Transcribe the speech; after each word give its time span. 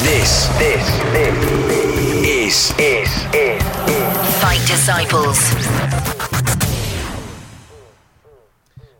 This, 0.00 0.46
this, 0.58 0.86
this 1.12 1.34
is, 2.24 2.72
is, 2.78 3.08
is, 3.34 3.62
Fight 4.40 4.62
Disciples. 4.64 5.36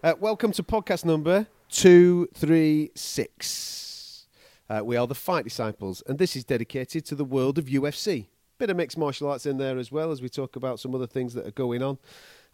Uh, 0.03 0.15
welcome 0.19 0.51
to 0.51 0.65
podcast 0.65 1.05
number 1.05 1.47
236. 1.71 4.27
Uh, 4.69 4.81
we 4.85 4.97
are 4.97 5.07
the 5.07 5.15
Fight 5.15 5.45
Disciples, 5.45 6.03
and 6.09 6.19
this 6.19 6.35
is 6.35 6.45
dedicated 6.45 7.05
to 7.07 7.15
the 7.15 7.25
world 7.25 7.59
of 7.59 7.67
UFC. 7.67 8.27
Bit 8.59 8.71
of 8.71 8.77
mixed 8.77 8.99
martial 8.99 9.31
arts 9.31 9.47
in 9.47 9.57
there 9.57 9.79
as 9.79 9.93
well 9.93 10.11
as 10.11 10.21
we 10.21 10.29
talk 10.29 10.57
about 10.57 10.81
some 10.81 10.97
other 10.97 11.07
things 11.07 11.33
that 11.35 11.47
are 11.47 11.53
going 11.53 11.81
on, 11.81 11.99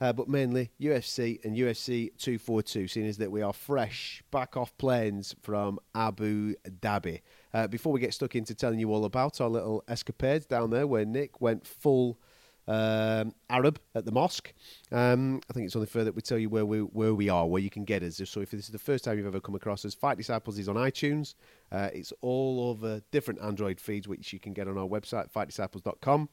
uh, 0.02 0.12
but 0.12 0.28
mainly 0.28 0.70
UFC 0.78 1.42
and 1.46 1.56
UFC 1.56 2.10
242, 2.18 2.88
seeing 2.88 3.06
as 3.06 3.16
that 3.16 3.30
we 3.30 3.40
are 3.40 3.54
fresh 3.54 4.22
back 4.30 4.54
off 4.54 4.76
planes 4.76 5.34
from 5.40 5.78
Abu 5.94 6.56
Dhabi. 6.68 7.22
Uh, 7.54 7.68
before 7.68 7.92
we 7.92 8.00
get 8.00 8.12
stuck 8.12 8.34
into 8.34 8.54
telling 8.54 8.80
you 8.80 8.92
all 8.92 9.04
about 9.04 9.40
our 9.40 9.48
little 9.48 9.84
escapades 9.88 10.44
down 10.44 10.70
there 10.70 10.86
where 10.86 11.06
Nick 11.06 11.40
went 11.40 11.64
full 11.64 12.18
um, 12.66 13.32
Arab 13.48 13.78
at 13.94 14.04
the 14.04 14.12
mosque. 14.12 14.52
Um, 14.90 15.40
I 15.48 15.52
think 15.52 15.66
it's 15.66 15.76
only 15.76 15.86
fair 15.86 16.04
that 16.04 16.16
we 16.16 16.22
tell 16.22 16.38
you 16.38 16.48
where 16.48 16.66
we 16.66 16.80
where 16.80 17.14
we 17.14 17.28
are, 17.28 17.46
where 17.46 17.62
you 17.62 17.70
can 17.70 17.84
get 17.84 18.02
us. 18.02 18.20
So 18.24 18.40
if 18.40 18.50
this 18.50 18.64
is 18.64 18.70
the 18.70 18.78
first 18.78 19.04
time 19.04 19.18
you've 19.18 19.26
ever 19.26 19.40
come 19.40 19.54
across 19.54 19.84
us, 19.84 19.94
Fight 19.94 20.16
Disciples 20.16 20.58
is 20.58 20.68
on 20.68 20.76
iTunes. 20.76 21.34
Uh, 21.70 21.90
it's 21.92 22.12
all 22.22 22.68
over 22.70 23.00
different 23.10 23.40
Android 23.40 23.80
feeds, 23.80 24.08
which 24.08 24.32
you 24.32 24.40
can 24.40 24.52
get 24.52 24.66
on 24.66 24.76
our 24.76 24.86
website, 24.88 25.30
fightdisciples.com. 25.30 26.28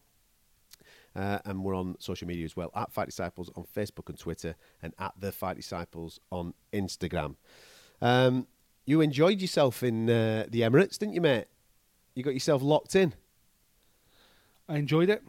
Uh, 1.13 1.39
and 1.45 1.63
we're 1.63 1.75
on 1.75 1.97
social 1.99 2.27
media 2.27 2.45
as 2.45 2.55
well 2.55 2.71
at 2.73 2.91
Fight 2.91 3.07
Disciples 3.07 3.51
on 3.55 3.65
Facebook 3.75 4.07
and 4.07 4.17
Twitter, 4.17 4.55
and 4.81 4.93
at 4.97 5.13
the 5.19 5.31
Fight 5.31 5.57
Disciples 5.57 6.19
on 6.31 6.53
Instagram. 6.73 7.35
Um, 8.01 8.47
you 8.85 9.01
enjoyed 9.01 9.41
yourself 9.41 9.83
in 9.83 10.09
uh, 10.09 10.45
the 10.49 10.61
Emirates, 10.61 10.97
didn't 10.97 11.13
you, 11.13 11.21
mate? 11.21 11.45
You 12.15 12.23
got 12.23 12.33
yourself 12.33 12.61
locked 12.61 12.95
in. 12.95 13.13
I 14.67 14.77
enjoyed 14.77 15.09
it. 15.09 15.23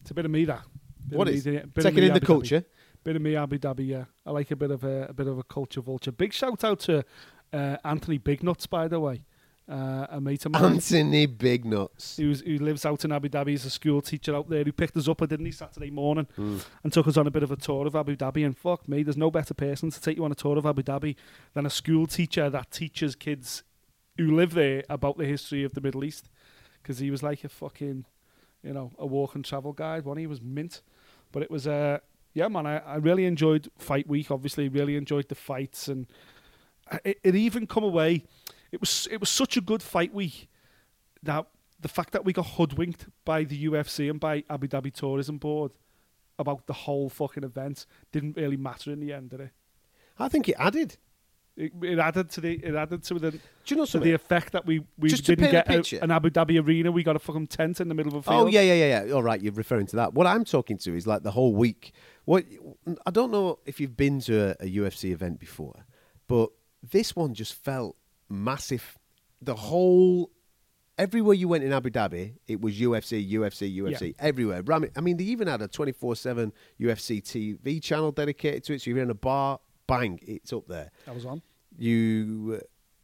It's 0.00 0.10
a 0.10 0.14
bit 0.14 0.24
of 0.24 0.30
me 0.30 0.44
that. 0.46 0.62
Bit 1.08 1.18
What 1.18 1.28
me, 1.28 1.34
is? 1.34 1.44
bit 1.44 1.74
Taking 1.76 2.04
in 2.04 2.08
the 2.08 2.16
Abu 2.16 2.20
Dhabi. 2.20 2.26
culture. 2.26 2.64
Bit 3.04 3.16
of 3.16 3.22
me, 3.22 3.36
Abu 3.36 3.58
Dhabi. 3.58 3.86
Yeah, 3.86 4.04
I 4.24 4.30
like 4.30 4.50
a 4.50 4.56
bit 4.56 4.70
of 4.70 4.84
a, 4.84 5.06
a 5.08 5.12
bit 5.12 5.26
of 5.26 5.38
a 5.38 5.42
culture 5.42 5.80
vulture. 5.80 6.12
Big 6.12 6.32
shout 6.32 6.62
out 6.64 6.80
to 6.80 7.04
uh, 7.52 7.76
Anthony 7.84 8.18
Bignuts, 8.18 8.68
by 8.68 8.88
the 8.88 9.00
way, 9.00 9.24
uh, 9.72 10.06
a 10.10 10.20
mate 10.20 10.44
of 10.44 10.52
mine. 10.52 10.64
Anthony 10.74 11.26
Big 11.26 11.64
Nuts. 11.64 12.16
Who's, 12.18 12.40
who 12.42 12.58
lives 12.58 12.84
out 12.84 13.04
in 13.04 13.12
Abu 13.12 13.28
Dhabi. 13.28 13.48
He's 13.48 13.64
a 13.64 13.70
school 13.70 14.02
teacher 14.02 14.36
out 14.36 14.48
there 14.50 14.62
who 14.64 14.72
picked 14.72 14.96
us 14.96 15.08
up, 15.08 15.18
didn't 15.20 15.46
he, 15.46 15.52
Saturday 15.52 15.90
morning 15.90 16.26
Hmm. 16.36 16.58
and 16.84 16.92
took 16.92 17.06
us 17.08 17.16
on 17.16 17.26
a 17.26 17.30
bit 17.30 17.42
of 17.42 17.50
a 17.50 17.56
tour 17.56 17.86
of 17.86 17.96
Abu 17.96 18.14
Dhabi. 18.16 18.44
And 18.44 18.56
fuck 18.56 18.86
me, 18.88 19.02
there's 19.02 19.16
no 19.16 19.30
better 19.30 19.54
person 19.54 19.90
to 19.90 20.00
take 20.00 20.16
you 20.18 20.24
on 20.24 20.32
a 20.32 20.36
tour 20.36 20.58
of 20.58 20.66
Abu 20.66 20.82
Dhabi 20.82 21.16
than 21.54 21.64
a 21.66 21.70
school 21.70 22.06
teacher 22.06 22.50
that 22.50 22.70
teaches 22.70 23.16
kids 23.16 23.62
who 24.18 24.30
live 24.36 24.52
there 24.54 24.84
about 24.90 25.16
the 25.16 25.24
history 25.24 25.64
of 25.64 25.72
the 25.72 25.80
Middle 25.80 26.04
East. 26.04 26.28
Because 26.82 26.98
he 26.98 27.10
was 27.10 27.22
like 27.22 27.44
a 27.44 27.48
fucking, 27.48 28.04
you 28.62 28.72
know, 28.72 28.90
a 28.98 29.06
walk 29.06 29.34
and 29.34 29.44
travel 29.44 29.72
guide. 29.72 30.04
One 30.04 30.18
he 30.18 30.26
was 30.26 30.42
mint, 30.42 30.82
but 31.30 31.42
it 31.42 31.50
was 31.50 31.66
uh, 31.66 31.98
yeah, 32.34 32.48
man. 32.48 32.66
I, 32.66 32.78
I 32.78 32.96
really 32.96 33.24
enjoyed 33.24 33.70
Fight 33.78 34.08
Week. 34.08 34.30
Obviously, 34.30 34.68
really 34.68 34.96
enjoyed 34.96 35.28
the 35.28 35.34
fights, 35.36 35.86
and 35.86 36.06
it, 37.04 37.20
it 37.22 37.34
even 37.36 37.66
come 37.66 37.84
away. 37.84 38.24
It 38.72 38.80
was 38.80 39.06
it 39.10 39.20
was 39.20 39.28
such 39.28 39.56
a 39.56 39.60
good 39.60 39.82
fight 39.82 40.12
week 40.14 40.48
that 41.22 41.46
the 41.80 41.88
fact 41.88 42.12
that 42.12 42.24
we 42.24 42.32
got 42.32 42.46
hoodwinked 42.46 43.06
by 43.24 43.44
the 43.44 43.66
UFC 43.66 44.08
and 44.10 44.18
by 44.18 44.44
Abu 44.48 44.66
Dhabi 44.68 44.92
Tourism 44.92 45.38
Board 45.38 45.72
about 46.38 46.66
the 46.66 46.72
whole 46.72 47.08
fucking 47.08 47.44
event 47.44 47.86
didn't 48.12 48.36
really 48.36 48.56
matter 48.56 48.90
in 48.92 49.00
the 49.00 49.12
end, 49.12 49.30
did 49.30 49.40
it? 49.40 49.50
I 50.18 50.28
think 50.28 50.48
it 50.48 50.56
added. 50.58 50.96
It, 51.54 51.72
it 51.82 51.98
added 51.98 52.30
to 52.30 52.40
the 52.40 52.54
it 52.54 52.74
added 52.74 53.02
to 53.04 53.14
the 53.18 53.30
Do 53.32 53.38
you 53.66 53.76
know 53.76 53.84
to 53.84 53.90
something? 53.90 54.08
the 54.08 54.14
effect 54.14 54.52
that 54.52 54.64
we 54.64 54.82
we 54.96 55.10
Just 55.10 55.24
didn't 55.26 55.50
get 55.50 55.68
a- 55.68 56.02
an 56.02 56.10
Abu 56.10 56.30
Dhabi 56.30 56.64
arena. 56.66 56.90
We 56.90 57.02
got 57.02 57.14
a 57.14 57.18
fucking 57.18 57.48
tent 57.48 57.78
in 57.80 57.88
the 57.88 57.94
middle 57.94 58.16
of 58.16 58.26
a 58.26 58.30
Oh 58.30 58.38
field. 58.44 58.52
yeah, 58.54 58.62
yeah, 58.62 58.74
yeah, 58.74 59.04
yeah. 59.04 59.12
All 59.12 59.22
right, 59.22 59.38
you're 59.42 59.52
referring 59.52 59.84
to 59.88 59.96
that. 59.96 60.14
What 60.14 60.26
I'm 60.26 60.44
talking 60.46 60.78
to 60.78 60.96
is 60.96 61.06
like 61.06 61.22
the 61.24 61.30
whole 61.32 61.54
week. 61.54 61.92
What 62.24 62.46
I 63.06 63.10
don't 63.10 63.30
know 63.30 63.58
if 63.66 63.80
you've 63.80 63.98
been 63.98 64.20
to 64.20 64.56
a, 64.62 64.64
a 64.64 64.76
UFC 64.78 65.10
event 65.12 65.40
before, 65.40 65.84
but 66.26 66.48
this 66.82 67.14
one 67.14 67.34
just 67.34 67.52
felt 67.52 67.96
massive. 68.28 68.98
The 69.40 69.54
whole 69.54 70.30
everywhere 70.98 71.34
you 71.34 71.48
went 71.48 71.64
in 71.64 71.72
Abu 71.72 71.90
Dhabi, 71.90 72.34
it 72.46 72.60
was 72.60 72.74
UFC, 72.78 73.28
UFC, 73.32 73.74
UFC 73.76 74.14
everywhere. 74.18 74.62
Ram- 74.62 74.90
I 74.96 75.00
mean, 75.00 75.16
they 75.16 75.24
even 75.24 75.48
had 75.48 75.62
a 75.62 75.68
24/7 75.68 76.52
UFC 76.80 77.20
TV 77.22 77.82
channel 77.82 78.12
dedicated 78.12 78.64
to 78.64 78.74
it. 78.74 78.82
So 78.82 78.90
you're 78.90 79.00
in 79.02 79.10
a 79.10 79.14
bar, 79.14 79.58
bang, 79.86 80.18
it's 80.22 80.52
up 80.52 80.66
there. 80.68 80.90
I 81.06 81.12
was 81.12 81.24
on. 81.26 81.42
You, 81.78 82.60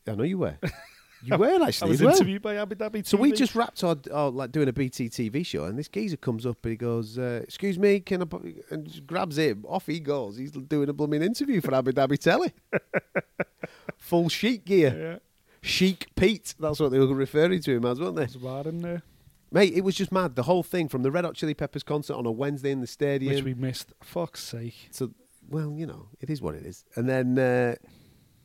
uh, 0.06 0.10
I 0.12 0.14
know 0.14 0.24
you 0.24 0.38
were. 0.38 0.58
You 1.22 1.36
were 1.36 1.46
I 1.46 1.68
actually 1.68 1.90
was 1.90 2.00
as 2.00 2.04
well. 2.04 2.14
interviewed 2.14 2.42
by 2.42 2.56
Abu 2.56 2.76
Dhabi. 2.76 3.06
So 3.06 3.16
we 3.16 3.32
just 3.32 3.54
wrapped 3.54 3.82
our, 3.82 3.96
our 4.12 4.30
like 4.30 4.52
doing 4.52 4.68
a 4.68 4.72
BT 4.72 5.08
TV 5.08 5.44
show, 5.44 5.64
and 5.64 5.78
this 5.78 5.88
geezer 5.88 6.16
comes 6.16 6.46
up 6.46 6.58
and 6.62 6.70
he 6.70 6.76
goes, 6.76 7.18
uh, 7.18 7.40
"Excuse 7.42 7.78
me, 7.78 8.00
can 8.00 8.22
I?" 8.22 8.24
bu-" 8.24 8.62
And 8.70 8.86
just 8.86 9.06
grabs 9.06 9.36
him. 9.38 9.64
Off 9.68 9.86
he 9.86 10.00
goes. 10.00 10.36
He's 10.36 10.52
doing 10.52 10.88
a 10.88 10.92
blooming 10.92 11.22
interview 11.22 11.60
for 11.60 11.74
Abu 11.74 11.92
Dhabi 11.92 12.18
Telly. 12.18 12.52
Full 13.98 14.28
chic 14.28 14.64
gear, 14.64 14.96
yeah, 14.96 15.18
chic 15.60 16.06
Pete. 16.14 16.54
That's 16.58 16.78
what 16.78 16.90
they 16.92 16.98
were 16.98 17.12
referring 17.14 17.60
to 17.62 17.76
him 17.76 17.84
as, 17.84 18.00
weren't 18.00 18.16
they? 18.16 18.24
was 18.24 18.36
bad 18.36 18.66
in 18.66 18.80
there, 18.80 19.02
Mate, 19.50 19.72
it 19.74 19.80
was 19.82 19.94
just 19.96 20.12
mad. 20.12 20.36
The 20.36 20.42
whole 20.42 20.62
thing 20.62 20.88
from 20.88 21.02
the 21.02 21.10
Red 21.10 21.24
Hot 21.24 21.34
Chili 21.34 21.54
Peppers 21.54 21.82
concert 21.82 22.14
on 22.14 22.26
a 22.26 22.30
Wednesday 22.30 22.70
in 22.70 22.80
the 22.80 22.86
stadium. 22.86 23.34
which 23.34 23.44
we 23.44 23.54
missed. 23.54 23.92
Fuck's 24.02 24.42
sake. 24.44 24.88
So, 24.90 25.10
well, 25.48 25.72
you 25.76 25.86
know, 25.86 26.08
it 26.20 26.28
is 26.28 26.42
what 26.42 26.54
it 26.54 26.64
is. 26.66 26.84
And 26.96 27.08
then 27.08 27.38
uh, 27.38 27.76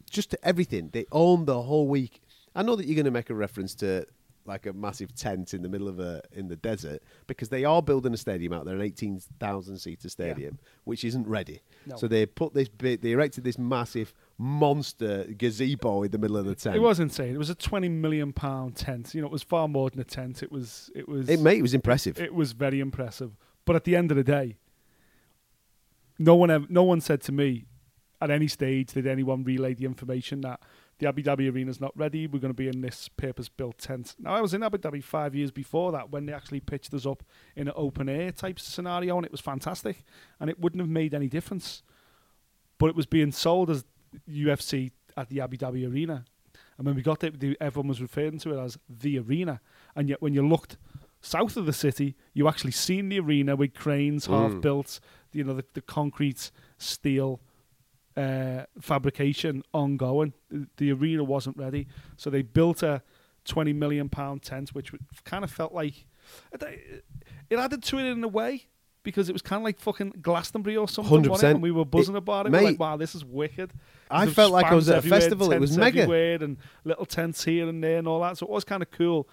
just 0.09 0.35
everything. 0.43 0.89
They 0.93 1.05
owned 1.11 1.47
the 1.47 1.61
whole 1.61 1.87
week. 1.87 2.21
I 2.55 2.63
know 2.63 2.75
that 2.75 2.85
you're 2.85 2.95
going 2.95 3.05
to 3.05 3.11
make 3.11 3.29
a 3.29 3.35
reference 3.35 3.75
to 3.75 4.05
like 4.45 4.65
a 4.65 4.73
massive 4.73 5.15
tent 5.15 5.53
in 5.53 5.61
the 5.61 5.69
middle 5.69 5.87
of 5.87 5.99
a 5.99 6.21
in 6.33 6.47
the 6.47 6.55
desert 6.55 7.01
because 7.27 7.49
they 7.49 7.63
are 7.63 7.81
building 7.81 8.13
a 8.13 8.17
stadium 8.17 8.53
out 8.53 8.65
there, 8.65 8.75
an 8.75 8.81
18,000 8.81 9.77
seater 9.77 10.09
stadium, 10.09 10.59
which 10.83 11.03
isn't 11.05 11.27
ready. 11.27 11.61
No. 11.85 11.95
So 11.95 12.07
they 12.07 12.25
put 12.25 12.53
this 12.53 12.67
bit, 12.67 13.01
they 13.01 13.11
erected 13.11 13.43
this 13.43 13.57
massive 13.57 14.13
monster 14.37 15.25
gazebo 15.37 16.03
in 16.03 16.11
the 16.11 16.17
middle 16.17 16.37
of 16.37 16.45
the 16.45 16.55
tent. 16.55 16.75
It 16.75 16.79
was 16.79 16.99
insane. 16.99 17.33
It 17.33 17.37
was 17.37 17.49
a 17.49 17.55
twenty 17.55 17.89
million 17.89 18.33
pound 18.33 18.75
tent. 18.75 19.13
You 19.15 19.21
know, 19.21 19.27
it 19.27 19.33
was 19.33 19.43
far 19.43 19.67
more 19.67 19.89
than 19.89 19.99
a 19.99 20.05
tent. 20.05 20.43
It 20.43 20.51
was. 20.51 20.91
It 20.95 21.07
was. 21.07 21.29
It, 21.29 21.39
mate, 21.39 21.59
it 21.59 21.63
was 21.63 21.73
impressive. 21.73 22.19
It 22.19 22.33
was 22.33 22.51
very 22.51 22.79
impressive. 22.79 23.31
But 23.65 23.75
at 23.75 23.85
the 23.85 23.95
end 23.95 24.11
of 24.11 24.17
the 24.17 24.23
day, 24.23 24.57
no 26.19 26.35
one 26.35 26.51
ever, 26.51 26.65
no 26.69 26.83
one 26.83 26.99
said 26.99 27.21
to 27.21 27.31
me 27.31 27.65
at 28.21 28.31
any 28.31 28.47
stage 28.47 28.93
did 28.93 29.05
anyone 29.07 29.43
relay 29.43 29.73
the 29.73 29.85
information 29.85 30.41
that 30.41 30.61
the 31.03 31.09
Abu 31.09 31.21
Dhabi 31.21 31.51
arena's 31.51 31.81
not 31.81 31.91
ready. 31.97 32.27
We're 32.27 32.39
going 32.39 32.53
to 32.53 32.57
be 32.57 32.69
in 32.69 32.79
this 32.79 33.09
purpose-built 33.09 33.77
tent. 33.77 34.15
Now 34.19 34.35
I 34.35 34.41
was 34.41 34.53
in 34.53 34.63
Abu 34.63 34.77
Dhabi 34.77 35.03
five 35.03 35.35
years 35.35 35.51
before 35.51 35.91
that 35.91 36.11
when 36.11 36.25
they 36.25 36.31
actually 36.31 36.61
pitched 36.61 36.93
us 36.93 37.05
up 37.05 37.23
in 37.57 37.67
an 37.67 37.73
open 37.75 38.07
air 38.07 38.31
type 38.31 38.57
scenario, 38.57 39.17
and 39.17 39.25
it 39.25 39.31
was 39.31 39.41
fantastic. 39.41 40.05
And 40.39 40.49
it 40.49 40.59
wouldn't 40.59 40.79
have 40.79 40.89
made 40.89 41.13
any 41.13 41.27
difference, 41.27 41.83
but 42.77 42.85
it 42.85 42.95
was 42.95 43.05
being 43.05 43.33
sold 43.33 43.69
as 43.69 43.83
UFC 44.29 44.91
at 45.17 45.27
the 45.27 45.41
Abu 45.41 45.57
Dhabi 45.57 45.91
arena. 45.91 46.23
And 46.77 46.87
when 46.87 46.95
we 46.95 47.01
got 47.01 47.19
there, 47.19 47.31
everyone 47.59 47.89
was 47.89 48.01
referring 48.01 48.39
to 48.39 48.57
it 48.57 48.63
as 48.63 48.77
the 48.89 49.19
arena. 49.19 49.59
And 49.97 50.07
yet, 50.07 50.21
when 50.21 50.33
you 50.33 50.47
looked 50.47 50.77
south 51.19 51.57
of 51.57 51.65
the 51.65 51.73
city, 51.73 52.15
you 52.33 52.47
actually 52.47 52.71
seen 52.71 53.09
the 53.09 53.19
arena 53.19 53.57
with 53.57 53.73
cranes 53.73 54.27
mm. 54.27 54.31
half 54.31 54.61
built, 54.61 55.01
you 55.33 55.43
know, 55.43 55.53
the, 55.53 55.65
the 55.73 55.81
concrete, 55.81 56.49
steel 56.77 57.41
uh, 58.15 58.65
fabrication 58.79 59.63
ongoing. 59.73 60.33
The, 60.77 60.91
arena 60.91 61.23
wasn't 61.23 61.57
ready, 61.57 61.87
so 62.17 62.29
they 62.29 62.41
built 62.41 62.83
a 62.83 63.01
twenty 63.45 63.73
million 63.73 64.09
pound 64.09 64.43
tent, 64.43 64.69
which 64.73 64.91
kind 65.25 65.43
of 65.43 65.51
felt 65.51 65.73
like 65.73 66.05
it, 66.59 67.03
added 67.51 67.83
to 67.83 67.97
it 67.99 68.05
in 68.05 68.23
a 68.23 68.27
way. 68.27 68.67
Because 69.03 69.27
it 69.27 69.33
was 69.33 69.41
kind 69.41 69.59
of 69.59 69.65
like 69.65 69.81
fucking 69.81 70.13
Glastonbury 70.21 70.77
or 70.77 70.87
something, 70.87 71.23
100%. 71.23 71.59
we 71.59 71.71
were 71.71 71.83
buzzing 71.83 72.15
It- 72.15 72.19
about 72.19 72.45
it. 72.45 72.53
We 72.53 72.57
were 72.57 72.63
like, 72.63 72.79
wow, 72.79 72.95
this 72.95 73.15
is 73.15 73.25
wicked. 73.25 73.73
I 74.09 74.27
felt 74.27 74.53
like 74.53 74.67
I 74.67 74.75
was 74.75 74.89
at 74.89 75.03
a 75.03 75.09
festival. 75.09 75.51
It 75.51 75.59
was 75.59 75.77
mega. 75.77 76.03
everywhere 76.03 76.41
and 76.41 76.55
little 76.85 77.05
tents 77.05 77.43
here 77.43 77.67
and 77.67 77.83
there 77.83 77.97
and 77.97 78.07
all 78.07 78.21
that. 78.21 78.37
So 78.37 78.45
it 78.45 78.49
was 78.49 78.63
kind 78.63 78.81
of 78.81 78.91
cool. 78.91 79.27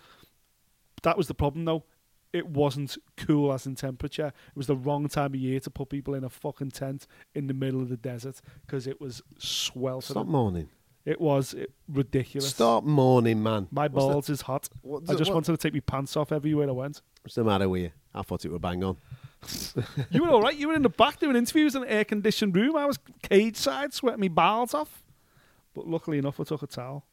That 1.04 1.16
was 1.16 1.28
the 1.28 1.34
problem, 1.34 1.66
though. 1.66 1.84
It 2.32 2.46
wasn't 2.48 2.96
cool 3.16 3.52
as 3.52 3.66
in 3.66 3.74
temperature. 3.74 4.28
It 4.28 4.56
was 4.56 4.66
the 4.68 4.76
wrong 4.76 5.08
time 5.08 5.34
of 5.34 5.40
year 5.40 5.58
to 5.60 5.70
put 5.70 5.88
people 5.88 6.14
in 6.14 6.22
a 6.24 6.28
fucking 6.28 6.70
tent 6.70 7.06
in 7.34 7.46
the 7.48 7.54
middle 7.54 7.80
of 7.82 7.88
the 7.88 7.96
desert 7.96 8.40
because 8.66 8.86
it 8.86 9.00
was 9.00 9.20
sweltering. 9.38 10.14
Stop 10.14 10.26
mourning. 10.26 10.68
It 11.04 11.20
was 11.20 11.54
it, 11.54 11.72
ridiculous. 11.88 12.50
Stop 12.50 12.84
mourning, 12.84 13.42
man. 13.42 13.66
My 13.70 13.88
What's 13.88 13.94
the- 13.94 14.12
balls 14.12 14.30
is 14.30 14.42
hot. 14.42 14.68
What- 14.82 15.04
I 15.08 15.14
just 15.14 15.30
what- 15.30 15.34
wanted 15.36 15.52
to 15.52 15.56
take 15.58 15.72
my 15.74 15.80
pants 15.80 16.16
off 16.16 16.30
everywhere 16.30 16.68
I 16.68 16.72
went. 16.72 17.02
What's 17.22 17.34
the 17.34 17.42
matter 17.44 17.68
with 17.68 17.82
you? 17.82 17.90
I 18.14 18.22
thought 18.22 18.44
it 18.44 18.50
were 18.52 18.58
bang 18.58 18.84
on. 18.84 18.96
You 20.10 20.22
were 20.22 20.28
all 20.30 20.42
right. 20.42 20.56
You 20.56 20.68
were 20.68 20.74
in 20.74 20.82
the 20.82 20.88
back 20.90 21.18
doing 21.18 21.34
interviews 21.36 21.74
in 21.74 21.82
an 21.82 21.88
air 21.88 22.04
conditioned 22.04 22.54
room. 22.54 22.76
I 22.76 22.84
was 22.86 22.98
cage 23.22 23.56
side 23.56 23.92
sweating 23.94 24.20
my 24.20 24.28
balls 24.28 24.74
off. 24.74 25.02
But 25.74 25.86
luckily 25.88 26.18
enough, 26.18 26.38
I 26.40 26.44
took 26.44 26.62
a 26.62 26.66
towel. 26.66 27.04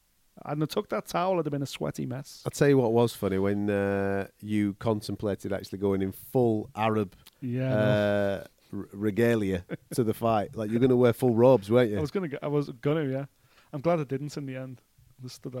And 0.44 0.62
I 0.62 0.66
took 0.66 0.88
that 0.90 1.06
towel, 1.06 1.34
it'd 1.34 1.46
have 1.46 1.52
been 1.52 1.62
a 1.62 1.66
sweaty 1.66 2.06
mess. 2.06 2.42
I'll 2.44 2.50
tell 2.50 2.68
you 2.68 2.78
what 2.78 2.92
was 2.92 3.14
funny 3.14 3.38
when 3.38 3.68
uh, 3.70 4.28
you 4.40 4.74
contemplated 4.74 5.52
actually 5.52 5.78
going 5.78 6.02
in 6.02 6.12
full 6.12 6.70
Arab 6.74 7.14
Yeah, 7.40 7.72
uh, 7.74 8.44
r- 8.72 8.88
regalia 8.92 9.64
to 9.94 10.04
the 10.04 10.14
fight. 10.14 10.56
Like 10.56 10.70
you're 10.70 10.80
going 10.80 10.90
to 10.90 10.96
wear 10.96 11.12
full 11.12 11.34
robes, 11.34 11.70
weren't 11.70 11.90
you? 11.90 11.98
I 11.98 12.00
was 12.00 12.10
gonna. 12.10 12.28
I 12.42 12.48
was 12.48 12.68
gonna. 12.80 13.04
Yeah, 13.04 13.24
I'm 13.72 13.80
glad 13.80 14.00
I 14.00 14.04
didn't 14.04 14.36
in 14.36 14.46
the 14.46 14.56
end. 14.56 14.80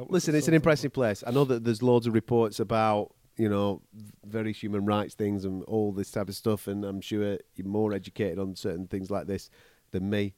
Listen, 0.08 0.34
it's 0.36 0.46
an 0.48 0.54
impressive 0.54 0.92
place. 0.92 1.24
I 1.26 1.30
know 1.32 1.44
that 1.44 1.64
there's 1.64 1.82
loads 1.82 2.06
of 2.06 2.14
reports 2.14 2.60
about 2.60 3.12
you 3.36 3.48
know 3.48 3.82
very 4.24 4.52
human 4.52 4.84
rights 4.84 5.14
things 5.14 5.44
and 5.44 5.62
all 5.64 5.92
this 5.92 6.10
type 6.10 6.28
of 6.28 6.36
stuff, 6.36 6.66
and 6.68 6.84
I'm 6.84 7.00
sure 7.00 7.38
you're 7.56 7.66
more 7.66 7.92
educated 7.92 8.38
on 8.38 8.54
certain 8.56 8.86
things 8.86 9.10
like 9.10 9.26
this 9.26 9.50
than 9.90 10.08
me. 10.10 10.34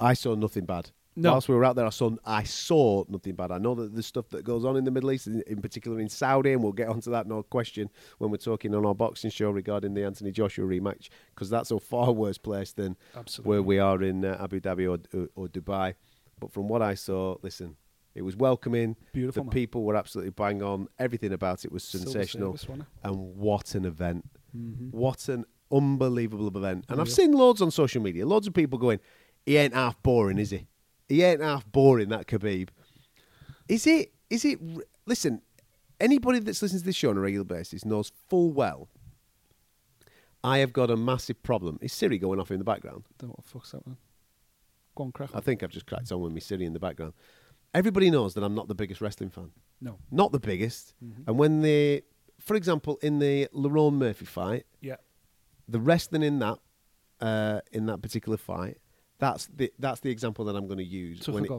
I 0.00 0.14
saw 0.14 0.34
nothing 0.34 0.64
bad. 0.64 0.90
No. 1.20 1.32
Whilst 1.32 1.48
we 1.48 1.54
were 1.56 1.64
out 1.64 1.74
there, 1.76 1.84
I 1.86 1.90
saw 1.90 2.10
I 2.24 2.44
saw 2.44 3.04
nothing 3.08 3.34
bad. 3.34 3.50
I 3.50 3.58
know 3.58 3.74
that 3.74 3.92
there's 3.92 4.06
stuff 4.06 4.28
that 4.30 4.44
goes 4.44 4.64
on 4.64 4.76
in 4.76 4.84
the 4.84 4.90
Middle 4.90 5.10
East, 5.10 5.26
in, 5.26 5.42
in 5.46 5.60
particular 5.60 5.98
in 6.00 6.08
Saudi, 6.08 6.52
and 6.52 6.62
we'll 6.62 6.72
get 6.72 6.88
onto 6.88 7.10
that 7.10 7.26
no 7.26 7.42
question 7.42 7.90
when 8.18 8.30
we're 8.30 8.36
talking 8.36 8.74
on 8.74 8.86
our 8.86 8.94
boxing 8.94 9.30
show 9.30 9.50
regarding 9.50 9.94
the 9.94 10.04
Anthony 10.04 10.30
Joshua 10.30 10.64
rematch, 10.66 11.08
because 11.34 11.50
that's 11.50 11.70
a 11.72 11.78
far 11.80 12.12
worse 12.12 12.38
place 12.38 12.72
than 12.72 12.96
Absolutely. 13.16 13.48
where 13.48 13.62
we 13.62 13.78
are 13.78 14.02
in 14.02 14.24
uh, 14.24 14.38
Abu 14.40 14.60
Dhabi 14.60 14.86
or, 14.88 15.18
or, 15.18 15.28
or 15.34 15.48
Dubai. 15.48 15.94
But 16.40 16.52
from 16.52 16.68
what 16.68 16.82
I 16.82 16.94
saw, 16.94 17.36
listen, 17.42 17.76
it 18.14 18.22
was 18.22 18.36
welcoming. 18.36 18.94
Beautiful, 19.12 19.42
The 19.42 19.46
man. 19.46 19.52
people 19.52 19.82
were 19.84 19.96
absolutely 19.96 20.30
bang 20.30 20.62
on. 20.62 20.86
Everything 21.00 21.32
about 21.32 21.64
it 21.64 21.72
was 21.72 21.82
sensational. 21.84 22.56
service, 22.56 22.84
And 23.02 23.16
what 23.36 23.74
an 23.74 23.84
event. 23.84 24.24
Mhm. 24.56 24.92
What 24.92 25.28
an 25.28 25.44
unbelievable 25.72 26.48
event. 26.48 26.84
And 26.88 27.00
I've 27.00 27.10
seen 27.10 27.32
loads 27.32 27.60
on 27.62 27.70
social 27.70 28.02
media, 28.02 28.24
loads 28.26 28.46
of 28.46 28.54
people 28.54 28.78
going, 28.78 29.00
he 29.44 29.56
ain't 29.56 29.74
half 29.74 30.00
boring, 30.02 30.38
is 30.38 30.50
he? 30.50 30.66
He 31.08 31.22
ain't 31.22 31.40
half 31.42 31.70
boring, 31.70 32.08
that 32.10 32.26
Khabib. 32.26 32.68
Is 33.68 33.86
it? 33.86 34.12
Is 34.30 34.44
it? 34.44 34.58
Listen, 35.06 35.42
anybody 36.00 36.38
that's 36.40 36.60
listening 36.62 36.80
to 36.80 36.86
this 36.86 36.96
show 36.96 37.10
on 37.10 37.16
a 37.16 37.20
regular 37.20 37.44
basis 37.44 37.84
knows 37.84 38.12
full 38.28 38.52
well 38.52 38.88
I 40.44 40.58
have 40.58 40.72
got 40.72 40.90
a 40.90 40.96
massive 40.96 41.42
problem. 41.42 41.78
Is 41.82 41.92
Siri 41.92 42.18
going 42.18 42.38
off 42.38 42.50
in 42.50 42.58
the 42.58 42.64
background? 42.64 43.04
Don't 43.18 43.28
know 43.30 43.34
what 43.36 43.44
the 43.44 43.50
fuck's 43.50 43.72
man. 43.74 43.96
Go 44.94 45.04
on, 45.04 45.12
crack 45.12 45.30
I 45.34 45.40
think 45.40 45.62
I've 45.62 45.70
just 45.70 45.86
cracked 45.86 46.12
on 46.12 46.20
with 46.20 46.32
me 46.32 46.40
Siri 46.40 46.64
in 46.64 46.72
the 46.72 46.78
background. 46.78 47.14
Everybody 47.74 48.10
knows 48.10 48.34
that 48.34 48.44
I'm 48.44 48.54
not 48.54 48.68
the 48.68 48.74
biggest 48.74 49.00
wrestling 49.00 49.30
fan. 49.30 49.50
No. 49.80 49.98
Not 50.10 50.32
the 50.32 50.38
biggest. 50.40 50.94
Mhm. 51.04 51.24
And 51.26 51.38
when 51.38 51.62
the, 51.62 52.02
for 52.38 52.54
example, 52.56 52.98
in 53.02 53.18
the 53.18 53.48
Lerone 53.52 53.94
Murphy 53.94 54.24
fight, 54.24 54.64
Yeah. 54.80 54.96
the 55.68 55.80
wrestling 55.80 56.22
in 56.22 56.38
that, 56.38 56.58
uh, 57.20 57.60
in 57.72 57.86
that 57.86 58.00
particular 58.00 58.38
fight, 58.38 58.78
that's 59.18 59.46
the 59.46 59.72
that's 59.78 60.00
the 60.00 60.10
example 60.10 60.44
that 60.46 60.56
I'm 60.56 60.66
going 60.66 60.78
to 60.78 60.84
use. 60.84 61.26
when 61.28 61.44
it, 61.44 61.50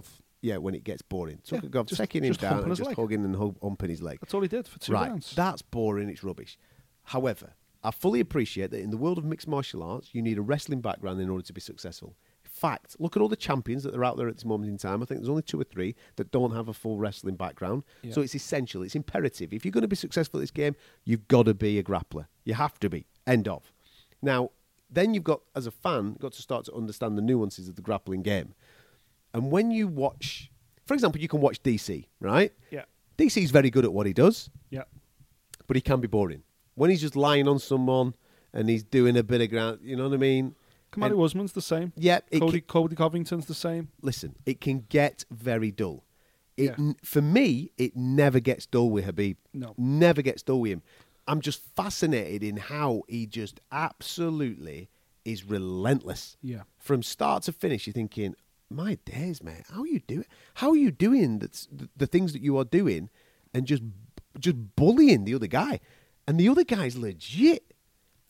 yeah, 0.41 0.57
when 0.57 0.75
it 0.75 0.83
gets 0.83 1.01
boring. 1.01 1.41
Yeah, 1.45 1.59
Tukhugov 1.59 1.87
just- 1.87 1.99
taking 1.99 2.23
him 2.23 2.33
down 2.33 2.63
and 2.63 2.75
just 2.75 2.87
leg. 2.87 2.95
hugging 2.95 3.25
and 3.25 3.35
hum- 3.35 3.57
humping 3.61 3.89
his 3.89 4.01
leg. 4.01 4.19
That's 4.21 4.33
all 4.33 4.41
he 4.41 4.47
did 4.47 4.67
for 4.67 4.79
two 4.79 4.93
right, 4.93 5.09
rounds. 5.09 5.33
that's 5.35 5.61
boring. 5.61 6.09
It's 6.09 6.23
rubbish. 6.23 6.57
However, 7.03 7.53
I 7.83 7.91
fully 7.91 8.19
appreciate 8.19 8.71
that 8.71 8.81
in 8.81 8.91
the 8.91 8.97
world 8.97 9.17
of 9.17 9.25
mixed 9.25 9.47
martial 9.47 9.83
arts, 9.83 10.09
you 10.13 10.21
need 10.21 10.37
a 10.37 10.41
wrestling 10.41 10.81
background 10.81 11.19
in 11.21 11.29
order 11.29 11.43
to 11.45 11.53
be 11.53 11.61
successful. 11.61 12.15
In 12.43 12.51
fact, 12.51 12.97
look 12.99 13.15
at 13.15 13.21
all 13.21 13.29
the 13.29 13.35
champions 13.37 13.83
that 13.83 13.95
are 13.95 14.03
out 14.03 14.17
there 14.17 14.27
at 14.27 14.35
this 14.35 14.43
moment 14.45 14.69
in 14.69 14.77
time. 14.77 15.01
I 15.01 15.05
think 15.05 15.21
there's 15.21 15.29
only 15.29 15.43
two 15.43 15.59
or 15.59 15.63
three 15.63 15.95
that 16.17 16.31
don't 16.31 16.53
have 16.53 16.67
a 16.67 16.73
full 16.73 16.97
wrestling 16.97 17.35
background. 17.35 17.83
Yeah. 18.01 18.11
So 18.13 18.21
it's 18.21 18.35
essential, 18.35 18.83
it's 18.83 18.95
imperative. 18.95 19.53
If 19.53 19.63
you're 19.63 19.71
going 19.71 19.83
to 19.83 19.87
be 19.87 19.95
successful 19.95 20.39
at 20.39 20.41
this 20.41 20.51
game, 20.51 20.75
you've 21.05 21.27
got 21.29 21.45
to 21.45 21.53
be 21.53 21.79
a 21.79 21.83
grappler. 21.83 22.25
You 22.43 22.55
have 22.55 22.77
to 22.79 22.89
be. 22.89 23.05
End 23.25 23.47
of. 23.47 23.71
Now, 24.21 24.49
then 24.89 25.13
you've 25.13 25.23
got, 25.23 25.41
as 25.55 25.67
a 25.67 25.71
fan, 25.71 26.15
got 26.19 26.33
to 26.33 26.41
start 26.41 26.65
to 26.65 26.73
understand 26.73 27.17
the 27.17 27.21
nuances 27.21 27.67
of 27.69 27.75
the 27.75 27.81
grappling 27.81 28.21
game. 28.23 28.53
And 29.33 29.51
when 29.51 29.71
you 29.71 29.87
watch, 29.87 30.51
for 30.85 30.93
example, 30.93 31.21
you 31.21 31.27
can 31.27 31.41
watch 31.41 31.61
DC, 31.61 32.05
right? 32.19 32.51
Yeah. 32.71 32.83
DC's 33.17 33.51
very 33.51 33.69
good 33.69 33.85
at 33.85 33.91
what 33.93 34.05
he 34.07 34.13
does 34.13 34.49
Yeah. 34.69 34.83
but 35.67 35.75
he 35.75 35.81
can 35.81 35.99
be 36.01 36.07
boring. 36.07 36.43
When 36.75 36.89
he's 36.89 37.01
just 37.01 37.15
lying 37.15 37.47
on 37.47 37.59
someone 37.59 38.15
and 38.53 38.69
he's 38.69 38.83
doing 38.83 39.17
a 39.17 39.23
bit 39.23 39.41
of 39.41 39.49
ground, 39.49 39.79
you 39.83 39.95
know 39.95 40.05
what 40.07 40.13
I 40.13 40.17
mean? 40.17 40.55
Kamaru 40.91 41.11
And- 41.11 41.21
Usman's 41.21 41.51
the 41.51 41.61
same. 41.61 41.93
Yeah, 41.95 42.21
Colby, 42.39 42.61
can, 42.61 42.67
Colby 42.67 42.95
Covington's 42.95 43.45
the 43.45 43.53
same. 43.53 43.89
listen, 44.01 44.35
it 44.45 44.59
can 44.61 44.85
get 44.89 45.25
very 45.29 45.69
dull. 45.71 46.03
It, 46.57 46.63
Yeah. 46.71 46.75
n- 46.79 46.95
For 47.03 47.21
me, 47.21 47.71
it 47.77 47.95
never 47.95 48.39
gets 48.39 48.65
dull 48.65 48.89
with 48.89 49.05
Khabib. 49.05 49.35
No. 49.53 49.75
Never 49.77 50.21
gets 50.23 50.41
dull 50.41 50.61
with 50.61 50.71
him. 50.71 50.81
I'm 51.29 51.41
just 51.41 51.61
fascinated 51.75 52.43
in 52.43 52.57
how 52.57 53.03
he 53.07 53.27
just 53.27 53.59
absolutely 53.71 54.89
is 55.23 55.45
relentless. 55.45 56.37
Yeah. 56.41 56.63
From 56.79 57.03
start 57.03 57.43
to 57.43 57.51
finish, 57.51 57.85
you're 57.85 57.93
thinking, 57.93 58.33
my 58.67 58.95
days, 59.05 59.43
mate, 59.43 59.65
how 59.71 59.81
are 59.81 59.87
you 59.87 59.99
doing? 59.99 60.25
How 60.55 60.71
are 60.71 60.75
you 60.75 60.89
doing 60.89 61.37
that's, 61.37 61.67
the, 61.71 61.87
the 61.95 62.07
things 62.07 62.33
that 62.33 62.41
you 62.41 62.57
are 62.57 62.65
doing 62.65 63.09
and 63.53 63.67
just 63.67 63.83
just 64.39 64.75
bullying 64.75 65.25
the 65.25 65.35
other 65.35 65.45
guy? 65.45 65.79
And 66.27 66.39
the 66.39 66.49
other 66.49 66.63
guy's 66.63 66.97
legit. 66.97 67.75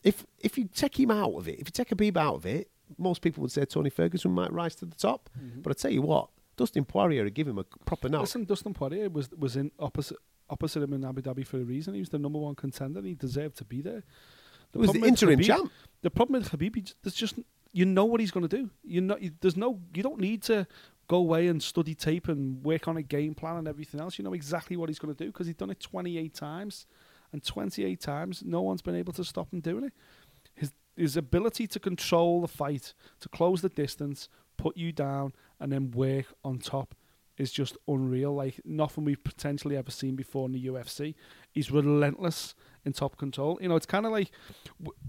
If 0.02 0.26
if 0.38 0.58
you 0.58 0.68
take 0.68 1.00
him 1.00 1.10
out 1.10 1.32
of 1.32 1.48
it, 1.48 1.58
if 1.58 1.68
you 1.68 1.72
take 1.72 1.92
a 1.92 1.96
beeb 1.96 2.18
out 2.18 2.34
of 2.34 2.44
it, 2.44 2.70
most 2.98 3.22
people 3.22 3.40
would 3.40 3.52
say 3.52 3.64
Tony 3.64 3.88
Ferguson 3.88 4.30
might 4.30 4.52
rise 4.52 4.74
to 4.76 4.84
the 4.84 4.96
top. 4.96 5.30
Mm-hmm. 5.38 5.62
But 5.62 5.70
I 5.70 5.74
tell 5.74 5.90
you 5.90 6.02
what, 6.02 6.28
Dustin 6.58 6.84
Poirier 6.84 7.24
would 7.24 7.34
give 7.34 7.48
him 7.48 7.58
a 7.58 7.64
proper 7.86 8.10
knock. 8.10 8.22
Listen, 8.22 8.44
Dustin 8.44 8.74
Poirier 8.74 9.08
was 9.08 9.30
was 9.30 9.56
in 9.56 9.70
opposite 9.78 10.18
opposite 10.50 10.82
him 10.82 10.92
in 10.92 11.04
Abu 11.04 11.22
Dhabi 11.22 11.46
for 11.46 11.58
a 11.58 11.64
reason. 11.64 11.94
He 11.94 12.00
was 12.00 12.08
the 12.08 12.18
number 12.18 12.38
one 12.38 12.54
contender. 12.54 13.00
He 13.02 13.14
deserved 13.14 13.56
to 13.58 13.64
be 13.64 13.80
there. 13.80 14.02
It 14.72 14.78
was 14.78 14.92
the 14.92 14.98
problem 14.98 15.00
with 15.00 15.08
interim 15.08 15.40
Khabib- 15.40 15.46
champ. 15.46 15.72
The 16.02 16.10
problem 16.10 16.42
with 16.42 16.50
Khabib, 16.50 16.76
he 16.76 16.84
there's 17.02 17.14
just 17.14 17.38
you 17.72 17.84
know 17.84 18.04
what 18.04 18.20
he's 18.20 18.30
going 18.30 18.46
to 18.46 18.56
do. 18.56 18.70
You 18.82 19.00
know, 19.00 19.16
you, 19.18 19.32
there's 19.40 19.56
no 19.56 19.80
you 19.94 20.02
don't 20.02 20.20
need 20.20 20.42
to 20.44 20.66
go 21.08 21.16
away 21.16 21.48
and 21.48 21.62
study 21.62 21.94
tape 21.94 22.28
and 22.28 22.62
work 22.64 22.86
on 22.86 22.96
a 22.96 23.02
game 23.02 23.34
plan 23.34 23.56
and 23.56 23.66
everything 23.66 24.00
else. 24.00 24.18
You 24.18 24.24
know 24.24 24.32
exactly 24.32 24.76
what 24.76 24.88
he's 24.88 24.98
going 24.98 25.14
to 25.14 25.24
do 25.24 25.30
because 25.30 25.46
he's 25.46 25.56
done 25.56 25.70
it 25.70 25.80
28 25.80 26.32
times, 26.34 26.86
and 27.32 27.42
28 27.42 28.00
times 28.00 28.42
no 28.44 28.60
one's 28.62 28.82
been 28.82 28.96
able 28.96 29.12
to 29.14 29.24
stop 29.24 29.52
him 29.52 29.60
doing 29.60 29.84
it. 29.84 29.92
His 30.54 30.72
his 30.96 31.16
ability 31.16 31.66
to 31.68 31.80
control 31.80 32.40
the 32.40 32.48
fight, 32.48 32.94
to 33.20 33.28
close 33.28 33.62
the 33.62 33.68
distance, 33.68 34.28
put 34.56 34.76
you 34.76 34.92
down, 34.92 35.32
and 35.58 35.72
then 35.72 35.90
work 35.90 36.26
on 36.44 36.58
top 36.58 36.94
is 37.40 37.50
just 37.50 37.76
unreal. 37.88 38.34
Like 38.34 38.60
nothing 38.64 39.04
we've 39.04 39.22
potentially 39.24 39.76
ever 39.76 39.90
seen 39.90 40.14
before 40.14 40.46
in 40.46 40.52
the 40.52 40.66
UFC. 40.66 41.14
He's 41.50 41.70
relentless 41.70 42.54
in 42.84 42.92
top 42.92 43.16
control. 43.16 43.58
You 43.60 43.68
know, 43.68 43.76
it's 43.76 43.86
kind 43.86 44.06
of 44.06 44.12
like 44.12 44.30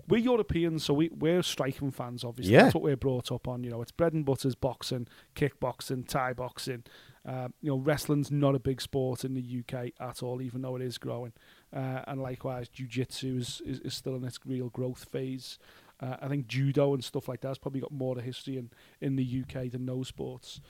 we're 0.07 0.17
Europeans, 0.19 0.83
so 0.83 0.93
we 0.93 1.09
we're 1.09 1.43
striking 1.43 1.91
fans. 1.91 2.23
Obviously, 2.23 2.53
Yeah. 2.53 2.63
that's 2.63 2.75
what 2.75 2.83
we're 2.83 2.97
brought 2.97 3.31
up 3.31 3.47
on. 3.47 3.63
You 3.63 3.69
know, 3.71 3.81
it's 3.81 3.91
bread 3.91 4.13
and 4.13 4.25
butter's 4.25 4.55
boxing, 4.55 5.07
kickboxing, 5.35 6.07
Thai 6.07 6.33
boxing. 6.33 6.83
Uh, 7.23 7.49
you 7.61 7.69
know, 7.69 7.77
wrestling's 7.77 8.31
not 8.31 8.55
a 8.55 8.59
big 8.59 8.81
sport 8.81 9.23
in 9.23 9.35
the 9.35 9.59
UK 9.59 9.91
at 9.99 10.23
all, 10.23 10.41
even 10.41 10.63
though 10.63 10.75
it 10.75 10.81
is 10.81 10.97
growing. 10.97 11.33
Uh, 11.71 12.01
and 12.07 12.19
likewise, 12.19 12.67
jiu-jitsu 12.67 13.37
is, 13.37 13.61
is, 13.63 13.79
is 13.81 13.93
still 13.93 14.15
in 14.15 14.23
its 14.23 14.39
real 14.43 14.69
growth 14.69 15.05
phase. 15.11 15.59
Uh, 15.99 16.15
I 16.19 16.27
think 16.27 16.47
judo 16.47 16.95
and 16.95 17.03
stuff 17.03 17.27
like 17.27 17.41
that 17.41 17.49
has 17.49 17.59
probably 17.59 17.79
got 17.81 17.91
more 17.91 18.15
to 18.15 18.21
history 18.21 18.57
in, 18.57 18.71
in 19.01 19.17
the 19.17 19.43
UK 19.43 19.69
than 19.69 19.85
those 19.85 20.07
sports. 20.07 20.61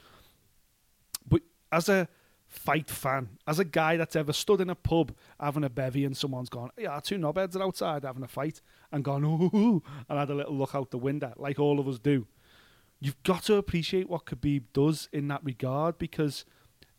But 1.26 1.42
as 1.72 1.90
a 1.90 2.08
fight 2.48 2.90
fan, 2.90 3.30
as 3.48 3.60
a 3.60 3.66
guy 3.66 3.96
that's 3.96 4.16
ever 4.16 4.34
stood 4.34 4.60
in 4.60 4.70
a 4.70 4.76
pub 4.76 5.14
having 5.40 5.64
a 5.64 5.70
bevy 5.70 6.04
and 6.04 6.18
someone's 6.18 6.50
gone, 6.50 6.70
yeah, 6.78 7.00
two 7.00 7.18
knobheads 7.18 7.56
are 7.56 7.64
outside 7.64 8.04
having 8.04 8.24
a 8.24 8.28
fight 8.28 8.62
and 8.92 9.04
gone, 9.04 9.24
ooh, 9.24 9.82
and 10.10 10.20
had 10.20 10.30
a 10.30 10.36
little 10.36 10.56
look 10.56 10.76
out 10.76 10.92
the 10.92 10.98
window, 10.98 11.34
like 11.38 11.60
all 11.60 11.80
of 11.80 11.88
us 11.88 11.98
do. 12.00 12.28
You've 13.00 13.24
got 13.24 13.44
to 13.44 13.56
appreciate 13.56 14.10
what 14.10 14.26
Khabib 14.26 14.64
does 14.74 15.10
in 15.14 15.28
that 15.30 15.44
regard 15.44 15.98
because 15.98 16.46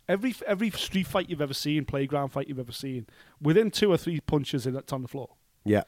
every 0.08 0.34
every 0.46 0.70
street 0.70 1.06
fight 1.06 1.30
you've 1.30 1.40
ever 1.40 1.54
seen, 1.54 1.84
playground 1.84 2.30
fight 2.30 2.48
you've 2.48 2.58
ever 2.58 2.72
seen, 2.72 3.06
within 3.40 3.70
two 3.70 3.92
or 3.92 3.96
three 3.96 4.20
punches, 4.20 4.66
it's 4.66 4.92
on 4.92 5.02
the 5.02 5.08
floor. 5.08 5.36
Yeah. 5.64 5.82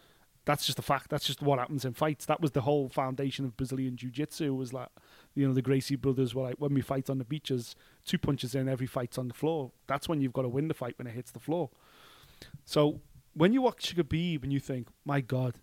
That's 0.44 0.66
just 0.66 0.78
a 0.78 0.82
fact. 0.82 1.08
That's 1.08 1.24
just 1.24 1.40
what 1.40 1.58
happens 1.58 1.86
in 1.86 1.94
fights. 1.94 2.26
That 2.26 2.40
was 2.40 2.50
the 2.50 2.60
whole 2.60 2.90
foundation 2.90 3.46
of 3.46 3.56
Brazilian 3.56 3.96
Jiu-Jitsu. 3.96 4.54
Was 4.54 4.74
like, 4.74 4.88
you 5.34 5.46
know, 5.46 5.54
the 5.54 5.62
Gracie 5.62 5.96
brothers 5.96 6.34
were 6.34 6.42
like, 6.42 6.56
when 6.58 6.74
we 6.74 6.80
fight 6.80 7.10
on 7.10 7.18
the 7.18 7.24
beaches, 7.24 7.74
two 8.04 8.18
punches 8.18 8.54
in, 8.54 8.68
every 8.68 8.86
fight's 8.86 9.18
on 9.18 9.28
the 9.28 9.34
floor. 9.34 9.72
That's 9.86 10.08
when 10.08 10.20
you've 10.20 10.32
got 10.32 10.42
to 10.42 10.48
win 10.48 10.68
the 10.68 10.74
fight 10.74 10.94
when 10.96 11.06
it 11.06 11.14
hits 11.14 11.32
the 11.32 11.40
floor. 11.40 11.70
So 12.64 13.00
when 13.34 13.52
you 13.52 13.62
watch 13.62 13.96
Khabib 13.96 14.42
and 14.42 14.52
you 14.52 14.60
think, 14.60 14.88
my 15.04 15.20
God, 15.20 15.58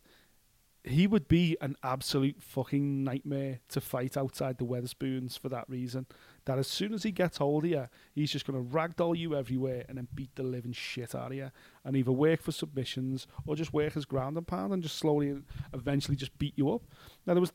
he 0.83 1.05
would 1.05 1.27
be 1.27 1.55
an 1.61 1.75
absolute 1.83 2.41
fucking 2.41 3.03
nightmare 3.03 3.59
to 3.69 3.79
fight 3.79 4.17
outside 4.17 4.57
the 4.57 4.65
Wetherspoons 4.65 5.37
for 5.37 5.47
that 5.49 5.69
reason. 5.69 6.07
That 6.45 6.57
as 6.57 6.67
soon 6.67 6.93
as 6.93 7.03
he 7.03 7.11
gets 7.11 7.37
hold 7.37 7.65
of 7.65 7.69
you, 7.69 7.87
he's 8.15 8.31
just 8.31 8.47
going 8.47 8.57
to 8.57 8.75
ragdoll 8.75 9.15
you 9.15 9.35
everywhere 9.35 9.85
and 9.87 9.97
then 9.97 10.07
beat 10.15 10.35
the 10.35 10.43
living 10.43 10.73
shit 10.73 11.13
out 11.13 11.31
of 11.31 11.37
you. 11.37 11.51
And 11.85 11.95
either 11.95 12.11
work 12.11 12.41
for 12.41 12.51
submissions 12.51 13.27
or 13.45 13.55
just 13.55 13.73
work 13.73 13.93
his 13.93 14.05
ground 14.05 14.37
and 14.37 14.47
pound 14.47 14.73
and 14.73 14.81
just 14.81 14.97
slowly 14.97 15.29
and 15.29 15.45
eventually 15.71 16.17
just 16.17 16.37
beat 16.39 16.57
you 16.57 16.71
up. 16.71 16.81
Now, 17.27 17.35
there 17.35 17.41
was 17.41 17.53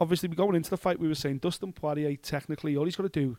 obviously 0.00 0.28
we're 0.28 0.34
going 0.34 0.56
into 0.56 0.70
the 0.70 0.76
fight, 0.76 0.98
we 0.98 1.08
were 1.08 1.14
saying 1.14 1.38
Dustin 1.38 1.72
Poirier, 1.72 2.16
technically, 2.16 2.76
all 2.76 2.86
he's 2.86 2.96
got 2.96 3.04
to 3.04 3.08
do. 3.08 3.36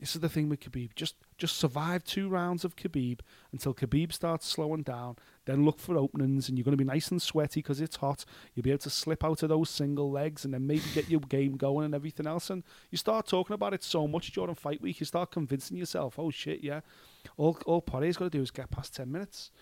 This 0.00 0.16
is 0.16 0.20
the 0.20 0.28
thing 0.28 0.48
with 0.48 0.60
Khabib. 0.60 0.94
Just 0.96 1.14
just 1.38 1.56
survive 1.56 2.04
two 2.04 2.28
rounds 2.28 2.64
of 2.64 2.74
Khabib 2.74 3.20
until 3.52 3.72
Khabib 3.72 4.12
starts 4.12 4.46
slowing 4.46 4.82
down. 4.82 5.16
Then 5.44 5.64
look 5.64 5.78
for 5.78 5.96
openings, 5.96 6.48
and 6.48 6.58
you're 6.58 6.64
going 6.64 6.76
to 6.76 6.84
be 6.84 6.84
nice 6.84 7.10
and 7.10 7.22
sweaty 7.22 7.60
because 7.60 7.80
it's 7.80 7.96
hot. 7.96 8.24
You'll 8.54 8.64
be 8.64 8.70
able 8.70 8.80
to 8.80 8.90
slip 8.90 9.24
out 9.24 9.42
of 9.44 9.50
those 9.50 9.70
single 9.70 10.10
legs, 10.10 10.44
and 10.44 10.52
then 10.52 10.66
maybe 10.66 10.82
get 10.94 11.08
your 11.08 11.20
game 11.20 11.56
going 11.56 11.86
and 11.86 11.94
everything 11.94 12.26
else. 12.26 12.50
And 12.50 12.64
you 12.90 12.98
start 12.98 13.28
talking 13.28 13.54
about 13.54 13.72
it 13.72 13.84
so 13.84 14.08
much 14.08 14.32
during 14.32 14.54
fight 14.56 14.82
week, 14.82 14.98
you 14.98 15.06
start 15.06 15.30
convincing 15.30 15.76
yourself, 15.76 16.18
"Oh 16.18 16.30
shit, 16.30 16.62
yeah, 16.64 16.80
all 17.36 17.56
all 17.64 17.80
Poirier's 17.80 18.16
got 18.16 18.24
to 18.24 18.30
do 18.30 18.42
is 18.42 18.50
get 18.50 18.70
past 18.70 18.96
ten 18.96 19.12
minutes." 19.12 19.52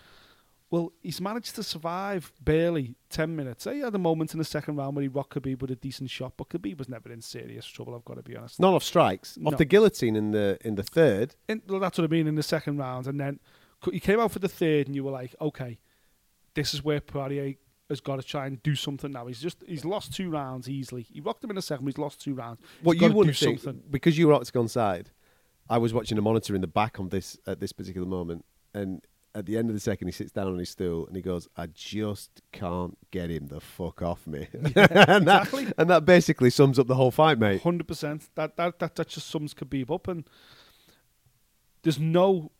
Well, 0.73 0.91
he's 1.03 1.21
managed 1.21 1.53
to 1.57 1.61
survive 1.61 2.33
barely 2.41 2.95
10 3.11 3.35
minutes. 3.35 3.65
He 3.65 3.81
had 3.81 3.93
a 3.93 3.99
moment 3.99 4.33
in 4.33 4.39
the 4.39 4.43
second 4.43 4.75
round 4.77 4.95
where 4.95 5.03
he 5.03 5.07
rocked 5.07 5.35
Khabib 5.35 5.61
with 5.61 5.69
a 5.69 5.75
decent 5.75 6.09
shot, 6.09 6.33
but 6.35 6.49
Khabib 6.49 6.79
was 6.79 6.89
never 6.89 7.11
in 7.11 7.21
serious 7.21 7.63
trouble, 7.67 7.93
I've 7.93 8.03
got 8.03 8.15
to 8.15 8.23
be 8.23 8.35
honest. 8.35 8.59
Not 8.59 8.73
off 8.73 8.81
strikes. 8.81 9.37
No. 9.37 9.51
Off 9.51 9.59
the 9.59 9.65
guillotine 9.65 10.15
in 10.15 10.31
the 10.31 10.57
in 10.61 10.73
the 10.73 10.81
third. 10.81 11.35
In, 11.47 11.61
well, 11.67 11.79
that's 11.79 11.99
what 11.99 12.05
I 12.05 12.07
mean 12.07 12.25
in 12.25 12.33
the 12.33 12.41
second 12.41 12.79
round. 12.79 13.05
And 13.05 13.19
then 13.19 13.39
he 13.91 13.99
came 13.99 14.19
out 14.19 14.31
for 14.31 14.39
the 14.39 14.49
third, 14.49 14.87
and 14.87 14.95
you 14.95 15.03
were 15.03 15.11
like, 15.11 15.35
okay, 15.39 15.77
this 16.55 16.73
is 16.73 16.83
where 16.83 16.99
Poirier 16.99 17.53
has 17.87 18.01
got 18.01 18.15
to 18.15 18.23
try 18.23 18.47
and 18.47 18.63
do 18.63 18.73
something 18.73 19.11
now. 19.11 19.27
He's 19.27 19.41
just 19.41 19.63
he's 19.67 19.85
lost 19.85 20.15
two 20.15 20.31
rounds 20.31 20.67
easily. 20.67 21.03
He 21.03 21.21
rocked 21.21 21.43
him 21.43 21.51
in 21.51 21.55
the 21.55 21.61
second, 21.61 21.85
but 21.85 21.93
he's 21.93 21.99
lost 21.99 22.19
two 22.19 22.33
rounds. 22.33 22.59
What 22.81 22.93
He's 22.93 23.01
you 23.03 23.09
gotta 23.09 23.17
wouldn't 23.19 23.37
do 23.37 23.57
something. 23.57 23.83
because 23.91 24.17
you 24.17 24.27
were 24.27 24.33
octagon 24.33 24.67
side. 24.67 25.11
I 25.69 25.77
was 25.77 25.93
watching 25.93 26.17
a 26.17 26.21
monitor 26.23 26.55
in 26.55 26.61
the 26.61 26.67
back 26.67 26.99
on 26.99 27.09
this 27.09 27.37
at 27.45 27.59
this 27.59 27.73
particular 27.73 28.07
moment, 28.07 28.43
and 28.73 29.03
at 29.35 29.45
the 29.45 29.57
end 29.57 29.69
of 29.69 29.73
the 29.73 29.79
second, 29.79 30.07
he 30.07 30.11
sits 30.11 30.31
down 30.31 30.47
on 30.47 30.57
his 30.59 30.69
stool 30.69 31.07
and 31.07 31.15
he 31.15 31.21
goes, 31.21 31.47
"I 31.57 31.67
just 31.67 32.41
can't 32.51 32.97
get 33.11 33.29
him 33.29 33.47
the 33.47 33.59
fuck 33.59 34.01
off 34.01 34.27
me," 34.27 34.47
and, 34.53 34.65
that, 34.73 35.43
exactly. 35.43 35.67
and 35.77 35.89
that 35.89 36.05
basically 36.05 36.49
sums 36.49 36.77
up 36.77 36.87
the 36.87 36.95
whole 36.95 37.11
fight, 37.11 37.39
mate. 37.39 37.61
Hundred 37.61 37.87
percent. 37.87 38.29
That 38.35 38.57
that 38.57 38.79
that 38.79 38.95
that 38.95 39.07
just 39.07 39.27
sums 39.27 39.53
Khabib 39.53 39.89
up, 39.91 40.07
and 40.07 40.27
there's 41.81 41.99
no 41.99 42.51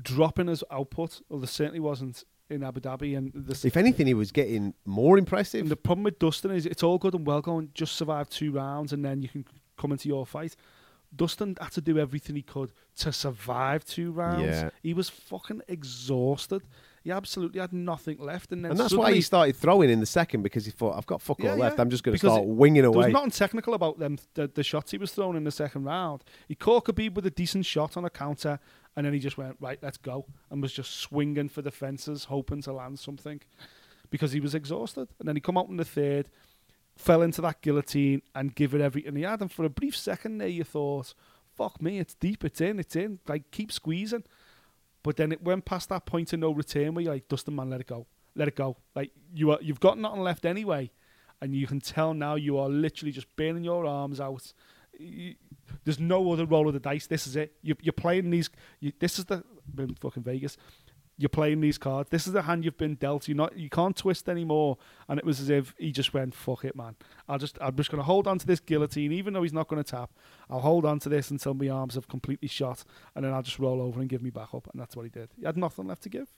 drop 0.00 0.38
in 0.38 0.48
his 0.48 0.64
output. 0.70 1.20
Well, 1.28 1.40
there 1.40 1.46
certainly 1.46 1.80
wasn't 1.80 2.24
in 2.48 2.62
Abu 2.62 2.80
Dhabi, 2.80 3.16
and 3.16 3.32
the 3.34 3.66
If 3.66 3.76
anything, 3.76 4.06
he 4.06 4.14
was 4.14 4.32
getting 4.32 4.74
more 4.84 5.18
impressive. 5.18 5.62
And 5.62 5.70
the 5.70 5.76
problem 5.76 6.04
with 6.04 6.18
Dustin 6.18 6.52
is 6.52 6.66
it's 6.66 6.82
all 6.82 6.98
good 6.98 7.14
and 7.14 7.26
well 7.26 7.40
going, 7.40 7.70
just 7.74 7.96
survive 7.96 8.28
two 8.28 8.52
rounds 8.52 8.92
and 8.92 9.04
then 9.04 9.22
you 9.22 9.28
can 9.28 9.44
come 9.76 9.92
into 9.92 10.08
your 10.08 10.26
fight. 10.26 10.56
Dustin 11.14 11.56
had 11.60 11.72
to 11.72 11.80
do 11.80 11.98
everything 11.98 12.36
he 12.36 12.42
could 12.42 12.72
to 12.98 13.12
survive 13.12 13.84
two 13.84 14.12
rounds. 14.12 14.44
Yeah. 14.46 14.70
He 14.82 14.92
was 14.94 15.08
fucking 15.08 15.62
exhausted. 15.68 16.62
He 17.04 17.12
absolutely 17.12 17.60
had 17.60 17.72
nothing 17.72 18.18
left. 18.18 18.50
And 18.52 18.64
then 18.64 18.72
and 18.72 18.80
that's 18.80 18.92
why 18.94 19.12
he 19.12 19.20
started 19.20 19.54
throwing 19.56 19.90
in 19.90 20.00
the 20.00 20.06
second 20.06 20.42
because 20.42 20.64
he 20.64 20.72
thought, 20.72 20.96
"I've 20.96 21.06
got 21.06 21.22
fuck 21.22 21.40
all 21.44 21.56
left. 21.56 21.76
yeah. 21.76 21.82
I'm 21.82 21.90
just 21.90 22.02
going 22.02 22.14
to 22.14 22.18
start 22.18 22.42
it- 22.42 22.48
winging 22.48 22.82
There 22.82 22.88
away." 22.88 23.06
was 23.06 23.12
nothing 23.12 23.30
technical 23.30 23.74
about 23.74 23.98
them, 23.98 24.18
the, 24.34 24.48
the 24.48 24.64
shots 24.64 24.90
he 24.90 24.98
was 24.98 25.12
throwing 25.12 25.36
in 25.36 25.44
the 25.44 25.52
second 25.52 25.84
round. 25.84 26.24
He 26.48 26.54
caught 26.56 26.86
Khabib 26.86 27.14
with 27.14 27.24
a 27.26 27.30
decent 27.30 27.64
shot 27.64 27.96
on 27.96 28.04
a 28.04 28.10
counter, 28.10 28.58
and 28.96 29.06
then 29.06 29.12
he 29.12 29.20
just 29.20 29.38
went, 29.38 29.56
right, 29.60 29.78
let's 29.82 29.98
go, 29.98 30.26
and 30.50 30.60
was 30.60 30.72
just 30.72 30.96
swinging 30.96 31.48
for 31.48 31.62
the 31.62 31.70
fences, 31.70 32.24
hoping 32.24 32.60
to 32.62 32.72
land 32.72 32.98
something 32.98 33.40
because 34.10 34.32
he 34.32 34.40
was 34.40 34.54
exhausted. 34.54 35.06
And 35.20 35.28
then 35.28 35.36
he 35.36 35.40
come 35.40 35.56
out 35.58 35.68
in 35.68 35.76
the 35.76 35.84
third, 35.84 36.28
fell 36.96 37.22
into 37.22 37.40
that 37.42 37.60
guillotine, 37.62 38.22
and 38.34 38.54
give 38.54 38.74
it 38.74 38.80
everything 38.80 39.16
he 39.16 39.22
had. 39.22 39.40
And 39.40 39.52
for 39.52 39.64
a 39.64 39.70
brief 39.70 39.96
second 39.96 40.38
there, 40.38 40.48
you 40.48 40.64
thought, 40.64 41.14
fuck 41.54 41.80
me, 41.80 41.98
it's 41.98 42.14
deep, 42.14 42.44
it's 42.44 42.60
in, 42.60 42.78
it's 42.78 42.96
in, 42.96 43.20
like, 43.28 43.50
keep 43.50 43.70
squeezing. 43.70 44.24
But 45.02 45.16
then 45.16 45.30
it 45.30 45.42
went 45.42 45.64
past 45.64 45.88
that 45.90 46.06
point 46.06 46.32
of 46.32 46.40
no 46.40 46.50
return 46.50 46.94
where 46.94 47.04
you're 47.04 47.12
like, 47.14 47.28
Dustin, 47.28 47.54
man, 47.54 47.70
let 47.70 47.80
it 47.80 47.86
go. 47.86 48.06
Let 48.34 48.48
it 48.48 48.56
go. 48.56 48.76
Like, 48.94 49.12
you 49.32 49.52
are, 49.52 49.58
you've 49.62 49.80
got 49.80 49.98
nothing 49.98 50.20
left 50.20 50.44
anyway 50.44 50.90
and 51.40 51.54
you 51.54 51.66
can 51.66 51.80
tell 51.80 52.14
now 52.14 52.34
you 52.34 52.58
are 52.58 52.68
literally 52.68 53.12
just 53.12 53.34
burning 53.36 53.64
your 53.64 53.86
arms 53.86 54.20
out. 54.20 54.52
You, 54.98 55.34
there's 55.84 56.00
no 56.00 56.32
other 56.32 56.46
roll 56.46 56.68
of 56.68 56.74
the 56.74 56.80
dice. 56.80 57.06
This 57.06 57.26
is 57.26 57.36
it. 57.36 57.54
You, 57.62 57.76
you're 57.82 57.92
playing 57.92 58.30
these. 58.30 58.48
You, 58.80 58.92
this 58.98 59.18
is 59.18 59.26
the 59.26 59.44
been 59.74 59.94
fucking 59.94 60.22
Vegas. 60.22 60.56
You're 61.18 61.30
playing 61.30 61.62
these 61.62 61.78
cards. 61.78 62.10
This 62.10 62.26
is 62.26 62.34
the 62.34 62.42
hand 62.42 62.64
you've 62.64 62.76
been 62.76 62.96
dealt. 62.96 63.26
You're 63.26 63.36
not. 63.36 63.56
You 63.56 63.70
can't 63.70 63.96
twist 63.96 64.28
anymore. 64.28 64.76
And 65.08 65.18
it 65.18 65.24
was 65.24 65.40
as 65.40 65.48
if 65.48 65.74
he 65.78 65.90
just 65.90 66.12
went, 66.12 66.34
"Fuck 66.34 66.64
it, 66.64 66.76
man. 66.76 66.94
I'll 67.26 67.38
just. 67.38 67.56
I'm 67.60 67.74
just 67.74 67.90
going 67.90 68.00
to 68.00 68.04
hold 68.04 68.26
on 68.26 68.38
to 68.38 68.46
this 68.46 68.60
guillotine, 68.60 69.12
even 69.12 69.32
though 69.32 69.42
he's 69.42 69.52
not 69.52 69.68
going 69.68 69.82
to 69.82 69.90
tap. 69.90 70.10
I'll 70.50 70.60
hold 70.60 70.84
on 70.84 70.98
to 71.00 71.08
this 71.08 71.30
until 71.30 71.54
my 71.54 71.68
arms 71.68 71.94
have 71.94 72.06
completely 72.06 72.48
shot, 72.48 72.84
and 73.14 73.24
then 73.24 73.32
I'll 73.32 73.42
just 73.42 73.58
roll 73.58 73.80
over 73.80 74.00
and 74.00 74.10
give 74.10 74.22
me 74.22 74.30
back 74.30 74.52
up." 74.52 74.68
And 74.70 74.80
that's 74.80 74.94
what 74.94 75.04
he 75.04 75.08
did. 75.10 75.30
He 75.38 75.46
had 75.46 75.56
nothing 75.56 75.86
left 75.86 76.02
to 76.02 76.10
give. 76.10 76.28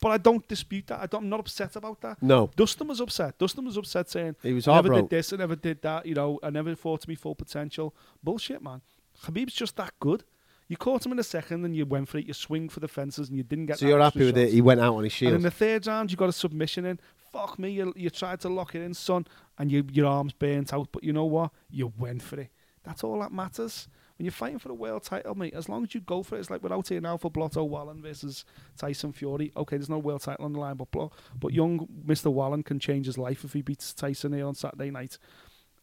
But 0.00 0.12
I 0.12 0.18
don't 0.18 0.46
dispute 0.48 0.86
that. 0.86 1.00
I 1.00 1.06
don't, 1.06 1.24
I'm 1.24 1.28
not 1.28 1.40
upset 1.40 1.76
about 1.76 2.00
that. 2.00 2.22
no, 2.22 2.50
Dustin 2.56 2.88
was 2.88 3.00
upset. 3.00 3.38
Dustin 3.38 3.66
was 3.66 3.76
upset 3.76 4.08
saying, 4.08 4.34
he 4.42 4.54
was 4.54 4.66
I 4.66 4.76
never 4.76 4.94
did 4.94 5.10
this, 5.10 5.32
I 5.32 5.36
never 5.36 5.56
did 5.56 5.82
that, 5.82 6.06
you 6.06 6.14
know, 6.14 6.38
I 6.42 6.48
never 6.48 6.74
fought 6.74 7.02
to 7.02 7.08
my 7.10 7.16
full 7.16 7.34
potential. 7.34 7.94
Bullshit, 8.22 8.62
man. 8.62 8.80
Khabib's 9.22 9.52
just 9.52 9.76
that 9.76 9.92
good. 10.00 10.24
You 10.70 10.76
caught 10.76 11.04
him 11.04 11.10
in 11.10 11.18
a 11.18 11.24
second 11.24 11.64
and 11.64 11.74
you 11.74 11.84
went 11.84 12.08
for 12.08 12.18
it, 12.18 12.26
you 12.28 12.32
swing 12.32 12.68
for 12.68 12.78
the 12.78 12.86
fences 12.86 13.28
and 13.28 13.36
you 13.36 13.42
didn't 13.42 13.66
get 13.66 13.80
So 13.80 13.88
you're 13.88 13.98
happy 14.00 14.20
with 14.20 14.36
shot. 14.36 14.44
it? 14.44 14.52
He 14.52 14.60
went 14.60 14.80
out 14.80 14.94
on 14.94 15.02
his 15.02 15.12
shield. 15.12 15.32
And 15.34 15.40
in 15.40 15.42
the 15.42 15.50
third 15.50 15.84
round, 15.88 16.12
you 16.12 16.16
got 16.16 16.28
a 16.28 16.32
submission 16.32 16.86
in. 16.86 17.00
Fuck 17.32 17.58
me, 17.58 17.70
you, 17.70 17.92
you 17.96 18.08
tried 18.08 18.38
to 18.42 18.48
lock 18.48 18.76
it 18.76 18.80
in, 18.82 18.94
son, 18.94 19.26
and 19.58 19.70
you, 19.72 19.84
your 19.90 20.06
arms 20.06 20.32
burnt 20.32 20.72
out. 20.72 20.88
But 20.92 21.02
you 21.02 21.12
know 21.12 21.24
what? 21.24 21.50
You 21.70 21.92
went 21.98 22.22
for 22.22 22.38
it. 22.38 22.50
That's 22.84 23.02
all 23.02 23.18
that 23.18 23.32
matters. 23.32 23.88
When 24.16 24.26
you're 24.26 24.32
fighting 24.32 24.60
for 24.60 24.68
the 24.68 24.74
world 24.74 25.02
title, 25.02 25.34
mate, 25.34 25.54
as 25.54 25.68
long 25.68 25.82
as 25.82 25.92
you 25.92 26.02
go 26.02 26.22
for 26.22 26.36
it, 26.36 26.38
it's 26.40 26.50
like 26.50 26.62
we're 26.62 26.72
out 26.72 26.86
here 26.88 27.00
now 27.00 27.16
for 27.16 27.32
Blotto 27.32 27.64
Wallin 27.64 28.00
versus 28.00 28.44
Tyson 28.78 29.12
Fury. 29.12 29.50
Okay, 29.56 29.76
there's 29.76 29.90
no 29.90 29.98
world 29.98 30.20
title 30.22 30.44
on 30.44 30.52
the 30.52 30.60
line, 30.60 30.76
but 30.76 30.90
Blo- 30.92 31.10
but 31.40 31.52
young 31.52 31.88
Mr. 32.06 32.30
Wallin 32.32 32.62
can 32.62 32.78
change 32.78 33.06
his 33.06 33.18
life 33.18 33.42
if 33.44 33.54
he 33.54 33.62
beats 33.62 33.92
Tyson 33.92 34.34
here 34.34 34.46
on 34.46 34.54
Saturday 34.54 34.90
night. 34.92 35.18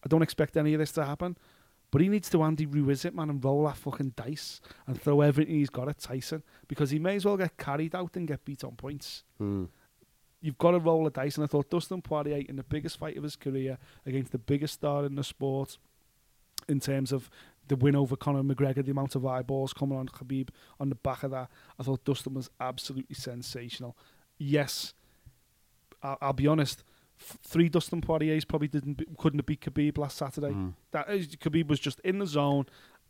I 0.04 0.08
don't 0.08 0.22
expect 0.22 0.56
any 0.56 0.74
of 0.76 0.80
this 0.80 0.92
to 0.94 1.04
happen. 1.06 1.36
But 1.90 2.02
he 2.02 2.10
needs 2.10 2.30
to 2.32 2.44
Andy 2.44 2.66
Ruiz 2.66 3.06
it, 3.06 3.16
man, 3.16 3.30
and 3.30 3.44
roll 3.44 3.66
that 3.66 3.78
fucking 3.78 4.14
dice 4.16 4.60
and 4.88 5.02
throw 5.02 5.22
everything 5.22 5.56
he's 5.56 5.70
got 5.70 5.88
at 5.88 6.00
Tyson 6.00 6.44
because 6.68 6.90
he 6.90 7.00
may 7.00 7.16
as 7.16 7.26
well 7.26 7.38
get 7.38 7.58
carried 7.58 7.96
out 7.96 8.16
and 8.18 8.28
get 8.28 8.44
beat 8.44 8.64
on 8.64 8.76
points. 8.76 9.24
Hmm. 9.38 9.66
You've 10.42 10.58
got 10.58 10.72
to 10.72 10.80
roll 10.80 11.06
the 11.06 11.10
dice, 11.10 11.38
and 11.38 11.44
I 11.44 11.48
thought 11.48 11.70
Dustin 11.70 12.02
Poirier 12.02 12.44
in 12.48 12.58
the 12.58 12.64
biggest 12.64 12.98
fight 13.00 13.18
of 13.18 13.24
his 13.24 13.36
career 13.36 13.78
against 14.06 14.32
the 14.32 14.38
biggest 14.38 14.76
star 14.76 15.06
in 15.06 15.16
the 15.16 15.24
sport, 15.24 15.78
in 16.68 16.80
terms 16.80 17.12
of 17.12 17.30
the 17.68 17.76
win 17.76 17.96
over 17.96 18.16
Conor 18.16 18.44
McGregor, 18.44 18.84
the 18.84 18.92
amount 18.92 19.16
of 19.16 19.26
eyeballs 19.26 19.74
coming 19.74 19.98
on 19.98 20.08
Khabib 20.08 20.50
on 20.80 20.90
the 20.90 20.96
back 20.96 21.24
of 21.24 21.32
that, 21.32 21.50
I 21.80 21.84
thought 21.84 22.04
Dustin 22.04 22.34
was 22.34 22.50
absolutely 22.60 23.16
sensational. 23.16 23.98
Yes, 24.38 24.94
I'll, 26.04 26.18
I'll 26.22 26.34
be 26.34 26.48
honest. 26.48 26.84
Three 27.20 27.70
Dustin 27.70 28.02
Poiriers 28.02 28.46
probably 28.46 28.68
didn't 28.68 28.94
be, 28.94 29.06
couldn't 29.18 29.40
have 29.40 29.46
beat 29.46 29.62
Khabib 29.62 29.98
last 29.98 30.18
Saturday. 30.18 30.52
Hmm. 30.52 30.70
That 30.92 31.10
is, 31.10 31.28
Khabib 31.36 31.68
was 31.68 31.80
just 31.80 32.00
in 32.02 32.20
the 32.20 32.28
zone, 32.28 32.66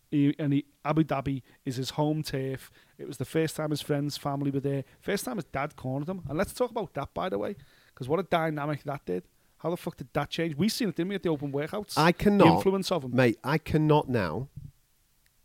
he, 0.09 0.33
and 0.39 0.53
he, 0.53 0.65
Abu 0.85 1.03
Dhabi 1.03 1.41
is 1.65 1.75
his 1.75 1.91
home 1.91 2.23
turf. 2.23 2.71
It 2.97 3.07
was 3.07 3.17
the 3.17 3.25
first 3.25 3.55
time 3.57 3.71
his 3.71 3.81
friends, 3.81 4.15
family 4.17 4.49
were 4.49 4.61
there. 4.61 4.85
First 5.01 5.25
time 5.25 5.35
his 5.35 5.45
dad 5.45 5.75
cornered 5.75 6.07
him, 6.07 6.23
and 6.29 6.37
let's 6.37 6.53
talk 6.53 6.71
about 6.71 6.93
that 6.93 7.13
by 7.13 7.27
the 7.29 7.37
way, 7.37 7.55
because 7.93 8.07
what 8.07 8.19
a 8.19 8.23
dynamic 8.23 8.83
that 8.83 9.05
did. 9.05 9.23
How 9.57 9.71
the 9.71 9.77
fuck 9.77 9.97
did 9.97 10.09
that 10.13 10.29
change? 10.29 10.55
We 10.55 10.69
seen 10.69 10.89
it, 10.89 10.95
didn't 10.95 11.09
we, 11.09 11.15
at 11.15 11.23
the 11.23 11.29
open 11.29 11.51
workouts? 11.51 11.97
I 11.97 12.11
the 12.11 12.17
cannot, 12.17 12.57
influence 12.57 12.91
of 12.91 13.03
him. 13.03 13.15
mate. 13.15 13.39
I 13.43 13.57
cannot 13.57 14.07
now. 14.07 14.49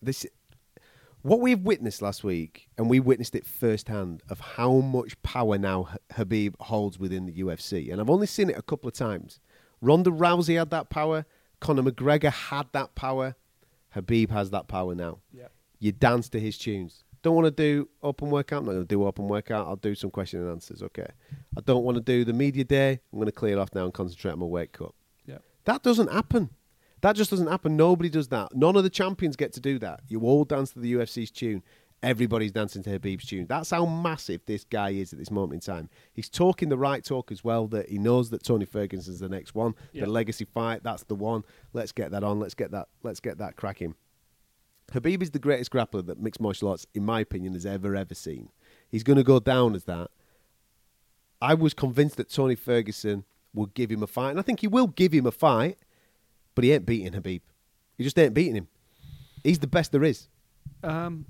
This, 0.00 0.26
what 1.22 1.40
we've 1.40 1.60
witnessed 1.60 2.02
last 2.02 2.24
week, 2.24 2.68
and 2.76 2.90
we 2.90 3.00
witnessed 3.00 3.34
it 3.34 3.46
firsthand 3.46 4.22
of 4.28 4.40
how 4.40 4.74
much 4.80 5.20
power 5.22 5.56
now 5.56 5.88
Khabib 6.12 6.54
holds 6.60 6.98
within 6.98 7.26
the 7.26 7.32
UFC. 7.40 7.92
And 7.92 8.00
I've 8.00 8.10
only 8.10 8.26
seen 8.26 8.50
it 8.50 8.58
a 8.58 8.62
couple 8.62 8.88
of 8.88 8.94
times. 8.94 9.40
Ronda 9.80 10.10
Rousey 10.10 10.58
had 10.58 10.70
that 10.70 10.90
power. 10.90 11.24
Conor 11.60 11.82
McGregor 11.82 12.32
had 12.32 12.66
that 12.72 12.94
power. 12.94 13.36
Khabib 13.94 14.30
has 14.30 14.50
that 14.50 14.68
power 14.68 14.94
now. 14.94 15.18
Yeah. 15.32 15.48
You 15.78 15.92
dance 15.92 16.28
to 16.30 16.40
his 16.40 16.58
tunes. 16.58 17.04
Don't 17.22 17.36
want 17.36 17.46
to 17.46 17.50
do 17.50 17.88
open 18.02 18.30
workout. 18.30 18.60
I'm 18.60 18.66
not 18.66 18.72
going 18.72 18.84
to 18.84 18.88
do 18.88 19.04
open 19.04 19.28
workout. 19.28 19.68
I'll 19.68 19.76
do 19.76 19.94
some 19.94 20.10
question 20.10 20.40
and 20.40 20.50
answers. 20.50 20.82
Okay. 20.82 21.06
I 21.56 21.60
don't 21.60 21.84
want 21.84 21.96
to 21.96 22.02
do 22.02 22.24
the 22.24 22.32
media 22.32 22.64
day. 22.64 23.00
I'm 23.12 23.18
going 23.18 23.26
to 23.26 23.32
clear 23.32 23.58
off 23.58 23.74
now 23.74 23.84
and 23.84 23.94
concentrate 23.94 24.32
on 24.32 24.40
my 24.40 24.46
weight 24.46 24.72
cut. 24.72 24.92
Yeah. 25.24 25.38
That 25.64 25.84
doesn't 25.84 26.10
happen. 26.10 26.50
That 27.02 27.16
just 27.16 27.30
doesn't 27.30 27.49
happen. 27.49 27.76
Nobody 27.76 28.09
does 28.09 28.28
that. 28.28 28.54
None 28.54 28.76
of 28.76 28.85
the 28.85 28.90
champions 28.90 29.37
get 29.37 29.52
to 29.54 29.61
do 29.61 29.78
that. 29.80 30.00
You 30.09 30.21
all 30.23 30.44
dance 30.44 30.71
to 30.73 30.78
the 30.80 30.94
UFC's 30.94 31.30
tune. 31.30 31.62
Everybody's 32.02 32.50
dancing 32.50 32.82
to 32.82 32.99
Khabib's 32.99 33.26
tune. 33.26 33.47
That's 33.49 33.71
how 33.71 33.87
massive 33.87 34.40
this 34.47 34.64
guy 34.64 34.90
is 34.90 35.12
at 35.12 35.18
this 35.21 35.30
moment 35.30 35.54
in 35.68 35.75
time. 35.75 35.88
He's 36.12 36.28
talking 36.28 36.68
the 36.68 36.76
right 36.78 37.04
talk 37.04 37.30
as 37.30 37.44
well. 37.44 37.68
That 37.68 37.88
he 37.88 37.99
knows 37.99 38.30
that 38.30 38.42
Tony 38.42 38.64
Ferguson's 38.64 39.21
the 39.21 39.28
next 39.28 39.54
one, 39.54 39.75
Yeah. 39.92 40.04
the 40.06 40.11
legacy 40.11 40.44
fight. 40.44 40.82
That's 40.82 41.04
the 41.04 41.14
one. 41.14 41.44
Let's 41.73 41.92
get 41.92 42.11
that 42.11 42.25
on. 42.25 42.40
Let's 42.40 42.54
get 42.54 42.71
that. 42.73 42.88
Let's 43.04 43.21
get 43.21 43.38
that 43.38 43.54
cracking. 43.56 43.94
Khabib 44.90 45.23
is 45.23 45.30
the 45.30 45.38
greatest 45.38 45.71
grappler 45.71 46.04
that 46.06 46.21
mixed 46.21 46.40
martial 46.40 46.68
arts, 46.68 46.87
in 46.92 47.04
my 47.04 47.21
opinion, 47.21 47.52
has 47.54 47.64
ever 47.64 47.94
ever 47.94 48.14
seen. 48.14 48.50
He's 48.88 49.04
going 49.04 49.16
to 49.16 49.23
go 49.25 49.38
down 49.38 49.75
as 49.76 49.85
that. 49.85 50.11
I 51.40 51.54
was 51.54 51.73
convinced 51.75 52.16
that 52.16 52.28
Tony 52.30 52.54
Ferguson 52.54 53.25
would 53.54 53.75
give 53.75 53.90
him 53.90 54.02
a 54.02 54.06
fight, 54.06 54.30
and 54.30 54.38
I 54.38 54.42
think 54.42 54.61
he 54.61 54.66
will 54.68 54.87
give 54.88 55.12
him 55.12 55.26
a 55.26 55.32
fight, 55.32 55.78
but 56.54 56.64
he 56.64 56.73
ain't 56.73 56.87
beating 56.87 57.12
Khabib. 57.12 57.40
He 57.99 58.04
just 58.04 58.18
ain't 58.18 58.35
beating 58.35 58.54
him. 58.54 58.68
He's 59.44 59.59
the 59.59 59.66
best 59.66 59.92
there 59.92 60.04
is. 60.04 60.28
Um, 60.82 61.26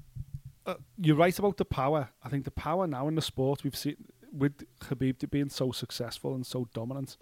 uh, 0.67 0.75
you're 0.99 1.17
right 1.17 1.37
about 1.39 1.57
the 1.57 1.65
power. 1.65 2.11
I 2.23 2.29
think 2.29 2.45
the 2.45 2.51
power 2.51 2.87
now 2.87 3.09
in 3.09 3.15
the 3.15 3.23
sport 3.23 3.65
we've 3.65 3.77
seen 3.77 3.97
with 4.33 4.63
Khabib 4.81 5.29
being 5.31 5.49
so 5.51 5.73
successful 5.73 6.35
and 6.35 6.47
so 6.47 6.69
dominant. 6.73 7.17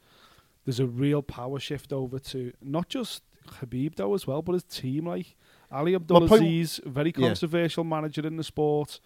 There's 0.65 0.79
a 0.81 0.87
real 0.87 1.23
power 1.23 1.59
shift 1.59 1.93
over 1.93 2.19
to 2.19 2.53
not 2.63 2.89
just 2.89 3.23
Khabib 3.49 3.97
though 3.97 4.15
as 4.15 4.27
well, 4.27 4.43
but 4.43 4.53
his 4.53 4.63
team. 4.65 5.07
Like 5.07 5.35
Ali 5.73 5.93
point- 5.99 6.03
Abdelaziz, 6.03 6.81
very 6.85 7.13
Yeah. 7.17 7.29
controversial 7.29 7.85
manager 7.85 8.27
in 8.27 8.37
the 8.37 8.45
sport. 8.45 9.01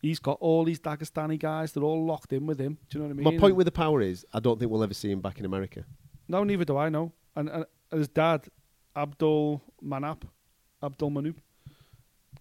He's 0.00 0.18
got 0.18 0.38
all 0.40 0.64
these 0.64 0.80
Dagestani 0.80 1.38
guys. 1.38 1.72
They're 1.72 1.82
all 1.82 2.06
locked 2.06 2.32
in 2.32 2.46
with 2.46 2.58
him. 2.58 2.78
Do 2.88 2.96
you 2.96 3.02
know 3.02 3.08
what 3.08 3.12
I 3.12 3.16
mean? 3.16 3.24
My 3.24 3.30
point 3.32 3.50
And- 3.52 3.56
with 3.56 3.66
the 3.66 3.72
power 3.72 4.00
is, 4.00 4.24
I 4.32 4.40
don't 4.40 4.58
think 4.58 4.70
we'll 4.70 4.82
ever 4.82 4.94
see 4.94 5.10
him 5.10 5.20
back 5.20 5.38
in 5.38 5.44
America. 5.44 5.84
no, 6.28 6.44
neither 6.44 6.64
do 6.64 6.76
I 6.76 6.88
know. 6.88 7.12
And, 7.36 7.48
and 7.50 7.66
his 7.92 8.08
dad, 8.08 8.46
Abdul 8.96 9.62
Manap, 9.84 10.22
Abdul 10.82 11.10
Manub, 11.10 11.36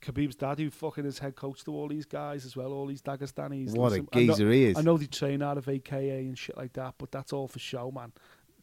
Khabib's 0.02 0.36
dad, 0.36 0.60
who 0.60 0.70
fucking 0.70 1.06
is 1.06 1.20
head 1.20 1.36
coach 1.36 1.64
to 1.66 1.72
all 1.74 1.88
these 1.90 2.06
guys 2.06 2.46
as 2.46 2.56
well, 2.56 2.72
all 2.72 2.86
these 2.86 3.02
Dagestanis. 3.02 3.76
What 3.76 3.88
a 3.92 3.96
Listen, 3.96 4.08
I 4.14 4.20
know- 4.20 4.28
geezer 4.34 4.52
he 4.52 4.66
is. 4.66 4.78
I 4.78 4.82
know 4.82 4.98
they 4.98 5.08
train 5.08 5.42
out 5.42 5.58
of 5.58 5.68
AKA 5.68 6.26
and 6.26 6.38
shit 6.38 6.56
like 6.58 6.74
that, 6.74 6.96
but 6.98 7.12
that's 7.12 7.34
all 7.34 7.48
for 7.48 7.60
show, 7.60 7.92
man. 7.92 8.14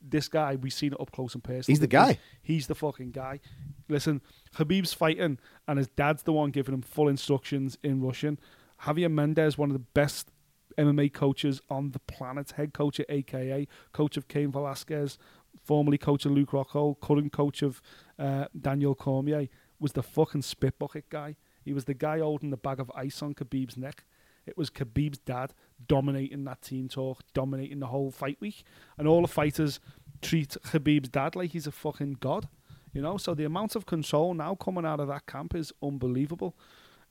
This 0.08 0.28
guy, 0.28 0.56
we've 0.56 0.72
seen 0.72 0.92
it 0.92 1.00
up 1.00 1.10
close 1.10 1.34
and 1.34 1.42
personal. 1.42 1.64
He's 1.74 1.80
the 1.80 1.86
guy. 1.88 2.18
He's 2.42 2.68
the 2.68 2.74
fucking 2.74 3.10
guy. 3.10 3.40
Listen, 3.88 4.22
Khabib's 4.54 4.92
fighting, 4.92 5.38
and 5.66 5.78
his 5.78 5.88
dad's 5.88 6.22
the 6.22 6.32
one 6.32 6.50
giving 6.50 6.74
him 6.74 6.82
full 6.82 7.08
instructions 7.08 7.76
in 7.82 8.00
Russian. 8.00 8.38
Javier 8.82 9.10
Mendez, 9.10 9.58
one 9.58 9.70
of 9.70 9.74
the 9.74 9.84
best 9.94 10.30
MMA 10.78 11.12
coaches 11.12 11.60
on 11.68 11.90
the 11.90 11.98
planet, 11.98 12.52
head 12.52 12.72
coach 12.72 13.00
at 13.00 13.06
AKA, 13.10 13.66
coach 13.92 14.16
of 14.16 14.28
Cain 14.28 14.52
Velasquez, 14.52 15.18
formerly 15.66 15.98
coach 15.98 16.24
of 16.24 16.32
Luke 16.32 16.52
Rockhold, 16.52 17.00
current 17.00 17.32
coach 17.32 17.62
of 17.62 17.82
uh, 18.18 18.46
Daniel 18.58 18.94
Cormier, 18.94 19.48
was 19.80 19.92
the 19.92 20.02
fucking 20.02 20.42
spit 20.42 20.78
bucket 20.78 21.10
guy. 21.10 21.36
He 21.64 21.72
was 21.72 21.84
the 21.84 21.94
guy 21.94 22.20
holding 22.20 22.50
the 22.50 22.56
bag 22.56 22.78
of 22.78 22.90
ice 22.94 23.20
on 23.22 23.34
Khabib's 23.34 23.76
neck. 23.76 24.04
It 24.46 24.56
was 24.56 24.70
Khabib's 24.70 25.18
dad 25.18 25.52
dominating 25.88 26.44
that 26.44 26.62
team 26.62 26.88
talk, 26.88 27.22
dominating 27.34 27.80
the 27.80 27.88
whole 27.88 28.12
fight 28.12 28.40
week, 28.40 28.62
and 28.96 29.08
all 29.08 29.22
the 29.22 29.28
fighters 29.28 29.80
treat 30.22 30.56
Khabib's 30.66 31.08
dad 31.08 31.34
like 31.34 31.50
he's 31.50 31.66
a 31.66 31.72
fucking 31.72 32.18
god. 32.20 32.48
You 32.92 33.02
know, 33.02 33.16
so 33.16 33.34
the 33.34 33.44
amount 33.44 33.74
of 33.74 33.84
control 33.84 34.32
now 34.32 34.54
coming 34.54 34.86
out 34.86 35.00
of 35.00 35.08
that 35.08 35.26
camp 35.26 35.54
is 35.54 35.72
unbelievable. 35.82 36.56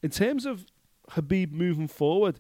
In 0.02 0.10
terms 0.10 0.46
of 0.46 0.66
Khabib 1.12 1.52
moving 1.52 1.88
forward, 1.88 2.40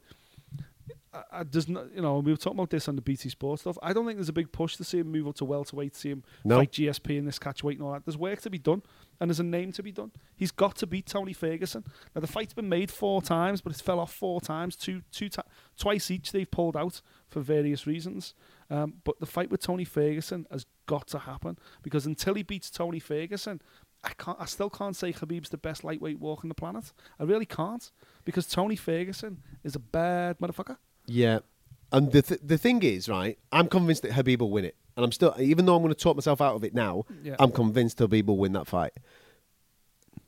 I, 1.31 1.39
I 1.39 1.43
does 1.43 1.67
not, 1.69 1.93
you 1.95 2.01
know, 2.01 2.19
we 2.19 2.31
were 2.31 2.37
talking 2.37 2.59
about 2.59 2.69
this 2.69 2.87
on 2.87 2.95
the 2.95 3.01
BT 3.01 3.29
Sports 3.29 3.61
stuff. 3.61 3.77
I 3.81 3.93
don't 3.93 4.05
think 4.05 4.17
there's 4.17 4.29
a 4.29 4.33
big 4.33 4.51
push 4.51 4.75
to 4.77 4.83
see 4.83 4.99
him 4.99 5.11
move 5.11 5.27
up 5.27 5.35
to 5.35 5.45
welterweight, 5.45 5.95
see 5.95 6.09
him 6.09 6.23
No. 6.43 6.57
fight 6.57 6.71
GSP 6.71 7.17
in 7.17 7.25
this 7.25 7.39
catchweight 7.39 7.73
and 7.75 7.83
all 7.83 7.93
that. 7.93 8.05
There's 8.05 8.17
work 8.17 8.41
to 8.41 8.49
be 8.49 8.57
done, 8.57 8.81
and 9.19 9.29
there's 9.29 9.39
a 9.39 9.43
name 9.43 9.71
to 9.73 9.83
be 9.83 9.91
done. 9.91 10.11
He's 10.35 10.51
got 10.51 10.75
to 10.77 10.87
beat 10.87 11.05
Tony 11.05 11.33
Ferguson. 11.33 11.85
Now 12.13 12.21
the 12.21 12.27
fight's 12.27 12.53
been 12.53 12.69
made 12.69 12.91
four 12.91 13.21
times, 13.21 13.61
but 13.61 13.71
it's 13.71 13.81
fell 13.81 13.99
off 13.99 14.13
four 14.13 14.41
times. 14.41 14.75
Two, 14.75 15.01
two, 15.11 15.29
ti 15.29 15.41
twice 15.77 16.11
each 16.11 16.31
they've 16.31 16.49
pulled 16.49 16.75
out 16.75 17.01
for 17.29 17.39
various 17.41 17.87
reasons. 17.87 18.33
Um, 18.69 18.95
but 19.03 19.19
the 19.19 19.25
fight 19.25 19.49
with 19.51 19.61
Tony 19.61 19.85
Ferguson 19.85 20.45
has 20.51 20.65
got 20.87 21.07
to 21.07 21.19
happen 21.19 21.57
because 21.83 22.05
until 22.05 22.33
he 22.33 22.43
beats 22.43 22.69
Tony 22.69 22.99
Ferguson, 22.99 23.61
I 24.03 24.09
can't. 24.17 24.37
I 24.39 24.45
still 24.45 24.69
can't 24.69 24.95
say 24.95 25.11
Khabib's 25.13 25.49
the 25.49 25.57
best 25.57 25.83
lightweight 25.83 26.19
walking 26.19 26.47
the 26.47 26.53
planet. 26.55 26.91
I 27.19 27.23
really 27.23 27.45
can't 27.47 27.89
because 28.23 28.45
Tony 28.45 28.75
Ferguson 28.75 29.41
is 29.63 29.75
a 29.75 29.79
bad 29.79 30.37
motherfucker. 30.39 30.77
Yeah, 31.07 31.39
and 31.91 32.11
the 32.11 32.21
th- 32.21 32.41
the 32.43 32.57
thing 32.57 32.81
is, 32.83 33.07
right? 33.09 33.37
I'm 33.51 33.67
convinced 33.67 34.01
that 34.03 34.11
Khabib 34.11 34.39
will 34.39 34.49
win 34.51 34.65
it, 34.65 34.75
and 34.95 35.03
I'm 35.05 35.11
still, 35.11 35.35
even 35.39 35.65
though 35.65 35.75
I'm 35.75 35.81
going 35.81 35.93
to 35.93 35.99
talk 35.99 36.15
myself 36.15 36.41
out 36.41 36.55
of 36.55 36.63
it 36.63 36.73
now, 36.73 37.03
Yeah. 37.23 37.35
I'm 37.39 37.51
convinced 37.51 37.97
Khabib 37.99 38.25
will 38.25 38.37
win 38.37 38.53
that 38.53 38.67
fight. 38.67 38.93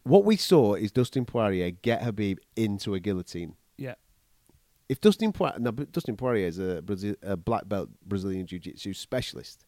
What 0.03 0.23
we 0.23 0.37
saw 0.37 0.75
is 0.75 0.91
Dustin 0.91 1.25
Poirier 1.25 1.71
get 1.71 2.01
Khabib 2.01 2.37
into 2.55 2.93
a 2.93 2.99
guillotine. 2.99 3.55
Yeah, 3.77 3.95
If 4.87 5.01
Dustin 5.01 5.33
Poirier, 5.33 5.59
no, 5.59 5.71
but 5.71 5.91
Dustin 5.91 6.15
Poirier 6.15 6.47
is 6.47 6.59
a, 6.59 6.81
Brazil, 6.81 7.15
a 7.21 7.35
black 7.35 7.67
belt 7.67 7.89
Brazilian 8.05 8.45
jiu-jitsu 8.47 8.93
specialist. 8.93 9.65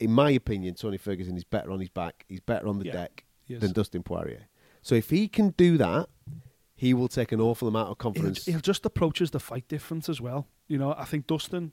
In 0.00 0.10
my 0.10 0.30
opinion, 0.30 0.74
Tony 0.74 0.96
Ferguson 0.96 1.36
is 1.36 1.44
better 1.44 1.70
on 1.70 1.78
his 1.80 1.90
back. 1.90 2.24
He's 2.28 2.40
better 2.40 2.66
on 2.66 2.78
the 2.78 2.86
Yeah, 2.86 2.92
deck 2.92 3.24
he 3.44 3.54
is. 3.54 3.60
than 3.60 3.72
Dustin 3.72 4.02
Poirier. 4.02 4.48
So 4.80 4.94
if 4.94 5.10
he 5.10 5.28
can 5.28 5.50
do 5.50 5.76
that, 5.78 6.08
he 6.82 6.94
will 6.94 7.06
take 7.06 7.30
an 7.30 7.40
awful 7.40 7.68
amount 7.68 7.90
of 7.90 7.90
he'll, 7.90 8.12
confidence. 8.12 8.44
he'll 8.44 8.58
just 8.58 8.84
approaches 8.84 9.30
the 9.30 9.38
fight 9.38 9.68
difference 9.68 10.08
as 10.08 10.20
well. 10.20 10.48
You 10.66 10.78
know, 10.78 10.96
I 10.98 11.04
think 11.04 11.28
Dustin. 11.28 11.70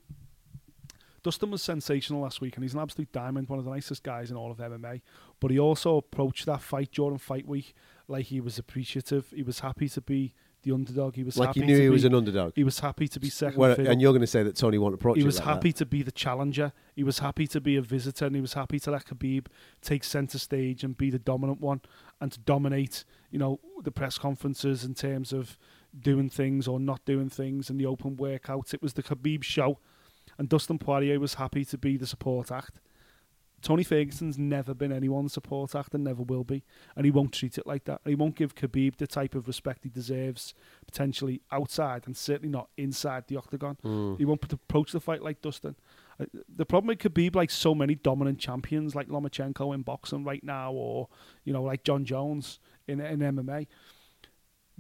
Dustin 1.23 1.49
was 1.49 1.63
sensational 1.63 2.21
last 2.21 2.41
week, 2.41 2.55
and 2.55 2.63
he's 2.63 2.75
an 2.75 2.79
absolute 2.79 3.11
diamond, 3.11 3.49
one 3.49 3.57
of 3.57 3.65
the 3.65 3.71
nicest 3.71 4.03
guys 4.03 4.29
in 4.29 4.37
all 4.37 4.51
of 4.51 4.59
MMA. 4.59 5.01
But 5.39 5.49
he 5.49 5.57
also 5.57 5.97
approached 5.97 6.45
that 6.45 6.61
fight 6.61 6.91
during 6.91 7.17
fight 7.17 7.47
week 7.47 7.73
like 8.07 8.27
he 8.27 8.39
was 8.39 8.59
appreciative. 8.59 9.33
He 9.35 9.41
was 9.41 9.61
happy 9.61 9.89
to 9.89 9.99
be 9.99 10.35
the 10.63 10.71
underdog. 10.71 11.15
He 11.15 11.23
was 11.23 11.37
like 11.37 11.47
happy 11.47 11.61
he 11.61 11.65
knew 11.65 11.77
to 11.77 11.83
he 11.83 11.89
was 11.89 12.05
an 12.05 12.13
underdog. 12.13 12.53
He 12.55 12.63
was 12.63 12.79
happy 12.79 13.07
to 13.07 13.19
be 13.19 13.29
second. 13.29 13.61
And 13.87 14.01
you're 14.01 14.11
going 14.11 14.21
to 14.21 14.27
say 14.27 14.43
that 14.43 14.55
Tony 14.55 14.77
won't 14.77 14.93
approach 14.93 15.17
he 15.17 15.23
was 15.23 15.39
like 15.39 15.47
happy 15.47 15.71
that. 15.71 15.77
to 15.79 15.85
be 15.85 16.03
the 16.03 16.11
challenger. 16.11 16.73
He 16.95 17.03
was 17.03 17.19
happy 17.19 17.47
to 17.47 17.61
be 17.61 17.75
a 17.75 17.81
visitor, 17.81 18.25
and 18.25 18.35
he 18.35 18.41
was 18.41 18.53
happy 18.53 18.79
to 18.79 18.91
let 18.91 19.05
Khabib 19.05 19.47
take 19.81 20.03
centre 20.03 20.39
stage 20.39 20.83
and 20.83 20.97
be 20.97 21.09
the 21.09 21.19
dominant 21.19 21.61
one, 21.61 21.81
and 22.19 22.31
to 22.31 22.39
dominate, 22.39 23.05
you 23.31 23.39
know, 23.39 23.59
the 23.83 23.91
press 23.91 24.17
conferences 24.17 24.83
in 24.83 24.93
terms 24.93 25.31
of 25.33 25.57
doing 25.99 26.29
things 26.29 26.67
or 26.67 26.79
not 26.79 27.03
doing 27.05 27.29
things 27.29 27.69
in 27.69 27.77
the 27.77 27.85
open 27.85 28.15
workouts. 28.17 28.73
It 28.73 28.81
was 28.81 28.93
the 28.93 29.03
Khabib 29.03 29.43
show, 29.43 29.79
and 30.37 30.49
Dustin 30.49 30.77
Poirier 30.77 31.19
was 31.19 31.35
happy 31.35 31.65
to 31.65 31.77
be 31.77 31.97
the 31.97 32.07
support 32.07 32.51
act. 32.51 32.79
Tony 33.61 33.83
Ferguson's 33.83 34.37
never 34.37 34.73
been 34.73 34.91
anyone's 34.91 35.33
support 35.33 35.75
act 35.75 35.93
and 35.93 36.03
never 36.03 36.23
will 36.23 36.43
be, 36.43 36.63
and 36.95 37.05
he 37.05 37.11
won't 37.11 37.33
treat 37.33 37.57
it 37.57 37.67
like 37.67 37.83
that. 37.85 38.01
And 38.03 38.09
he 38.11 38.15
won't 38.15 38.35
give 38.35 38.55
Khabib 38.55 38.95
the 38.97 39.07
type 39.07 39.35
of 39.35 39.47
respect 39.47 39.83
he 39.83 39.89
deserves, 39.89 40.53
potentially 40.85 41.41
outside 41.51 42.03
and 42.05 42.15
certainly 42.15 42.49
not 42.49 42.69
inside 42.77 43.27
the 43.27 43.37
octagon. 43.37 43.77
He 44.17 44.25
won't 44.25 44.41
put- 44.41 44.53
approach 44.53 44.91
the 44.93 44.99
fight 44.99 45.21
like 45.21 45.41
Dustin. 45.41 45.75
Uh, 46.19 46.25
The 46.55 46.65
problem 46.65 46.87
with 46.87 46.99
Khabib, 46.99 47.35
like 47.35 47.49
so 47.51 47.73
many 47.75 47.95
dominant 47.95 48.39
champions, 48.39 48.95
like 48.95 49.07
Lomachenko 49.07 49.73
in 49.75 49.81
boxing 49.83 50.23
right 50.23 50.43
now, 50.43 50.71
or 50.71 51.07
you 51.43 51.53
know, 51.53 51.63
like 51.63 51.83
Jon 51.83 52.05
Jones 52.05 52.59
in 52.87 52.99
in 53.01 53.19
MMA, 53.19 53.67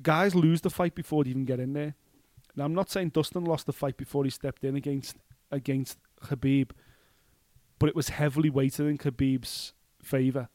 guys 0.01 0.35
lose 0.35 0.61
the 0.61 0.69
fight 0.69 0.95
before 0.95 1.23
they 1.23 1.29
even 1.31 1.45
get 1.45 1.59
in 1.59 1.73
there. 1.73 1.95
Now, 2.55 2.65
I'm 2.65 2.73
not 2.73 2.89
saying 2.89 3.09
Dustin 3.09 3.43
lost 3.45 3.65
the 3.65 3.73
fight 3.73 3.97
before 3.97 4.23
he 4.23 4.29
stepped 4.29 4.63
in 4.63 4.75
against 4.75 5.17
against 5.51 5.97
Khabib, 6.21 6.71
but 7.79 7.89
it 7.89 7.95
was 7.95 8.09
heavily 8.09 8.49
weighted 8.49 8.85
in 8.85 8.97
Khabib's 8.97 9.73
favour. 10.01 10.49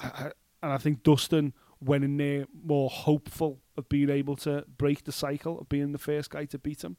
And 0.00 0.32
I 0.72 0.78
think 0.78 1.02
Dustin 1.02 1.52
went 1.80 2.04
in 2.04 2.16
there 2.16 2.46
more 2.64 2.88
hopeful 2.88 3.60
of 3.76 3.88
being 3.88 4.08
able 4.08 4.36
to 4.36 4.64
break 4.78 5.04
the 5.04 5.12
cycle 5.12 5.58
of 5.60 5.68
being 5.68 5.92
the 5.92 5.98
first 5.98 6.30
guy 6.30 6.46
to 6.46 6.58
beat 6.58 6.82
him 6.82 6.96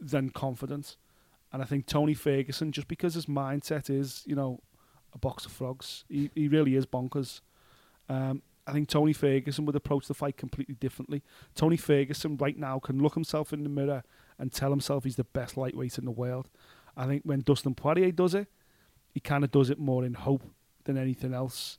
than 0.00 0.30
confident. 0.30 0.96
And 1.52 1.62
I 1.62 1.64
think 1.64 1.86
Tony 1.86 2.14
Ferguson, 2.14 2.72
just 2.72 2.88
because 2.88 3.14
his 3.14 3.26
mindset 3.26 3.90
is, 3.90 4.22
you 4.26 4.34
know, 4.34 4.60
a 5.12 5.18
box 5.18 5.46
of 5.46 5.52
frogs, 5.52 6.04
he, 6.08 6.30
he 6.34 6.48
really 6.48 6.76
is 6.76 6.86
bonkers. 6.86 7.40
Um, 8.08 8.42
I 8.66 8.72
think 8.72 8.88
Tony 8.88 9.12
Ferguson 9.12 9.64
would 9.66 9.74
approach 9.74 10.06
the 10.06 10.14
fight 10.14 10.36
completely 10.36 10.76
differently. 10.76 11.22
Tony 11.54 11.76
Ferguson 11.76 12.36
right 12.36 12.56
now 12.56 12.78
can 12.78 13.02
look 13.02 13.14
himself 13.14 13.52
in 13.52 13.64
the 13.64 13.68
mirror 13.68 14.04
and 14.38 14.52
tell 14.52 14.70
himself 14.70 15.04
he's 15.04 15.16
the 15.16 15.24
best 15.24 15.56
lightweight 15.56 15.98
in 15.98 16.04
the 16.04 16.10
world. 16.10 16.48
I 16.96 17.06
think 17.06 17.22
when 17.24 17.40
Dustin 17.40 17.74
Poirier 17.74 18.12
does 18.12 18.34
it, 18.34 18.48
he 19.12 19.20
kind 19.20 19.44
of 19.44 19.50
does 19.50 19.70
it 19.70 19.78
more 19.78 20.04
in 20.04 20.14
hope 20.14 20.42
than 20.84 20.96
anything 20.96 21.34
else. 21.34 21.78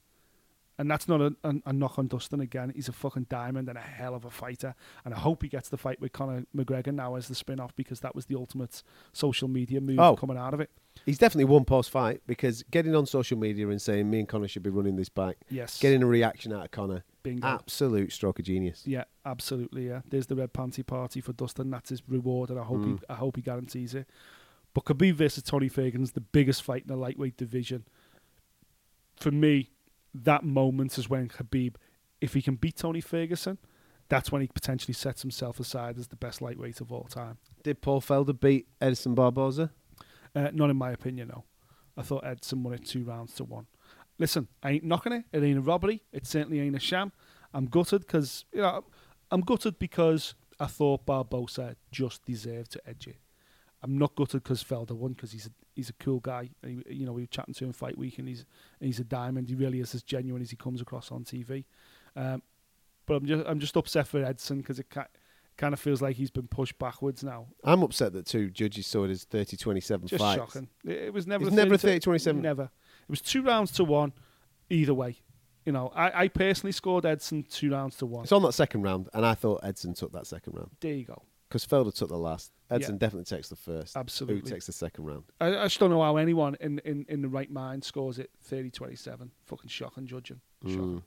And 0.77 0.89
that's 0.89 1.07
not 1.07 1.21
a, 1.21 1.35
a, 1.43 1.53
a 1.67 1.73
knock 1.73 1.99
on 1.99 2.07
Dustin 2.07 2.39
again. 2.39 2.71
He's 2.73 2.89
a 2.89 2.91
fucking 2.93 3.27
diamond 3.29 3.69
and 3.69 3.77
a 3.77 3.81
hell 3.81 4.15
of 4.15 4.25
a 4.25 4.31
fighter. 4.31 4.73
And 5.05 5.13
I 5.13 5.17
hope 5.19 5.43
he 5.43 5.47
gets 5.49 5.69
the 5.69 5.77
fight 5.77 6.01
with 6.01 6.11
Conor 6.11 6.45
McGregor 6.55 6.91
now 6.91 7.15
as 7.15 7.27
the 7.27 7.35
spin 7.35 7.59
off 7.59 7.75
because 7.75 7.99
that 7.99 8.15
was 8.15 8.25
the 8.25 8.35
ultimate 8.35 8.81
social 9.13 9.47
media 9.47 9.79
move 9.79 9.99
Oh. 9.99 10.15
coming 10.15 10.37
out 10.37 10.55
of 10.55 10.59
it. 10.59 10.71
He's 11.05 11.19
definitely 11.19 11.45
won 11.45 11.65
post 11.65 11.91
fight 11.91 12.21
because 12.25 12.63
getting 12.71 12.95
on 12.95 13.05
social 13.05 13.37
media 13.37 13.67
and 13.69 13.79
saying 13.81 14.09
me 14.09 14.19
and 14.19 14.27
Conor 14.27 14.47
should 14.47 14.63
be 14.63 14.71
running 14.71 14.95
this 14.95 15.09
back, 15.09 15.37
Yes. 15.51 15.79
getting 15.79 16.01
a 16.01 16.07
reaction 16.07 16.51
out 16.51 16.65
of 16.65 16.71
Conor, 16.71 17.03
Bingo. 17.21 17.45
absolute 17.47 18.11
stroke 18.11 18.39
of 18.39 18.45
genius. 18.45 18.81
Yeah, 18.87 19.03
absolutely. 19.23 19.87
Yeah, 19.87 20.01
there's 20.09 20.27
the 20.27 20.35
red 20.35 20.51
panty 20.51 20.85
party 20.85 21.21
for 21.21 21.31
Dustin. 21.33 21.69
That's 21.69 21.89
his 21.89 22.01
reward, 22.09 22.49
and 22.49 22.59
I 22.59 22.63
hope 22.63 22.83
he, 22.83 22.91
mm. 22.93 23.03
I 23.07 23.15
hope 23.15 23.35
he 23.35 23.41
guarantees 23.43 23.93
it. 23.93 24.07
But 24.73 24.85
Khabib 24.85 25.13
versus 25.15 25.43
Tony 25.43 25.67
Ferguson's 25.67 26.13
the 26.13 26.21
biggest 26.21 26.63
fight 26.63 26.83
in 26.83 26.87
the 26.87 26.95
lightweight 26.95 27.37
division. 27.37 27.85
For 29.17 29.31
me, 29.31 29.71
that 30.13 30.43
moment 30.43 30.97
is 30.97 31.09
when 31.09 31.27
Khabib, 31.27 31.75
if 32.21 32.33
he 32.33 32.41
can 32.41 32.55
beat 32.55 32.77
Tony 32.77 33.01
Ferguson, 33.01 33.57
that's 34.09 34.31
when 34.31 34.41
he 34.41 34.47
potentially 34.47 34.93
sets 34.93 35.21
himself 35.21 35.59
aside 35.59 35.97
as 35.97 36.07
the 36.07 36.15
best 36.15 36.41
lightweight 36.41 36.81
of 36.81 36.91
all 36.91 37.03
time. 37.03 37.37
Did 37.63 37.81
Paul 37.81 38.01
Felder 38.01 38.37
beat 38.37 38.67
Edison 38.81 39.15
Barboza? 39.15 39.71
Uh, 40.35 40.49
not 40.53 40.69
in 40.69 40.77
my 40.77 40.91
opinion, 40.91 41.29
no. 41.29 41.45
I 41.97 42.01
thought 42.01 42.25
Edson 42.25 42.63
won 42.63 42.73
it 42.73 42.85
two 42.85 43.03
rounds 43.03 43.33
to 43.35 43.43
one. 43.43 43.67
Listen, 44.17 44.47
I 44.63 44.71
ain't 44.71 44.83
knocking 44.83 45.13
it. 45.13 45.25
It 45.31 45.43
ain't 45.43 45.57
a 45.57 45.61
robbery. 45.61 46.03
It 46.11 46.25
certainly 46.25 46.59
ain't 46.59 46.75
a 46.75 46.79
sham. 46.79 47.11
I'm 47.53 47.65
gutted 47.65 48.01
because 48.01 48.45
you 48.53 48.61
know 48.61 48.85
I'm 49.29 49.41
gutted 49.41 49.79
because 49.79 50.35
I 50.59 50.67
thought 50.67 51.05
Barboza 51.05 51.75
just 51.91 52.25
deserved 52.25 52.71
to 52.73 52.81
edge 52.87 53.07
it. 53.07 53.17
I'm 53.83 53.97
not 53.97 54.15
gutted 54.15 54.43
because 54.43 54.63
Felder 54.63 54.91
won 54.91 55.13
because 55.13 55.31
he's 55.31 55.47
a, 55.47 55.51
he's 55.75 55.89
a 55.89 55.93
cool 55.93 56.19
guy. 56.19 56.49
He, 56.65 56.83
you 56.89 57.05
know, 57.05 57.13
we 57.13 57.23
were 57.23 57.27
chatting 57.27 57.53
to 57.55 57.65
him 57.65 57.73
fight 57.73 57.97
week, 57.97 58.19
and 58.19 58.27
he's 58.27 58.45
he's 58.79 58.99
a 58.99 59.03
diamond. 59.03 59.49
He 59.49 59.55
really 59.55 59.79
is 59.79 59.95
as 59.95 60.03
genuine 60.03 60.41
as 60.41 60.49
he 60.51 60.55
comes 60.55 60.81
across 60.81 61.11
on 61.11 61.23
TV. 61.23 61.65
Um, 62.15 62.43
but 63.07 63.15
I'm 63.15 63.25
just 63.25 63.47
I'm 63.47 63.59
just 63.59 63.75
upset 63.75 64.07
for 64.07 64.23
Edson 64.23 64.59
because 64.59 64.77
it 64.79 64.89
ca- 64.89 65.07
kind 65.57 65.73
of 65.73 65.79
feels 65.79 66.01
like 66.01 66.15
he's 66.15 66.29
been 66.31 66.47
pushed 66.47 66.77
backwards 66.77 67.23
now. 67.23 67.47
I'm 67.63 67.81
upset 67.83 68.13
that 68.13 68.25
two 68.25 68.49
judges 68.51 68.85
saw 68.87 69.05
it 69.05 69.11
as 69.11 69.23
30 69.23 69.57
27 69.57 70.07
Just 70.07 70.21
fights. 70.23 70.37
shocking. 70.39 70.67
It, 70.85 70.97
it 71.05 71.13
was 71.13 71.25
never 71.25 71.45
It's 71.45 71.53
a 71.53 71.55
never 71.55 71.73
a 71.73 71.77
30-27. 71.77 72.35
Never. 72.35 72.63
It 72.63 73.09
was 73.09 73.21
two 73.21 73.41
rounds 73.41 73.71
to 73.73 73.83
one, 73.83 74.13
either 74.69 74.93
way. 74.93 75.17
You 75.65 75.71
know, 75.71 75.91
I, 75.95 76.23
I 76.23 76.27
personally 76.27 76.71
scored 76.71 77.05
Edson 77.05 77.43
two 77.43 77.71
rounds 77.71 77.95
to 77.97 78.05
one. 78.05 78.23
It's 78.23 78.31
on 78.31 78.41
that 78.43 78.53
second 78.53 78.81
round, 78.83 79.09
and 79.13 79.25
I 79.25 79.33
thought 79.35 79.59
Edson 79.63 79.93
took 79.93 80.11
that 80.13 80.25
second 80.27 80.53
round 80.53 80.69
there 80.79 80.93
you 80.93 81.05
go. 81.05 81.21
Because 81.51 81.65
Felder 81.65 81.93
took 81.93 82.07
the 82.09 82.17
last. 82.17 82.51
Edson 82.69 82.95
Yeah. 82.95 82.99
definitely 82.99 83.25
takes 83.25 83.49
the 83.49 83.57
first. 83.57 83.97
Absolutely. 83.97 84.39
Who 84.39 84.55
takes 84.55 84.65
the 84.67 84.71
second 84.71 85.03
round? 85.03 85.23
I, 85.41 85.47
I 85.57 85.63
just 85.65 85.79
don't 85.79 85.89
know 85.89 86.01
how 86.01 86.15
anyone 86.15 86.55
in, 86.61 86.79
in, 86.85 87.05
in 87.09 87.21
the 87.21 87.27
right 87.27 87.51
mind 87.51 87.83
scores 87.83 88.17
it 88.17 88.29
30 88.43 88.69
27. 88.71 89.29
Fucking 89.45 89.67
shocking 89.69 90.07
judging. 90.07 90.39
Shocking. 90.65 91.03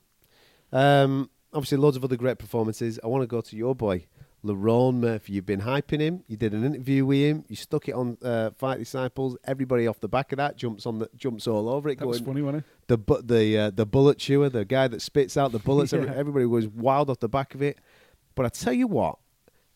Um, 0.71 1.29
obviously, 1.53 1.77
loads 1.79 1.97
of 1.97 2.03
other 2.03 2.15
great 2.17 2.37
performances. 2.37 2.99
I 3.03 3.07
want 3.07 3.23
to 3.23 3.27
go 3.27 3.41
to 3.41 3.55
your 3.55 3.73
boy, 3.73 4.05
Lerone 4.43 4.95
Murphy. 4.95 5.33
You've 5.33 5.45
been 5.45 5.61
hyping 5.61 5.99
him. 6.01 6.23
You 6.27 6.37
did 6.37 6.53
an 6.53 6.63
interview 6.63 7.05
with 7.05 7.17
him. 7.17 7.45
You 7.47 7.55
stuck 7.55 7.87
it 7.87 7.93
on 7.95 8.17
uh, 8.21 8.51
Fight 8.51 8.77
Disciples. 8.77 9.37
Everybody 9.45 9.87
off 9.87 9.99
the 9.99 10.07
back 10.09 10.31
of 10.31 10.37
that 10.37 10.57
jumps 10.57 10.85
on 10.85 10.99
the 10.99 11.09
jumps 11.15 11.47
all 11.47 11.67
over 11.69 11.89
it. 11.89 11.97
That 11.99 12.07
was 12.07 12.19
funny, 12.19 12.41
wasn't 12.43 12.63
it? 12.87 12.97
the 13.07 13.21
the 13.23 13.57
uh, 13.57 13.71
the 13.71 13.85
bullet 13.85 14.19
chewer, 14.19 14.49
the 14.49 14.65
guy 14.65 14.87
that 14.87 15.01
spits 15.01 15.35
out 15.37 15.51
the 15.51 15.59
bullets. 15.59 15.93
Yeah. 15.93 16.13
Everybody 16.15 16.45
was 16.45 16.67
wild 16.67 17.09
off 17.09 17.19
the 17.19 17.29
back 17.29 17.55
of 17.55 17.61
it. 17.61 17.79
But 18.35 18.45
I 18.45 18.49
tell 18.49 18.73
you 18.73 18.85
what, 18.87 19.17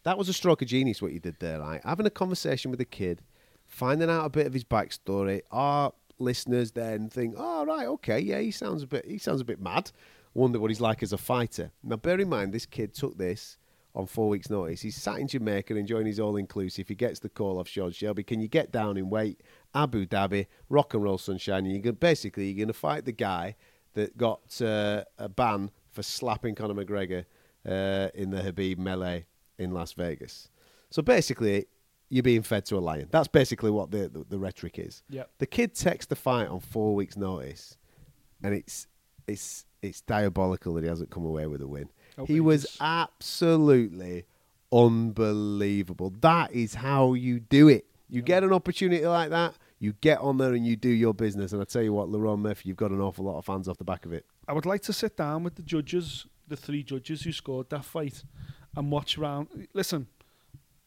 that 0.09 0.17
was 0.17 0.27
a 0.27 0.33
stroke 0.33 0.63
of 0.63 0.67
genius 0.67 1.03
what 1.03 1.13
you 1.13 1.19
did 1.19 1.35
there. 1.39 1.59
Right, 1.59 1.81
having 1.85 2.07
a 2.07 2.09
conversation 2.09 2.71
with 2.71 2.81
a 2.81 2.85
kid, 2.85 3.21
finding 3.67 4.09
out 4.09 4.25
a 4.25 4.29
bit 4.29 4.47
of 4.47 4.53
his 4.53 4.63
backstory. 4.63 5.41
Our 5.51 5.93
listeners 6.17 6.71
then 6.71 7.09
think, 7.09 7.35
"Oh 7.37 7.63
right, 7.63 7.85
okay, 7.85 8.19
yeah, 8.19 8.39
he 8.39 8.49
sounds 8.49 8.81
a 8.81 8.87
bit 8.87 9.05
he 9.05 9.19
sounds 9.19 9.39
a 9.39 9.45
bit 9.45 9.61
mad." 9.61 9.91
Wonder 10.33 10.59
what 10.59 10.71
he's 10.71 10.81
like 10.81 11.03
as 11.03 11.13
a 11.13 11.17
fighter. 11.19 11.71
Now, 11.83 11.97
bear 11.97 12.19
in 12.19 12.27
mind, 12.27 12.53
this 12.53 12.65
kid 12.65 12.95
took 12.95 13.19
this 13.19 13.59
on 13.93 14.07
four 14.07 14.29
weeks' 14.29 14.49
notice. 14.49 14.81
He's 14.81 14.95
sat 14.95 15.19
in 15.19 15.27
Jamaica 15.27 15.75
enjoying 15.75 16.07
his 16.07 16.19
all 16.19 16.37
inclusive. 16.37 16.87
He 16.87 16.95
gets 16.95 17.19
the 17.19 17.29
call 17.29 17.59
off 17.59 17.67
Sean 17.67 17.91
Shelby. 17.91 18.23
Can 18.23 18.39
you 18.39 18.47
get 18.47 18.71
down 18.71 18.97
in 18.97 19.11
weight? 19.11 19.41
Abu 19.75 20.07
Dhabi, 20.07 20.47
rock 20.69 20.95
and 20.95 21.03
roll 21.03 21.19
sunshine. 21.19 21.67
And 21.67 21.83
you're 21.83 21.93
basically 21.93 22.47
you're 22.47 22.65
going 22.65 22.67
to 22.67 22.73
fight 22.73 23.05
the 23.05 23.11
guy 23.11 23.55
that 23.93 24.17
got 24.17 24.59
uh, 24.59 25.03
a 25.19 25.29
ban 25.29 25.69
for 25.91 26.01
slapping 26.01 26.55
Conor 26.55 26.73
McGregor 26.73 27.25
uh, 27.67 28.09
in 28.15 28.31
the 28.31 28.41
Khabib 28.41 28.79
melee 28.79 29.25
in 29.59 29.71
Las 29.71 29.93
Vegas. 29.93 30.49
So 30.89 31.03
basically, 31.03 31.67
you're 32.09 32.23
being 32.23 32.41
fed 32.41 32.65
to 32.65 32.77
a 32.77 32.79
lion. 32.79 33.07
That's 33.11 33.27
basically 33.27 33.69
what 33.69 33.91
the 33.91 34.09
the, 34.09 34.25
the 34.27 34.39
rhetoric 34.39 34.79
is. 34.79 35.03
Yep. 35.09 35.29
The 35.37 35.45
kid 35.45 35.75
takes 35.75 36.07
the 36.07 36.15
fight 36.15 36.47
on 36.47 36.59
four 36.59 36.95
weeks' 36.95 37.15
notice, 37.15 37.77
and 38.41 38.55
it's 38.55 38.87
it's 39.27 39.65
it's 39.81 40.01
diabolical 40.01 40.73
that 40.73 40.83
he 40.83 40.89
hasn't 40.89 41.11
come 41.11 41.25
away 41.25 41.45
with 41.45 41.61
a 41.61 41.67
win. 41.67 41.89
Oh, 42.17 42.25
he 42.25 42.39
was 42.39 42.77
absolutely 42.81 44.25
unbelievable. 44.71 46.13
That 46.21 46.51
is 46.51 46.75
how 46.75 47.13
you 47.13 47.39
do 47.39 47.67
it. 47.67 47.85
You 48.09 48.21
get 48.23 48.43
an 48.43 48.51
opportunity 48.51 49.05
like 49.05 49.29
that, 49.29 49.53
you 49.77 49.93
get 49.93 50.19
on 50.19 50.37
there 50.37 50.53
and 50.53 50.65
you 50.65 50.75
do 50.75 50.89
your 50.89 51.13
business. 51.13 51.53
And 51.53 51.61
I 51.61 51.65
tell 51.65 51.83
you 51.83 51.93
what, 51.93 52.09
Lerone 52.09 52.39
Murphy, 52.39 52.67
you've 52.67 52.77
got 52.77 52.91
an 52.91 52.99
awful 52.99 53.25
lot 53.25 53.37
of 53.37 53.45
fans 53.45 53.67
off 53.67 53.77
the 53.77 53.83
back 53.83 54.05
of 54.05 54.13
it. 54.13 54.25
I 54.47 54.53
would 54.53 54.65
like 54.65 54.81
to 54.83 54.93
sit 54.93 55.15
down 55.15 55.43
with 55.43 55.55
the 55.55 55.61
judges, 55.61 56.25
the 56.47 56.57
three 56.57 56.83
judges 56.83 57.21
who 57.21 57.31
scored 57.31 57.69
that 57.69 57.85
fight, 57.85 58.23
and 58.75 58.91
watch 58.91 59.17
round. 59.17 59.67
Listen, 59.73 60.07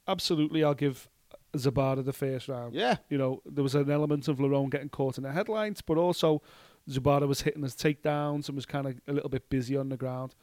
absolutely, 0.07 0.65
I'll 0.65 0.75
give 0.75 1.09
Zubaira 1.57 2.05
the 2.05 2.13
first 2.13 2.49
round. 2.49 2.75
Yeah. 2.75 2.97
You 3.09 3.19
know, 3.19 3.43
there 3.45 3.63
was 3.63 3.75
an 3.75 3.91
element 3.91 4.29
of 4.29 4.39
Lerone 4.39 4.71
getting 4.71 4.89
caught 4.89 5.19
in 5.19 5.25
the 5.25 5.33
headlines, 5.33 5.83
but 5.83 5.99
also 5.99 6.43
Zubaira 6.89 7.29
was 7.29 7.43
hitting 7.43 7.63
his 7.63 7.75
takedowns 7.75 8.49
and 8.49 8.57
was 8.57 8.67
kind 8.67 8.87
of 8.87 9.01
a 9.07 9.13
little 9.13 9.31
bit 9.31 9.49
busy 9.49 9.77
on 9.77 9.89
the 9.89 9.97
ground. 9.97 10.35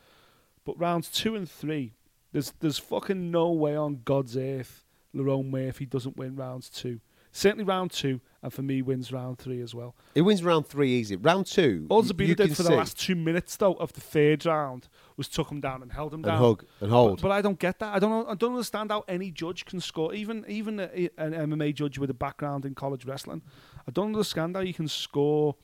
But 0.65 0.79
rounds 0.79 1.09
two 1.09 1.35
and 1.35 1.49
three, 1.49 1.93
there's 2.31 2.53
there's 2.59 2.77
fucking 2.77 3.31
no 3.31 3.51
way 3.51 3.75
on 3.75 4.01
God's 4.05 4.37
earth 4.37 4.85
Lerone 5.15 5.49
Murphy 5.49 5.85
doesn't 5.85 6.17
win 6.17 6.35
rounds 6.35 6.69
two. 6.69 6.99
Certainly 7.31 7.65
round 7.65 7.91
two, 7.91 8.21
and 8.41 8.53
for 8.53 8.61
me 8.61 8.81
wins 8.81 9.11
round 9.11 9.37
three 9.37 9.61
as 9.61 9.75
well. 9.75 9.95
It 10.15 10.21
wins 10.21 10.43
round 10.43 10.67
three 10.67 10.91
easy. 10.91 11.15
Round 11.15 11.45
two, 11.45 11.85
All 11.89 12.03
Zabita 12.03 12.35
did 12.37 12.49
for 12.55 12.63
see- 12.63 12.69
the 12.69 12.75
last 12.75 12.99
two 12.99 13.15
minutes 13.15 13.55
though 13.57 13.73
of 13.73 13.93
the 13.93 14.01
third 14.01 14.45
round 14.45 14.87
was 15.17 15.27
took 15.27 15.51
him 15.51 15.59
down 15.59 15.81
and 15.81 15.91
held 15.91 16.13
him 16.13 16.19
and 16.19 16.25
down. 16.25 16.37
hug 16.37 16.65
and 16.79 16.89
hold. 16.91 17.21
But, 17.21 17.29
but 17.29 17.31
I 17.33 17.41
don't 17.41 17.59
get 17.59 17.79
that. 17.79 17.93
I 17.93 17.99
don't. 17.99 18.27
I 18.29 18.35
don't 18.35 18.51
understand 18.53 18.91
how 18.91 19.03
any 19.07 19.31
judge 19.31 19.65
can 19.65 19.81
score. 19.81 20.13
Even 20.13 20.45
even 20.47 20.79
a, 20.79 21.09
an 21.17 21.33
MMA 21.33 21.73
judge 21.75 21.97
with 21.97 22.09
a 22.09 22.13
background 22.13 22.65
in 22.65 22.75
college 22.75 23.05
wrestling, 23.05 23.41
I 23.87 23.91
don't 23.91 24.07
understand 24.07 24.55
how 24.55 24.61
you 24.61 24.73
can 24.73 24.87
score 24.87 25.55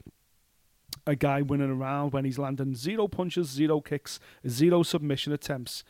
a 1.07 1.15
guy 1.15 1.41
winning 1.41 1.69
a 1.69 1.75
round 1.75 2.13
when 2.13 2.25
he's 2.25 2.39
landing 2.39 2.75
zero 2.75 3.07
punches, 3.07 3.47
zero 3.49 3.79
kicks, 3.81 4.19
zero 4.47 4.81
submission 4.83 5.33
attempts. 5.33 5.83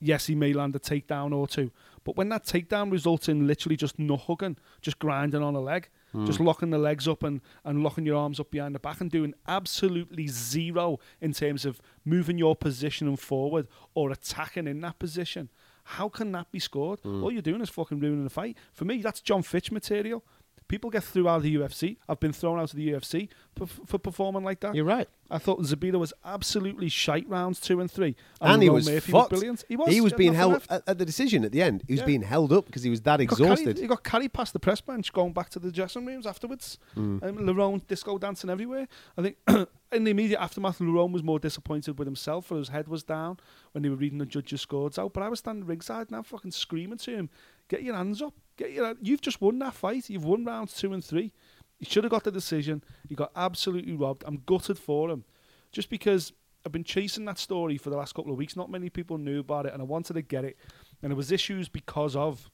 Yes, 0.00 0.26
he 0.26 0.34
may 0.34 0.52
land 0.52 0.76
a 0.76 0.78
takedown 0.78 1.32
or 1.34 1.46
two, 1.48 1.70
but 2.06 2.16
when 2.16 2.28
that 2.28 2.44
takedown 2.44 2.92
results 2.92 3.28
in 3.28 3.48
literally 3.48 3.76
just 3.76 3.98
no 3.98 4.16
hugging, 4.16 4.56
just 4.80 5.00
grinding 5.00 5.42
on 5.42 5.56
a 5.56 5.60
leg, 5.60 5.88
hmm. 6.12 6.24
just 6.24 6.38
locking 6.38 6.70
the 6.70 6.78
legs 6.78 7.08
up 7.08 7.24
and, 7.24 7.40
and 7.64 7.82
locking 7.82 8.06
your 8.06 8.16
arms 8.16 8.38
up 8.38 8.52
behind 8.52 8.76
the 8.76 8.78
back 8.78 9.00
and 9.00 9.10
doing 9.10 9.34
absolutely 9.48 10.28
zero 10.28 11.00
in 11.20 11.32
terms 11.32 11.66
of 11.66 11.80
moving 12.04 12.38
your 12.38 12.54
position 12.54 13.08
and 13.08 13.18
forward 13.18 13.66
or 13.94 14.12
attacking 14.12 14.68
in 14.68 14.80
that 14.82 15.00
position, 15.00 15.48
how 15.82 16.08
can 16.08 16.30
that 16.30 16.52
be 16.52 16.60
scored? 16.60 17.00
Hmm. 17.00 17.24
All 17.24 17.32
you're 17.32 17.42
doing 17.42 17.60
is 17.60 17.70
fucking 17.70 17.98
ruining 17.98 18.22
the 18.22 18.30
fight. 18.30 18.56
For 18.72 18.84
me, 18.84 19.02
that's 19.02 19.20
Jon 19.20 19.42
Fitch 19.42 19.72
material. 19.72 20.24
People 20.68 20.90
get 20.90 21.04
through 21.04 21.28
out 21.28 21.36
of 21.36 21.42
the 21.44 21.54
UFC. 21.56 21.96
I've 22.08 22.18
been 22.18 22.32
thrown 22.32 22.58
out 22.58 22.70
of 22.70 22.76
the 22.76 22.88
UFC 22.90 23.28
for, 23.56 23.66
for 23.66 23.98
performing 23.98 24.42
like 24.42 24.58
that. 24.60 24.74
You're 24.74 24.84
right. 24.84 25.08
I 25.30 25.38
thought 25.38 25.60
Zabita 25.60 25.96
was 25.98 26.12
absolutely 26.24 26.88
shite 26.88 27.28
rounds 27.28 27.60
two 27.60 27.80
and 27.80 27.88
three. 27.90 28.16
And, 28.40 28.62
he 28.62 28.68
was 28.68 28.88
Murphy 28.88 29.12
fucked. 29.12 29.30
brilliant. 29.30 29.64
He 29.68 29.76
was. 29.76 29.88
He 29.92 30.00
was 30.00 30.12
being 30.12 30.34
held 30.34 30.62
at, 30.68 30.82
at 30.88 30.98
the 30.98 31.04
decision 31.04 31.44
at 31.44 31.52
the 31.52 31.62
end. 31.62 31.84
He 31.86 31.92
was 31.94 32.00
Yeah. 32.00 32.06
being 32.06 32.22
held 32.22 32.52
up 32.52 32.66
because 32.66 32.82
he 32.82 32.90
was 32.90 33.00
that 33.02 33.20
He 33.20 33.26
got 33.26 33.38
carried- 33.38 33.52
exhausted. 33.52 33.78
he 33.78 33.86
got 33.86 34.02
carried 34.02 34.32
past 34.32 34.52
the 34.52 34.58
press 34.60 34.80
bench, 34.80 35.12
going 35.12 35.32
back 35.32 35.50
to 35.50 35.58
the 35.60 35.70
dressing 35.70 36.04
rooms 36.04 36.26
afterwards. 36.26 36.78
Mm. 36.96 37.22
Um, 37.22 37.38
Lerone 37.38 37.86
disco 37.86 38.18
dancing 38.18 38.50
everywhere. 38.50 38.88
I 39.16 39.22
think 39.22 39.36
in 39.92 40.02
the 40.04 40.10
immediate 40.10 40.40
aftermath, 40.40 40.78
Lerone 40.80 41.12
was 41.12 41.22
more 41.22 41.38
disappointed 41.38 41.98
with 41.98 42.06
himself, 42.08 42.46
for 42.46 42.56
his 42.58 42.68
head 42.68 42.88
was 42.88 43.02
down 43.04 43.38
when 43.72 43.82
they 43.82 43.88
were 43.88 43.96
reading 43.96 44.18
the 44.18 44.26
judges' 44.26 44.60
scores 44.62 44.98
out. 44.98 45.12
But 45.12 45.22
I 45.22 45.28
was 45.28 45.38
standing 45.40 45.64
ringside 45.66 46.08
and 46.08 46.16
I'm 46.16 46.24
fucking 46.24 46.50
screaming 46.52 46.98
to 46.98 47.10
him, 47.12 47.30
"Get 47.68 47.82
your 47.84 47.94
hands 47.96 48.20
up! 48.22 48.34
Get 48.56 48.72
your! 48.72 48.94
You've 49.00 49.20
just 49.20 49.40
won 49.40 49.58
that 49.60 49.74
fight. 49.74 50.08
You've 50.08 50.24
won 50.24 50.44
rounds 50.44 50.74
two 50.74 50.92
and 50.92 51.04
three. 51.04 51.32
You 51.78 51.86
should 51.88 52.04
have 52.04 52.10
got 52.10 52.24
the 52.24 52.32
decision. 52.32 52.82
You 53.08 53.16
got 53.16 53.32
absolutely 53.36 53.94
robbed. 53.94 54.24
I'm 54.26 54.42
gutted 54.46 54.78
for 54.78 55.10
him, 55.10 55.24
just 55.72 55.90
because." 55.90 56.32
I've 56.64 56.72
been 56.72 56.82
chasing 56.82 57.24
that 57.26 57.38
story 57.38 57.78
for 57.78 57.90
the 57.90 57.96
last 57.96 58.16
couple 58.16 58.32
of 58.32 58.38
weeks. 58.38 58.56
Not 58.56 58.68
many 58.68 58.90
people 58.90 59.18
knew 59.18 59.38
about 59.38 59.66
it, 59.66 59.72
and 59.72 59.80
I 59.80 59.84
wanted 59.84 60.14
to 60.14 60.22
get 60.22 60.44
it. 60.44 60.56
And 61.00 61.12
there 61.12 61.16
was 61.16 61.30
issues 61.30 61.68
because 61.68 62.16
of 62.16 62.50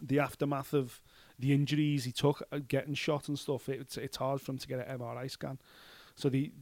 the 0.00 0.20
aftermath 0.20 0.72
of 0.72 1.00
the 1.38 1.52
injuries 1.52 2.04
he 2.04 2.12
took, 2.12 2.42
uh, 2.52 2.60
getting 2.68 2.94
shot 2.94 3.28
and 3.28 3.38
stuff. 3.38 3.68
It, 3.68 3.80
it's 3.80 3.96
it's 3.96 4.16
hard 4.16 4.40
for 4.40 4.52
him 4.52 4.58
to 4.58 4.68
get 4.68 4.86
an 4.86 4.98
MRI 4.98 5.30
scan. 5.30 5.58
So 6.14 6.28
the 6.28 6.52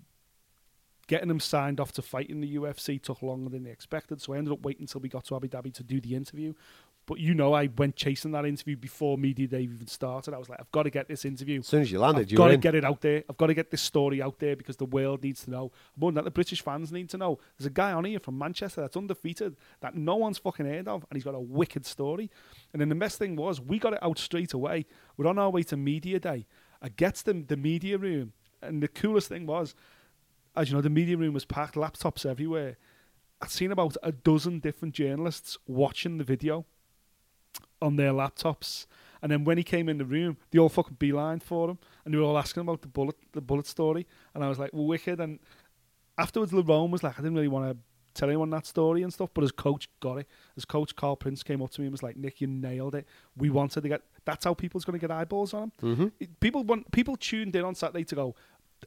getting 1.09 1.29
him 1.29 1.41
signed 1.41 1.81
off 1.81 1.93
to 1.93 2.03
fight 2.03 2.31
in 2.31 2.41
the 2.41 2.57
UFC 2.57 3.01
took 3.01 3.23
longer 3.23 3.51
than 3.51 3.65
they 3.65 3.71
expected. 3.71 4.23
So 4.23 4.33
I 4.33 4.39
ended 4.39 4.53
up 4.53 4.63
waiting 4.63 4.85
until 4.85 5.01
we 5.01 5.09
got 5.09 5.25
to 5.27 5.37
Abu 5.37 5.49
Dhabi 5.49 5.75
to 5.75 5.83
do 5.83 6.01
the 6.01 6.15
interview. 6.15 6.55
But 7.07 7.19
you 7.19 7.35
know, 7.35 7.53
I 7.53 7.69
went 7.77 7.97
chasing 7.97 8.31
that 8.33 8.47
interview 8.47 8.77
before 8.77 9.19
media 9.19 9.49
day 9.49 9.63
even 9.63 9.89
started. 9.89 10.35
I 10.35 10.39
was 10.39 10.49
like, 10.49 10.61
I've 10.61 10.71
got 10.71 10.85
to 10.85 10.91
get 10.91 11.09
this 11.09 11.25
interview. 11.25 11.59
As 11.59 11.67
soon 11.67 11.83
as 11.83 11.91
you 11.91 11.99
landed, 11.99 12.31
I've 12.31 12.37
got 12.37 12.49
to 12.49 12.55
in. 12.55 12.61
get 12.61 12.77
it 12.77 12.85
out 12.85 13.01
there. 13.01 13.25
I've 13.29 13.37
got 13.37 13.49
to 13.49 13.55
get 13.55 13.71
this 13.73 13.83
story 13.83 14.23
out 14.23 14.39
there 14.39 14.55
because 14.55 14.77
the 14.77 14.85
world 14.85 15.25
needs 15.25 15.45
to 15.45 15.51
know. 15.51 15.73
More 15.97 16.11
than 16.11 16.17
that, 16.17 16.25
the 16.25 16.31
British 16.31 16.63
fans 16.63 16.93
need 16.93 17.09
to 17.11 17.19
know. 17.19 17.41
There's 17.59 17.67
a 17.67 17.71
guy 17.71 17.93
on 17.93 18.05
here 18.05 18.21
from 18.21 18.39
Manchester 18.39 18.83
that's 18.83 18.97
undefeated 18.97 19.57
that 19.81 19.97
no 19.97 20.15
one's 20.15 20.39
fucking 20.39 20.67
heard 20.67 20.87
of, 20.87 21.05
and 21.11 21.17
he's 21.17 21.25
got 21.25 21.35
a 21.35 21.41
wicked 21.41 21.85
story. 21.87 22.31
And 22.73 22.81
then 22.81 22.89
the 22.89 22.95
best 22.95 23.19
thing 23.19 23.35
was, 23.35 23.61
we 23.61 23.81
got 23.81 23.95
it 23.95 24.03
out 24.03 24.19
straight 24.19 24.53
away. 24.53 24.87
We're 25.17 25.27
on 25.27 25.39
our 25.39 25.51
way 25.51 25.65
to 25.65 25.77
media 25.77 26.21
day. 26.21 26.47
I 26.81 26.89
gets 26.89 27.23
the 27.23 27.33
the 27.33 27.57
media 27.57 27.99
room, 27.99 28.33
and 28.61 28.83
the 28.83 28.89
coolest 28.89 29.29
thing 29.29 29.47
was, 29.47 29.75
as 30.55 30.69
you 30.69 30.77
know, 30.77 30.83
the 30.83 30.91
media 30.91 31.17
room 31.17 31.35
was 31.35 31.45
packed, 31.45 31.75
laptops 31.75 32.25
everywhere. 32.25 32.77
I'd 33.41 33.51
seen 33.51 33.73
about 33.73 33.97
a 34.05 34.13
dozen 34.13 34.61
different 34.61 34.95
journalists 34.95 35.59
watching 35.67 36.19
the 36.19 36.25
video 36.25 36.65
on 37.83 37.97
their 37.97 38.13
laptops. 38.13 38.87
And 39.21 39.31
then 39.31 39.45
when 39.45 39.57
he 39.57 39.63
came 39.63 39.89
in 39.89 39.99
the 39.99 40.05
room, 40.05 40.37
they 40.51 40.59
all 40.59 40.69
fucking 40.69 40.97
beeline 40.99 41.39
for 41.41 41.71
him, 41.71 41.79
and 42.05 42.13
they 42.13 42.19
were 42.19 42.25
all 42.25 42.39
asking 42.39 42.63
about 42.63 42.83
the 42.83 42.89
bullet, 42.89 43.17
the 43.33 43.41
bullet 43.41 43.67
story. 43.67 44.07
And 44.35 44.43
I 44.43 44.49
was 44.49 44.59
like, 44.59 44.71
well, 44.73 44.87
wicked. 44.87 45.21
And 45.21 45.39
afterwards, 46.19 46.53
Lerone 46.53 46.91
was 46.91 47.03
like, 47.03 47.19
I 47.19 47.23
didn't 47.23 47.35
really 47.35 47.49
want 47.49 47.71
to 47.71 47.77
tell 48.15 48.29
anyone 48.29 48.51
that 48.51 48.67
story 48.67 49.03
and 49.03 49.13
stuff, 49.13 49.31
but 49.33 49.43
his 49.43 49.53
coach 49.53 49.89
got 50.01 50.19
it. 50.19 50.29
His 50.55 50.65
coach 50.65 50.95
Carl 50.97 51.17
Prince 51.17 51.43
came 51.43 51.63
up 51.63 51.71
to 51.71 51.81
me 51.81 51.87
and 51.87 51.93
was 51.93 52.03
like, 52.03 52.17
Nick, 52.17 52.41
you 52.41 52.47
nailed 52.47 52.95
it. 52.95 53.07
We 53.37 53.51
wanted 53.51 53.83
to 53.83 53.89
get. 53.89 54.03
That's 54.25 54.45
how 54.45 54.55
people's 54.55 54.85
going 54.85 54.99
to 54.99 55.07
get 55.07 55.11
eyeballs 55.11 55.55
on 55.55 55.63
him. 55.63 55.73
Mm-hmm. 55.83 56.07
People 56.41 56.65
want 56.65 56.91
people 56.93 57.17
tuned 57.17 57.57
in 57.57 57.65
on 57.65 57.75
Saturday 57.75 58.05
to 58.05 58.15
go. 58.15 58.35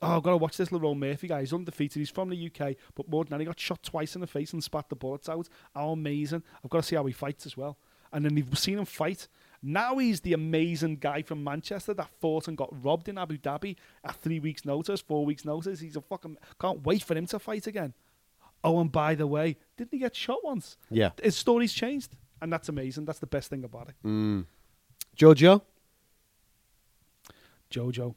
Oh, 0.02 0.18
I've 0.18 0.24
got 0.24 0.32
to 0.32 0.38
watch 0.38 0.58
this 0.58 0.70
Lerone 0.70 0.98
Murphy 0.98 1.30
guy. 1.30 1.40
He's 1.40 1.54
undefeated. 1.54 2.00
He's 2.00 2.10
from 2.10 2.30
the 2.30 2.48
UK, 2.48 2.76
but 2.96 3.08
more 3.08 3.24
than 3.24 3.32
that, 3.32 3.40
he 3.40 3.46
got 3.46 3.58
shot 3.58 3.82
twice 3.82 4.16
in 4.16 4.22
the 4.22 4.28
face 4.28 4.52
and 4.52 4.62
spat 4.62 4.90
the 4.90 4.96
bullets 4.96 5.30
out. 5.30 5.48
How 5.74 5.92
amazing! 5.92 6.44
I've 6.64 6.70
got 6.70 6.80
to 6.80 6.84
see 6.84 6.98
how 6.98 7.06
he 7.06 7.14
fights 7.14 7.46
as 7.46 7.56
well. 7.56 7.78
And 8.16 8.24
then 8.24 8.34
they've 8.34 8.58
seen 8.58 8.80
him 8.80 8.86
fight. 8.86 9.28
Now 9.62 9.98
he's 9.98 10.22
the 10.22 10.32
amazing 10.32 10.98
guy 10.98 11.22
from 11.22 11.44
Manchester 11.44 11.94
that 11.96 12.08
fought 12.22 12.48
and 12.48 12.58
got 12.58 12.70
robbed 12.82 13.10
in 13.10 13.18
Abu 13.18 13.38
Dhabi 13.38 13.76
at 14.06 14.16
three 14.16 14.40
weeks' 14.40 14.64
notice, 14.64 15.02
four 15.02 15.26
weeks' 15.26 15.44
notice. 15.44 15.82
He's 15.82 15.98
a 15.98 16.02
fucking 16.02 16.38
can't 16.62 16.86
wait 16.86 17.04
for 17.04 17.14
him 17.14 17.26
to 17.26 17.40
fight 17.40 17.68
again. 17.68 17.94
Oh, 18.64 18.80
and 18.80 18.90
by 18.90 19.16
the 19.16 19.28
way, 19.28 19.58
didn't 19.76 19.92
he 19.92 20.00
get 20.00 20.16
shot 20.16 20.38
once? 20.44 20.78
Yeah. 20.90 21.10
His 21.22 21.36
story's 21.36 21.74
changed, 21.74 22.16
and 22.42 22.54
that's 22.54 22.70
amazing. 22.70 23.04
That's 23.04 23.20
the 23.20 23.28
best 23.28 23.50
thing 23.50 23.66
about 23.66 23.90
it. 23.90 23.96
Mm. 24.06 24.46
Jojo, 25.18 25.62
Jojo. 27.70 28.16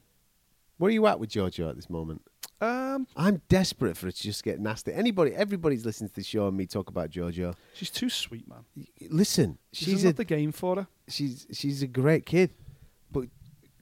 where 0.77 0.89
are 0.89 0.91
you 0.93 1.07
at 1.07 1.19
with 1.19 1.29
Jojo 1.31 1.69
at 1.69 1.75
this 1.75 1.89
moment? 1.89 2.21
Um, 2.61 3.07
I'm 3.15 3.41
desperate 3.47 3.95
for 3.95 4.07
it 4.07 4.15
to 4.17 4.23
just 4.23 4.43
get 4.43 4.59
nasty. 4.59 4.91
Anybody, 4.93 5.31
everybody's 5.33 5.85
listening 5.85 6.09
to 6.09 6.15
the 6.15 6.23
show 6.23 6.47
and 6.47 6.57
me 6.57 6.65
talk 6.65 6.89
about 6.89 7.09
Jojo. 7.09 7.55
she's 7.73 7.89
too 7.89 8.09
sweet, 8.09 8.47
man. 8.49 8.65
Listen, 9.09 9.57
She's 9.71 9.85
she's 9.87 10.03
not 10.05 10.17
the 10.17 10.25
game 10.25 10.51
for 10.51 10.75
her. 10.75 10.87
she's 11.07 11.47
she's 11.53 11.81
a 11.83 11.87
great 11.87 12.25
kid, 12.25 12.51
but 13.11 13.25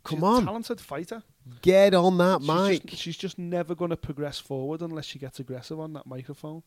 come 0.03 0.19
she's 0.19 0.23
on, 0.23 0.43
a 0.43 0.45
talented 0.45 0.79
fighter. 0.79 1.23
get 1.61 1.93
on 1.95 2.17
that 2.19 2.41
She's 2.41 2.47
mic. 2.49 2.85
just, 2.85 3.01
she's 3.01 3.17
just 3.17 3.39
never 3.39 3.73
going 3.73 3.89
to 3.89 3.97
progress 3.97 4.37
forward 4.39 4.81
unless 4.81 5.05
she 5.05 5.17
gets 5.17 5.39
aggressive 5.39 5.79
on 5.79 5.93
that 5.93 6.05
microphone. 6.05 6.61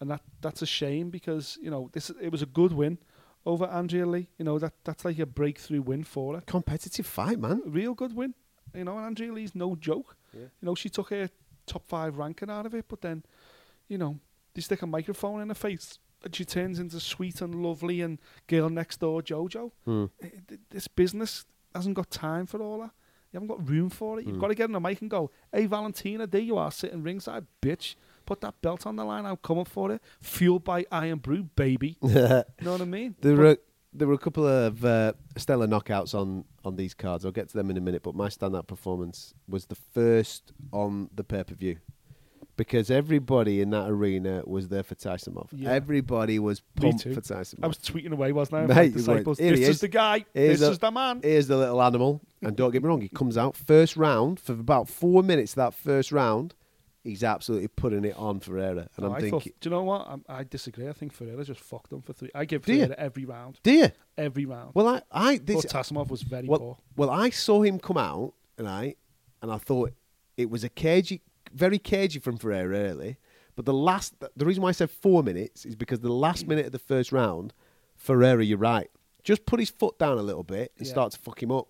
and 0.00 0.10
that 0.10 0.22
that's 0.40 0.62
a 0.62 0.66
shame 0.66 1.10
because 1.10 1.58
you 1.60 1.70
know 1.70 1.90
this 1.92 2.10
it 2.20 2.30
was 2.32 2.40
a 2.42 2.46
good 2.46 2.72
win 2.72 2.96
over 3.44 3.66
Andrea 3.66 4.06
Lee. 4.06 4.28
You 4.38 4.46
know 4.46 4.58
that 4.58 4.72
that's 4.84 5.04
like 5.04 5.18
a 5.18 5.26
breakthrough 5.26 5.82
win 5.82 6.02
for 6.02 6.34
her, 6.36 6.40
Competitive 6.46 7.06
fight, 7.06 7.38
man. 7.38 7.60
a 7.66 7.68
real 7.68 7.92
good 7.92 8.16
win. 8.16 8.32
You 8.74 8.84
know, 8.84 8.96
and 8.96 9.06
Andrea 9.06 9.32
Lee's 9.34 9.54
no 9.54 9.76
joke. 9.76 10.15
Yeah. 10.36 10.48
You 10.60 10.66
know, 10.66 10.74
she 10.74 10.88
took 10.88 11.10
her 11.10 11.28
top 11.66 11.86
five 11.86 12.16
ranking 12.16 12.50
out 12.50 12.66
of 12.66 12.74
it, 12.74 12.84
but 12.88 13.00
then, 13.00 13.24
you 13.88 13.98
know, 13.98 14.18
they 14.54 14.60
stick 14.60 14.82
a 14.82 14.86
microphone 14.86 15.40
in 15.42 15.48
her 15.48 15.54
face 15.54 15.98
and 16.24 16.34
she 16.34 16.44
turns 16.44 16.78
into 16.78 16.98
sweet 17.00 17.40
and 17.40 17.54
lovely 17.54 18.00
and 18.00 18.18
girl 18.46 18.68
next 18.68 19.00
door 19.00 19.22
JoJo. 19.22 19.70
Hmm. 19.84 20.04
Eh, 20.22 20.28
th- 20.48 20.60
This 20.70 20.88
business 20.88 21.44
hasn't 21.74 21.94
got 21.94 22.10
time 22.10 22.46
for 22.46 22.60
all 22.62 22.80
that. 22.80 22.90
You 23.32 23.40
haven't 23.40 23.48
got 23.48 23.68
room 23.68 23.90
for 23.90 24.18
it. 24.18 24.26
You've 24.26 24.36
hmm. 24.36 24.40
got 24.40 24.48
to 24.48 24.54
get 24.54 24.64
on 24.64 24.72
the 24.72 24.80
mic 24.80 25.00
and 25.00 25.10
go, 25.10 25.30
"Hey, 25.52 25.66
Valentina, 25.66 26.26
there 26.26 26.40
you 26.40 26.56
are, 26.56 26.70
sitting 26.70 27.02
ringside, 27.02 27.46
bitch. 27.60 27.96
Put 28.24 28.40
that 28.40 28.60
belt 28.60 28.86
on 28.86 28.96
the 28.96 29.04
line. 29.04 29.24
I'm 29.24 29.36
coming 29.36 29.64
for 29.64 29.92
it. 29.92 30.02
Fueled 30.20 30.64
by 30.64 30.84
Irn-Bru, 30.90 31.44
baby. 31.54 31.96
you 32.02 32.08
know 32.14 32.44
what 32.72 32.80
I 32.80 32.84
mean? 32.84 33.14
But- 33.20 33.36
were 33.36 33.56
there 33.96 34.08
were 34.08 34.14
a 34.14 34.18
couple 34.18 34.46
of 34.46 34.84
uh, 34.84 35.12
stellar 35.36 35.66
knockouts 35.66 36.14
on 36.14 36.44
on 36.64 36.76
these 36.76 36.94
cards. 36.94 37.24
I'll 37.24 37.32
get 37.32 37.48
to 37.48 37.56
them 37.56 37.70
in 37.70 37.76
a 37.76 37.80
minute. 37.80 38.02
But 38.02 38.14
my 38.14 38.28
standout 38.28 38.66
performance 38.66 39.34
was 39.48 39.66
the 39.66 39.74
first 39.74 40.52
on 40.72 41.10
the 41.14 41.24
pay 41.24 41.44
per 41.44 41.54
view 41.54 41.78
because 42.56 42.90
everybody 42.90 43.60
in 43.60 43.70
that 43.70 43.88
arena 43.88 44.42
was 44.46 44.68
there 44.68 44.82
for 44.82 44.94
Taisumov. 44.94 45.48
Yeah. 45.52 45.72
Everybody 45.72 46.38
was 46.38 46.60
pumped 46.74 47.02
for 47.02 47.20
Taisumov. 47.20 47.64
I 47.64 47.66
was 47.66 47.78
tweeting 47.78 48.12
away, 48.12 48.32
wasn't 48.32 48.70
I? 48.70 48.74
Mate, 48.74 48.94
disciples. 48.94 49.38
This 49.38 49.60
is. 49.60 49.68
is. 49.68 49.80
the 49.80 49.88
guy. 49.88 50.24
Here's 50.34 50.60
this 50.60 50.68
a- 50.68 50.72
is 50.72 50.78
the 50.78 50.90
man. 50.90 51.20
Here's 51.22 51.46
the 51.46 51.56
little 51.56 51.82
animal, 51.82 52.22
and 52.42 52.56
don't 52.56 52.70
get 52.70 52.82
me 52.82 52.88
wrong, 52.88 53.00
he 53.00 53.08
comes 53.08 53.36
out 53.36 53.56
first 53.56 53.96
round 53.96 54.40
for 54.40 54.52
about 54.52 54.88
four 54.88 55.22
minutes. 55.22 55.54
That 55.54 55.74
first 55.74 56.12
round, 56.12 56.54
he's 57.06 57.24
absolutely 57.24 57.68
putting 57.68 58.04
it 58.04 58.16
on 58.16 58.40
Ferreira, 58.40 58.88
and 58.96 59.04
Oh, 59.04 59.06
I'm 59.06 59.12
I 59.14 59.20
thinking, 59.20 59.40
thought, 59.40 59.60
do 59.60 59.68
you 59.68 59.70
know 59.74 59.82
what? 59.84 60.06
I, 60.28 60.40
I 60.40 60.44
disagree. 60.44 60.88
I 60.88 60.92
think 60.92 61.12
Ferreira 61.12 61.44
just 61.44 61.60
fucked 61.60 61.90
them 61.90 62.02
for 62.02 62.12
three. 62.12 62.30
I 62.34 62.44
give? 62.44 62.64
Ferreira 62.64 62.94
every 62.98 63.24
round. 63.24 63.60
do 63.62 63.72
you? 63.72 63.88
Every 64.18 64.44
round. 64.44 64.72
Well, 64.74 64.88
I, 64.88 65.02
I 65.12 65.38
this, 65.38 65.64
Taisumov 65.66 66.08
was 66.08 66.22
very 66.22 66.46
well, 66.48 66.58
poor. 66.58 66.76
well, 66.96 67.10
I 67.10 67.30
saw 67.30 67.62
him 67.62 67.78
come 67.78 67.96
out, 67.98 68.34
and 68.58 68.68
I, 68.68 68.96
and 69.40 69.50
I 69.50 69.58
thought 69.58 69.92
it 70.36 70.50
was 70.50 70.64
a 70.64 70.68
cagey, 70.68 71.22
very 71.52 71.78
cagey 71.78 72.18
from 72.18 72.36
Ferreira 72.36 72.76
early. 72.76 73.18
But 73.54 73.64
the 73.64 73.72
last, 73.72 74.14
the 74.36 74.44
reason 74.44 74.62
why 74.62 74.68
I 74.68 74.72
said 74.72 74.90
four 74.90 75.22
minutes 75.22 75.64
is 75.64 75.74
because 75.74 76.00
the 76.00 76.12
last 76.12 76.44
mm. 76.44 76.48
minute 76.48 76.66
of 76.66 76.72
the 76.72 76.78
first 76.78 77.10
round, 77.12 77.54
Ferreira, 77.94 78.44
you're 78.44 78.58
right, 78.58 78.90
just 79.24 79.46
put 79.46 79.60
his 79.60 79.70
foot 79.70 79.98
down 79.98 80.18
a 80.18 80.22
little 80.22 80.42
bit 80.42 80.72
and 80.76 80.86
Yeah. 80.86 80.92
start 80.92 81.12
to 81.12 81.18
fuck 81.18 81.42
him 81.42 81.50
up. 81.50 81.68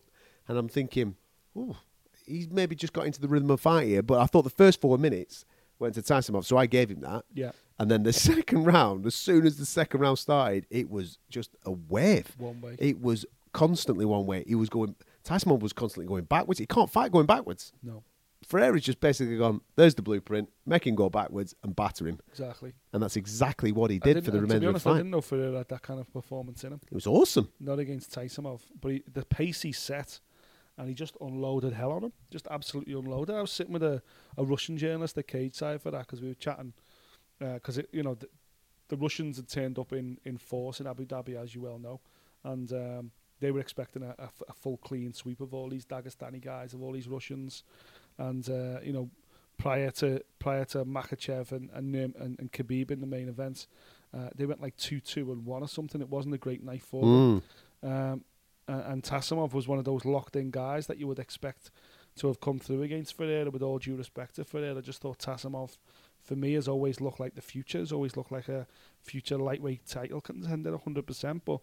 And 0.49 0.59
I'm 0.59 0.68
thinking, 0.68 1.14
ooh, 1.57 1.77
he's 2.26 2.48
maybe 2.50 2.74
just 2.74 2.92
got 2.92 3.06
into 3.06 3.20
the 3.20 3.28
rhythm 3.28 3.50
of 3.50 3.60
fight 3.60 3.86
here. 3.86 4.02
But 4.02 4.20
I 4.20 4.26
thought 4.26 4.42
the 4.42 4.50
first 4.50 4.80
four 4.80 4.98
minutes 4.98 5.44
went 5.78 5.94
to 5.94 6.02
Taisumov, 6.02 6.44
so 6.44 6.56
I 6.56 6.66
gave 6.66 6.90
him 6.90 7.00
that. 7.00 7.24
Yeah. 7.34 7.52
And 7.78 7.90
then 7.90 8.02
the 8.02 8.12
second 8.30 8.64
round, 8.64 9.06
as 9.06 9.14
soon 9.14 9.46
as 9.46 9.56
the 9.58 9.66
second 9.66 10.00
round 10.00 10.18
started, 10.18 10.66
it 10.70 10.90
was 10.90 11.18
just 11.28 11.50
a 11.64 11.72
wave. 11.72 12.34
One 12.38 12.60
way. 12.60 12.76
It 12.78 13.00
was 13.00 13.26
constantly 13.52 14.04
one 14.04 14.26
way. 14.26 14.44
He 14.46 14.54
was 14.54 14.68
going. 14.68 14.94
Tyson 15.24 15.58
was 15.58 15.72
constantly 15.72 16.06
going 16.06 16.24
backwards. 16.24 16.58
He 16.60 16.66
can't 16.66 16.90
fight 16.90 17.10
going 17.12 17.26
backwards. 17.26 17.72
No, 17.82 18.04
Ferreira's 18.44 18.82
just 18.84 19.00
basically 19.00 19.36
gone. 19.38 19.60
There's 19.74 19.94
the 19.96 20.02
blueprint. 20.02 20.48
Make 20.64 20.86
him 20.86 20.94
go 20.94 21.10
backwards 21.10 21.54
and 21.64 21.74
batter 21.74 22.06
him, 22.06 22.20
exactly. 22.28 22.72
and 22.92 23.02
that's 23.02 23.16
exactly 23.16 23.72
what 23.72 23.90
he 23.90 23.96
I 23.96 24.12
did 24.12 24.24
for 24.24 24.30
the 24.30 24.40
remainder 24.40 24.54
To 24.54 24.60
be 24.60 24.66
of 24.66 24.68
honest, 24.74 24.84
the 24.84 24.90
I 24.90 24.92
fight. 24.92 24.98
didn't 24.98 25.10
know 25.10 25.20
Ferreira 25.20 25.58
had 25.58 25.68
that 25.68 25.82
kind 25.82 25.98
of 26.00 26.12
performance 26.12 26.62
in 26.64 26.72
him. 26.74 26.80
It 26.90 26.94
was 26.94 27.06
awesome. 27.06 27.50
Not 27.58 27.78
against 27.80 28.12
Taisumov, 28.14 28.60
but 28.80 28.92
he, 28.92 29.02
the 29.12 29.24
pace 29.24 29.62
he 29.62 29.72
set, 29.72 30.20
and 30.78 30.88
he 30.88 30.94
just 30.94 31.16
unloaded 31.20 31.72
hell 31.72 31.92
on 31.92 32.04
him. 32.04 32.12
Just 32.30 32.46
absolutely 32.50 32.94
unloaded. 32.94 33.34
I 33.34 33.40
was 33.40 33.52
sitting 33.52 33.72
with 33.72 33.82
a, 33.82 34.02
a 34.36 34.44
Russian 34.44 34.76
journalist 34.76 35.16
at 35.18 35.26
Cage 35.26 35.54
Side 35.54 35.80
for 35.80 35.90
that 35.90 36.00
because 36.00 36.20
we 36.20 36.28
were 36.28 36.34
chatting. 36.34 36.72
Because 37.38 37.80
you 37.92 38.02
know 38.02 38.14
the, 38.14 38.28
the 38.88 38.96
Russians 38.96 39.36
had 39.36 39.48
turned 39.48 39.78
up 39.78 39.92
in, 39.92 40.18
in 40.24 40.38
force 40.38 40.80
in 40.80 40.86
Abu 40.86 41.04
Dhabi, 41.04 41.40
as 41.40 41.54
you 41.54 41.60
well 41.62 41.78
know, 41.78 42.00
and 42.44 42.72
um, 42.72 43.10
they 43.40 43.50
were 43.50 43.60
expecting 43.60 44.02
a 44.02 44.30
full 44.54 44.78
clean 44.78 45.12
sweep 45.12 45.40
of 45.40 45.52
all 45.52 45.68
these 45.68 45.84
Dagestani 45.84 46.40
guys, 46.40 46.72
of 46.72 46.82
all 46.82 46.92
these 46.92 47.08
Russians, 47.08 47.62
and 48.18 48.48
uh, 48.48 48.80
you 48.82 48.92
know 48.92 49.10
prior 49.58 49.90
to 49.90 50.22
prior 50.38 50.64
to 50.66 50.84
Makhachev 50.84 51.52
and 51.52 51.70
and, 51.74 51.94
and 51.94 52.38
and 52.38 52.52
Khabib 52.52 52.90
in 52.90 53.00
the 53.00 53.06
main 53.06 53.28
event, 53.28 53.66
uh, 54.14 54.30
they 54.34 54.46
went 54.46 54.62
like 54.62 54.76
two 54.76 55.00
two 55.00 55.32
and 55.32 55.44
one 55.44 55.62
or 55.62 55.68
something. 55.68 56.00
It 56.00 56.08
wasn't 56.08 56.34
a 56.34 56.38
great 56.38 56.62
night 56.62 56.82
for 56.82 57.02
them. 57.02 57.42
Mm. 57.84 58.12
Um, 58.12 58.24
and, 58.68 58.83
and 58.83 59.02
Taisumov 59.02 59.52
was 59.52 59.68
one 59.68 59.79
of 59.79 59.85
those 59.85 60.05
locked 60.05 60.37
in 60.37 60.50
guys 60.50 60.87
that 60.87 60.98
you 60.98 61.07
would 61.07 61.18
expect 61.18 61.70
to 62.16 62.29
have 62.29 62.40
come 62.40 62.59
through 62.59 62.83
against 62.83 63.16
Ferreira 63.16 63.50
with 63.50 63.62
all 63.62 63.79
due 63.79 63.96
respect 63.96 64.37
to 64.37 64.44
Ferreira. 64.44 64.79
I 64.79 64.81
just 64.81 65.00
thought 65.00 65.18
Taisumov, 65.18 65.76
for 66.22 66.35
me, 66.35 66.55
has 66.55 66.66
always 66.66 67.00
looked 67.00 67.20
like 67.20 67.35
the 67.35 67.42
future, 67.42 67.79
has 67.79 67.92
always 67.92 68.16
looked 68.16 68.33
like 68.33 68.48
a 68.48 68.66
future 69.02 69.37
lightweight 69.37 69.87
title 69.87 70.20
contender 70.20 70.76
100%. 70.76 71.40
But 71.44 71.61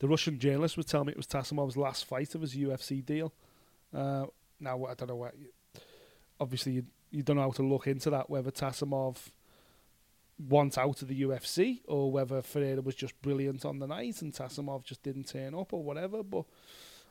the 0.00 0.08
Russian 0.08 0.38
journalist 0.38 0.76
would 0.76 0.88
tell 0.88 1.04
me 1.04 1.12
it 1.12 1.16
was 1.16 1.26
Taisumov's 1.26 1.76
last 1.76 2.04
fight 2.04 2.34
of 2.34 2.40
his 2.40 2.56
UFC 2.56 3.04
deal. 3.04 3.32
Uh, 3.94 4.26
now, 4.58 4.84
I 4.86 4.94
don't 4.94 5.08
know 5.08 5.16
what. 5.16 5.34
Obviously, 6.40 6.72
you, 6.72 6.84
you 7.10 7.22
don't 7.22 7.36
know 7.36 7.42
how 7.42 7.50
to 7.50 7.62
look 7.62 7.86
into 7.86 8.10
that, 8.10 8.28
whether 8.28 8.50
Taisumov 8.50 9.16
wants 10.48 10.76
out 10.78 11.02
of 11.02 11.08
the 11.08 11.22
UFC 11.22 11.80
or 11.86 12.10
whether 12.10 12.42
Ferreira 12.42 12.80
was 12.82 12.94
just 12.94 13.20
brilliant 13.22 13.64
on 13.64 13.78
the 13.78 13.86
night 13.86 14.22
and 14.22 14.32
Taisumov 14.32 14.84
just 14.84 15.02
didn't 15.02 15.28
turn 15.28 15.54
up 15.54 15.72
or 15.72 15.82
whatever. 15.82 16.22
But 16.22 16.44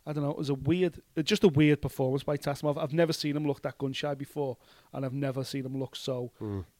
I 0.05 0.13
don't 0.13 0.23
know. 0.23 0.31
It 0.31 0.37
was 0.37 0.49
a 0.49 0.55
weird, 0.55 1.01
uh, 1.17 1.21
just 1.21 1.43
a 1.43 1.47
weird 1.47 1.81
performance 1.81 2.23
by 2.23 2.37
Taisumov. 2.37 2.77
I've 2.77 2.93
never 2.93 3.13
seen 3.13 3.35
him 3.37 3.45
look 3.45 3.61
that 3.61 3.77
gun 3.77 3.93
shy 3.93 4.13
before, 4.15 4.57
and 4.93 5.05
I've 5.05 5.13
never 5.13 5.43
seen 5.43 5.65
him 5.65 5.77
look 5.77 5.95
so 5.95 6.31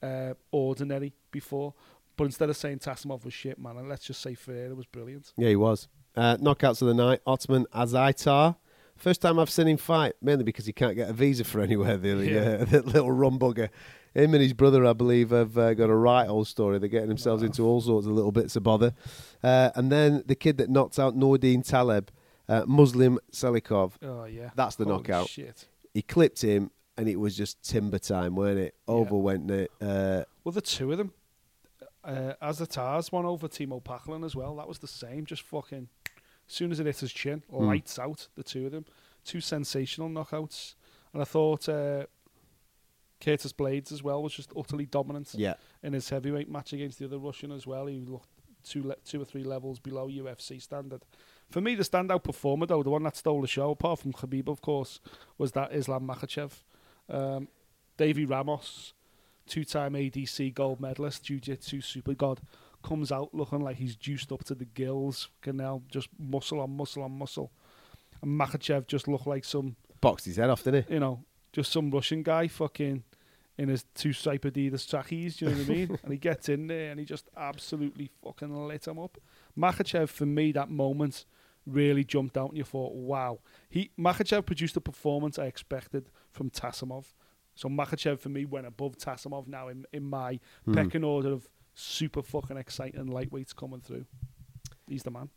uh, 0.02 0.34
ordinary 0.52 1.14
before. 1.32 1.74
But 2.18 2.26
instead 2.26 2.50
of 2.50 2.58
saying 2.58 2.80
Taisumov 2.80 3.24
was 3.24 3.34
shit, 3.34 3.58
man, 3.60 3.78
and 3.78 3.88
let's 3.90 4.06
just 4.06 4.22
say 4.22 4.34
Ferreira 4.36 4.76
was 4.76 4.86
brilliant. 4.86 5.34
Yeah, 5.38 5.50
he 5.50 5.56
was. 5.56 5.88
Uh, 6.16 6.36
knockouts 6.38 6.82
of 6.82 6.88
the 6.90 6.94
night. 6.94 7.22
Ottman 7.26 7.66
Azaitar. 7.74 8.58
First 8.98 9.22
time 9.22 9.40
I've 9.40 9.50
seen 9.50 9.68
him 9.68 9.78
fight, 9.78 10.14
mainly 10.22 10.44
because 10.44 10.66
he 10.66 10.74
can't 10.74 10.96
get 10.96 11.10
a 11.10 11.14
visa 11.14 11.44
for 11.44 11.62
anywhere. 11.62 11.98
The, 11.98 12.10
Yeah. 12.10 12.40
uh, 12.62 12.66
the 12.66 12.82
little 12.84 13.12
rum 13.12 13.40
bugger. 13.40 13.70
Him 14.13 14.34
and 14.34 14.43
his 14.43 14.54
brother, 14.54 14.86
I 14.86 14.93
believe, 14.93 15.30
have 15.30 15.58
uh, 15.58 15.74
got 15.74 15.89
a 15.89 15.95
right 15.95 16.28
old 16.28 16.47
story. 16.47 16.80
They're 16.80 16.89
getting 16.89 17.08
themselves 17.10 17.43
into 17.43 17.63
all 17.65 17.80
sorts 17.82 18.06
of 18.08 18.13
little 18.13 18.32
bits 18.32 18.56
of 18.58 18.63
bother. 18.63 18.93
Uh, 19.41 19.69
and 19.76 19.91
then 19.91 20.24
the 20.26 20.36
kid 20.36 20.58
that 20.58 20.69
knocked 20.69 21.00
out 21.00 21.15
Nordine 21.15 21.65
Taleb, 21.65 22.10
uh, 22.50 22.63
Muslim 22.67 23.19
Salikhov. 23.32 23.93
Oh 24.02 24.26
yeah, 24.26 24.50
That's 24.56 24.76
the 24.76 24.84
Holy 24.84 24.97
knockout. 24.97 25.30
Shit. 25.30 25.65
He 25.93 26.02
clipped 26.02 26.41
him, 26.41 26.71
and 26.97 27.08
it 27.08 27.17
was 27.19 27.36
just 27.38 27.62
timber 27.63 28.00
time, 28.00 28.36
weren't 28.36 28.60
it? 28.60 28.76
Over 28.88 29.15
went 29.15 29.50
it. 29.50 29.71
Uh, 29.82 30.24
Well, 30.43 30.52
the 30.52 30.62
two 30.62 30.91
of 30.91 30.97
them, 30.97 31.13
uh, 32.04 32.34
as 32.41 32.58
the 32.58 32.67
Tars 32.67 33.12
won 33.12 33.26
over 33.26 33.47
Teemu 33.47 33.82
Packalen 33.84 34.26
as 34.26 34.36
well. 34.36 34.56
That 34.58 34.67
was 34.67 34.80
the 34.80 34.88
same. 34.88 35.26
Just 35.26 35.43
fucking, 35.43 35.88
as 36.50 36.54
soon 36.54 36.71
as 36.71 36.80
it 36.82 36.86
hit 36.86 37.00
his 37.00 37.13
chin, 37.13 37.43
Hmm. 37.50 37.65
lights 37.65 37.97
out. 37.97 38.28
The 38.36 38.43
two 38.43 38.65
of 38.65 38.71
them, 38.74 38.86
two 39.24 39.39
sensational 39.39 40.10
knockouts. 40.10 40.76
And 41.13 41.21
I 41.21 41.26
thought 41.26 41.67
uh, 41.69 42.06
Curtis 43.22 43.54
Blaydes 43.54 43.92
as 43.92 44.04
well 44.04 44.22
was 44.22 44.34
just 44.34 44.52
utterly 44.58 44.86
dominant 44.86 45.30
yeah. 45.34 45.54
in 45.84 45.94
his 45.94 46.10
heavyweight 46.10 46.50
match 46.50 46.74
against 46.74 47.00
the 47.00 47.06
other 47.06 47.20
Russian 47.20 47.52
as 47.52 47.66
well. 47.68 47.86
He 47.86 48.00
looked 48.00 48.28
two 48.64 48.84
le- 48.84 48.96
two 49.06 49.22
or 49.22 49.26
three 49.26 49.44
levels 49.44 49.80
below 49.80 50.08
UFC 50.08 50.62
standard. 50.62 51.06
For 51.50 51.62
me, 51.62 51.76
the 51.76 51.84
standout 51.84 52.24
performer 52.24 52.66
though, 52.66 52.84
the 52.84 52.90
one 52.90 53.04
that 53.04 53.16
stole 53.16 53.42
the 53.42 53.48
show, 53.48 53.72
apart 53.72 54.00
from 54.00 54.14
Khabib, 54.14 54.48
of 54.48 54.62
course, 54.62 55.00
was 55.38 55.52
that 55.54 55.74
Islam 55.74 56.08
Makhachev. 56.08 56.52
Um, 57.10 57.48
Davi 57.98 58.28
Ramos, 58.30 58.94
two-time 59.48 59.94
ADC 59.94 60.54
gold 60.54 60.80
medalist, 60.80 61.24
Jiu-Jitsu 61.24 61.82
super 61.82 62.14
god, 62.14 62.42
comes 62.84 63.12
out 63.12 63.34
looking 63.34 63.62
like 63.62 63.78
he's 63.78 63.96
juiced 63.96 64.32
up 64.32 64.44
to 64.46 64.56
the 64.56 64.66
gills. 64.66 65.30
Can 65.42 65.58
now 65.58 65.84
just 65.92 66.08
muscle 66.18 66.62
on 66.62 66.76
muscle 66.76 67.04
on 67.04 67.12
muscle. 67.12 67.52
And 68.22 68.40
Makhachev 68.40 68.88
just 68.88 69.08
looked 69.08 69.28
like 69.28 69.46
some 69.46 69.76
Boxed 70.00 70.26
his 70.26 70.38
head 70.38 70.50
off, 70.50 70.64
didn't 70.64 70.88
he? 70.88 70.96
you 70.96 71.00
know, 71.00 71.24
just 71.52 71.72
some 71.72 71.92
Russian 71.92 72.24
guy 72.24 72.48
fucking 72.48 73.04
in 73.58 73.70
his 73.70 73.86
two 73.94 74.14
stripe 74.14 74.44
Adidas 74.44 74.90
trackies, 74.90 75.38
do 75.38 75.46
you 75.46 75.52
know 75.52 75.58
what 75.58 75.70
I 75.70 75.74
mean? 75.74 76.00
and 76.04 76.12
he 76.12 76.18
gets 76.18 76.50
in 76.50 76.68
there 76.68 76.92
and 76.92 77.00
he 77.00 77.06
just 77.06 77.30
absolutely 77.38 78.10
fucking 78.24 78.68
lit 78.68 78.88
him 78.88 78.98
up. 78.98 79.18
Makhachev, 79.58 80.10
for 80.10 80.26
me, 80.26 80.52
that 80.54 80.70
moment 80.70 81.26
really 81.68 82.04
jumped 82.04 82.38
out 82.38 82.50
and 82.50 82.58
you 82.58 82.64
thought, 82.64 82.94
wow. 82.94 83.40
He 83.70 83.92
Makhachev 84.00 84.46
produced 84.46 84.74
the 84.74 84.82
performance 84.82 85.38
I 85.38 85.46
expected 85.46 86.10
from 86.32 86.50
Taisumov. 86.50 87.14
So 87.54 87.70
Makhachev, 87.70 88.20
for 88.20 88.30
me, 88.30 88.46
went 88.46 88.66
above 88.66 88.98
Taisumov 88.98 89.48
now 89.48 89.68
in, 89.68 89.86
in 89.94 90.04
my 90.10 90.40
pecking 90.74 91.04
order 91.04 91.32
of 91.34 91.48
super 91.76 92.24
fucking 92.24 92.58
exciting 92.58 93.08
lightweights 93.08 93.56
coming 93.56 93.82
through. 93.82 94.06
He's 94.88 95.04
the 95.04 95.12
man. 95.12 95.30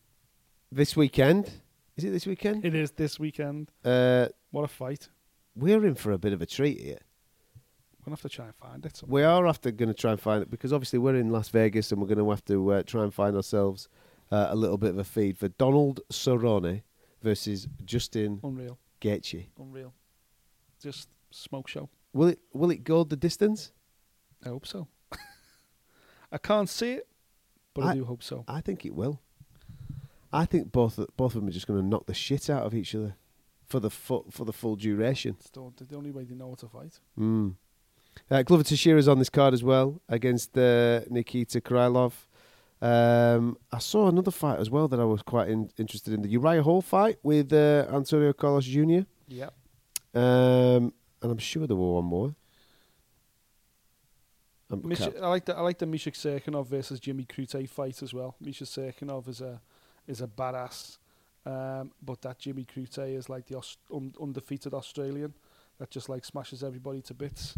This 0.73 0.97
weekend. 0.97 1.51
Is 1.97 2.05
it 2.05 2.11
this 2.11 2.27
weekend? 2.27 2.65
It 2.65 2.75
is 2.75 2.93
this 2.93 3.21
weekend. 3.21 3.71
Uh, 3.85 4.29
What 4.51 4.65
a 4.65 4.69
fight. 4.69 5.09
We're 5.57 5.85
in 5.85 5.95
for 5.95 6.13
a 6.13 6.19
bit 6.19 6.33
of 6.33 6.43
a 6.43 6.47
treat 6.47 6.81
here. 6.81 6.99
We're 8.01 8.11
going 8.11 8.17
to 8.17 8.23
have 8.23 8.31
to 8.31 8.37
try 8.37 8.47
and 8.47 8.55
find 8.55 8.85
it. 8.85 9.01
We 9.07 9.23
are 9.23 9.47
after 9.47 9.71
going 9.71 9.89
to 9.89 9.95
try 9.95 10.11
and 10.13 10.21
find 10.21 10.43
it 10.43 10.51
because 10.51 10.73
obviously 10.73 10.99
we're 10.99 11.15
in 11.15 11.31
Las 11.31 11.49
Vegas 11.49 11.91
and 11.91 12.01
we're 12.01 12.09
going 12.09 12.19
to 12.19 12.29
have 12.31 12.45
to 12.47 12.73
uh, 12.73 12.83
try 12.83 13.03
and 13.03 13.15
find 13.15 13.35
ourselves 13.35 13.89
uh, 14.31 14.49
a 14.51 14.57
little 14.57 14.77
bit 14.77 14.91
of 14.91 14.99
a 14.99 15.05
feed 15.05 15.39
for 15.39 15.49
Donald 15.49 16.01
Cerrone 16.13 16.83
versus 17.23 17.67
Justin 17.85 18.41
Unreal. 18.43 18.79
Gaethje. 19.01 19.47
Unreal. 19.59 19.95
Just 20.83 21.09
smoke 21.31 21.69
show. 21.69 21.89
Will 22.13 22.29
it 22.29 22.39
will 22.53 22.71
it 22.71 22.85
go 22.85 23.05
the 23.05 23.17
distance? 23.17 23.73
I 24.45 24.51
hope 24.51 24.67
so. 24.67 24.87
I 26.33 26.39
can't 26.39 26.69
see 26.69 26.93
it, 26.93 27.09
but 27.73 27.85
I, 27.85 27.91
I- 27.91 27.95
do 27.95 28.05
hope 28.05 28.23
so. 28.23 28.45
I 28.47 28.61
think 28.61 28.85
it 28.85 28.95
will. 28.95 29.21
I 30.33 30.45
think 30.47 30.73
both 30.73 30.99
both 31.17 31.35
of 31.35 31.41
them 31.41 31.49
are 31.49 31.53
just 31.53 31.67
going 31.67 31.81
to 31.81 31.87
knock 31.87 32.07
the 32.07 32.15
shit 32.15 32.51
out 32.51 32.65
of 32.65 32.75
each 32.75 32.95
other 32.95 33.17
for 33.75 33.81
the 33.81 33.91
fu- 33.91 34.25
for 34.31 34.45
the 34.45 34.53
full 34.53 34.77
duration. 34.77 35.35
It's 35.41 35.51
the, 35.51 35.97
only 35.97 36.13
way 36.13 36.23
they 36.23 36.37
know 36.37 36.51
how 36.51 36.55
to 36.55 36.69
fight. 36.69 37.01
Mm. 37.19 37.57
Uh, 38.31 38.43
Glover 38.43 38.63
Teixeira's 38.63 39.09
on 39.09 39.19
this 39.19 39.29
card 39.29 39.53
as 39.53 39.65
well 39.65 40.01
against 40.09 40.57
uh, 40.57 41.01
Nikita 41.11 41.61
Krylov. 41.61 42.13
Um, 42.81 43.57
I 43.73 43.81
saw 43.81 44.07
another 44.07 44.31
fight 44.31 44.61
as 44.61 44.71
well 44.71 44.87
that 44.87 45.01
I 45.01 45.05
was 45.05 45.23
quite 45.23 45.49
in- 45.49 45.71
interested 45.77 46.15
in 46.15 46.23
the 46.23 46.29
Uriah 46.29 46.63
Hall 46.63 46.83
fight 46.83 47.19
with 47.25 47.53
uh, 47.53 47.87
Antonio 47.93 48.33
Carlos 48.33 48.65
Jr. 48.65 49.01
Yeah. 49.27 49.51
Um, 50.15 50.93
and 51.21 51.33
I'm 51.33 51.39
sure 51.39 51.67
there 51.67 51.77
were 51.77 51.95
one 51.95 52.05
more. 52.05 52.35
Um, 54.71 54.83
I 55.21 55.27
like 55.27 55.47
the 55.47 55.57
I 55.57 55.63
like 55.63 55.79
the 55.79 55.87
Misha 55.87 56.13
Cirkunov 56.13 56.69
versus 56.69 57.01
Jimmy 57.01 57.25
Crute 57.25 57.69
fight 57.69 58.03
as 58.05 58.15
well. 58.15 58.37
Misha 58.41 58.65
Cirkunov 58.65 59.27
is 59.29 59.41
a 59.41 59.61
is 60.07 60.21
a 60.21 60.29
badass, 60.29 60.99
um, 61.47 61.93
but 62.03 62.23
that 62.23 62.39
Jimmy 62.39 62.65
Crute 62.65 63.17
is 63.17 63.29
like 63.29 63.47
the 63.47 63.57
Aus- 63.59 63.77
un- 63.93 64.15
undefeated 64.21 64.75
Australian 64.75 65.35
that 65.79 65.91
just 65.91 66.09
like 66.09 66.25
smashes 66.25 66.63
everybody 66.63 67.03
to 67.03 67.15
bits. 67.15 67.57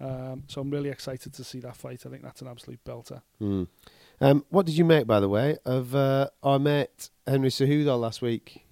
Um, 0.00 0.42
so 0.48 0.60
I'm 0.60 0.70
really 0.70 0.90
excited 0.90 1.32
to 1.34 1.44
see 1.44 1.60
that 1.60 1.76
fight. 1.76 2.04
I 2.04 2.08
think 2.10 2.22
that's 2.22 2.42
an 2.42 2.48
absolute 2.48 2.82
belter. 2.84 3.22
Mm. 3.40 3.68
Um, 4.20 4.44
what 4.50 4.66
did 4.66 4.76
you 4.76 4.84
make, 4.84 5.06
by 5.06 5.20
the 5.20 5.28
way, 5.28 5.56
of 5.64 5.94
uh, 5.94 6.28
our 6.42 6.58
mate 6.58 7.10
Henry 7.26 7.50
Cejudo 7.50 7.98
last 7.98 8.20
week? 8.20 8.66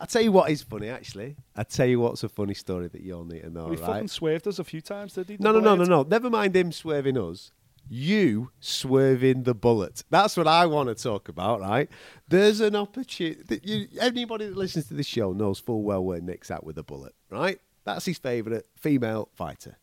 I'll 0.00 0.06
tell 0.06 0.22
you 0.22 0.32
what 0.32 0.50
is 0.50 0.62
funny, 0.62 0.88
actually. 0.88 1.36
I'll 1.54 1.64
tell 1.64 1.86
you 1.86 2.00
what's 2.00 2.24
a 2.24 2.28
funny 2.28 2.54
story 2.54 2.88
that 2.88 3.02
you 3.02 3.14
all 3.14 3.24
need 3.24 3.42
to 3.42 3.50
know, 3.50 3.66
he 3.70 3.76
right? 3.76 3.86
fucking 3.86 4.08
swerved 4.08 4.48
us 4.48 4.58
a 4.58 4.64
few 4.64 4.80
times, 4.80 5.12
did 5.12 5.28
he? 5.28 5.36
No, 5.38 5.52
The 5.52 5.60
no, 5.60 5.76
no, 5.76 5.84
no, 5.84 5.88
no. 5.88 6.02
Never 6.02 6.28
mind 6.30 6.56
him 6.56 6.72
swerving 6.72 7.16
us. 7.18 7.52
You 7.88 8.50
swerving 8.60 9.42
the 9.42 9.54
bullet. 9.54 10.04
That's 10.08 10.36
what 10.36 10.48
I 10.48 10.66
want 10.66 10.88
to 10.88 10.94
talk 10.94 11.28
about, 11.28 11.60
right? 11.60 11.90
There's 12.28 12.60
an 12.60 12.74
opportunity. 12.74 13.60
You, 13.62 13.88
anybody 14.00 14.46
that 14.46 14.56
listens 14.56 14.86
to 14.88 14.94
this 14.94 15.06
show 15.06 15.32
knows 15.32 15.58
full 15.58 15.82
well 15.82 16.02
where 16.04 16.20
Nick's 16.20 16.50
at 16.50 16.64
with 16.64 16.76
the 16.76 16.82
bullet, 16.82 17.14
right? 17.30 17.60
That's 17.84 18.04
his 18.06 18.18
favourite 18.18 18.64
female 18.76 19.28
fighter. 19.34 19.78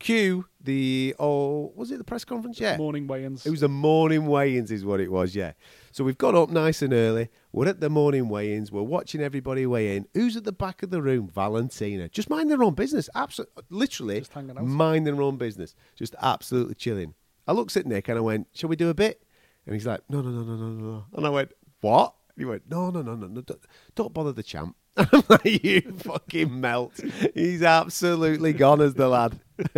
Q, 0.00 0.46
the, 0.60 1.14
oh, 1.18 1.72
was 1.76 1.90
it 1.90 1.98
the 1.98 2.04
press 2.04 2.24
conference? 2.24 2.58
Yeah. 2.58 2.76
Morning 2.76 3.06
weigh-ins. 3.06 3.46
It 3.46 3.50
was 3.50 3.60
the 3.60 3.68
morning 3.68 4.26
weigh-ins, 4.26 4.70
is 4.70 4.84
what 4.84 5.00
it 5.00 5.10
was. 5.10 5.36
Yeah. 5.36 5.52
So 5.92 6.02
we've 6.02 6.18
got 6.18 6.34
up 6.34 6.50
nice 6.50 6.82
and 6.82 6.92
early. 6.92 7.28
We're 7.54 7.68
at 7.68 7.78
the 7.78 7.88
morning 7.88 8.28
weigh-ins. 8.28 8.72
We're 8.72 8.82
watching 8.82 9.20
everybody 9.20 9.64
weigh 9.64 9.96
in. 9.96 10.06
Who's 10.12 10.36
at 10.36 10.42
the 10.42 10.50
back 10.50 10.82
of 10.82 10.90
the 10.90 11.00
room? 11.00 11.30
Valentina. 11.32 12.08
Just 12.08 12.28
mind 12.28 12.50
their 12.50 12.64
own 12.64 12.74
business. 12.74 13.08
Absolutely, 13.14 13.62
literally, 13.70 14.18
Just 14.18 14.32
hanging 14.32 14.58
out. 14.58 14.64
mind 14.64 15.06
their 15.06 15.22
own 15.22 15.36
business. 15.36 15.76
Just 15.94 16.16
absolutely 16.20 16.74
chilling. 16.74 17.14
I 17.46 17.52
looked 17.52 17.76
at 17.76 17.86
Nick 17.86 18.08
and 18.08 18.18
I 18.18 18.22
went, 18.22 18.48
"Shall 18.54 18.68
we 18.68 18.74
do 18.74 18.88
a 18.88 18.94
bit?" 18.94 19.22
And 19.66 19.74
he's 19.74 19.86
like, 19.86 20.00
"No, 20.08 20.20
no, 20.20 20.30
no, 20.30 20.42
no, 20.42 20.56
no, 20.56 20.68
no." 20.68 21.04
And 21.12 21.24
I 21.24 21.28
went, 21.30 21.52
"What?" 21.80 22.14
And 22.34 22.42
he 22.42 22.44
went, 22.44 22.68
"No, 22.68 22.90
no, 22.90 23.02
no, 23.02 23.14
no, 23.14 23.28
no. 23.28 23.40
Don't, 23.40 23.60
don't 23.94 24.12
bother 24.12 24.32
the 24.32 24.42
champ." 24.42 24.74
I'm 24.96 25.22
like, 25.28 25.62
"You 25.64 25.80
fucking 25.98 26.60
melt." 26.60 26.98
He's 27.34 27.62
absolutely 27.62 28.52
gone 28.52 28.80
as 28.80 28.94
the 28.94 29.06
lad. 29.06 29.38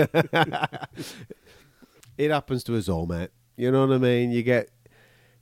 it 2.17 2.31
happens 2.31 2.65
to 2.65 2.77
us 2.79 2.89
all, 2.89 3.05
mate. 3.07 3.29
You 3.59 3.71
know 3.71 3.87
what 3.87 3.95
I 3.95 3.99
mean? 3.99 4.31
You 4.31 4.43
get, 4.43 4.71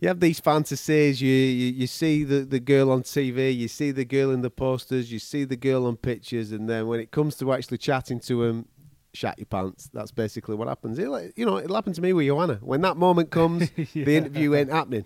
you 0.01 0.09
have 0.09 0.21
these 0.21 0.41
fantasies. 0.41 1.21
You 1.23 1.31
you, 1.33 1.73
you 1.73 1.87
see 1.87 2.25
the, 2.25 2.41
the 2.41 2.61
girl 2.61 2.91
on 2.91 3.03
TV, 3.03 3.57
you 3.57 3.69
see 3.69 3.91
the 3.91 4.05
girl 4.05 4.31
in 4.31 4.43
the 4.43 4.51
posters, 4.51 5.11
you 5.13 5.19
see 5.19 5.45
the 5.45 5.57
girl 5.57 5.87
on 5.87 5.97
pictures, 5.97 6.53
and 6.53 6.69
then 6.69 6.87
when 6.87 7.01
it 7.01 7.11
comes 7.11 7.37
to 7.37 7.53
actually 7.53 7.79
chatting 7.79 8.21
to 8.21 8.43
him, 8.45 8.67
shat 9.15 9.39
your 9.39 9.47
pants. 9.47 9.89
That's 9.93 10.11
basically 10.11 10.57
what 10.57 10.69
happens. 10.69 10.99
It'll, 10.99 11.21
you 11.37 11.47
know, 11.47 11.59
it'll 11.59 11.75
happen 11.77 11.93
to 11.95 12.03
me 12.03 12.13
with 12.13 12.27
Joanna. 12.27 12.59
When 12.61 12.81
that 12.83 12.97
moment 12.97 13.31
comes, 13.31 13.71
the 13.95 14.17
interview 14.17 14.55
ain't 14.55 14.71
happening. 14.71 15.05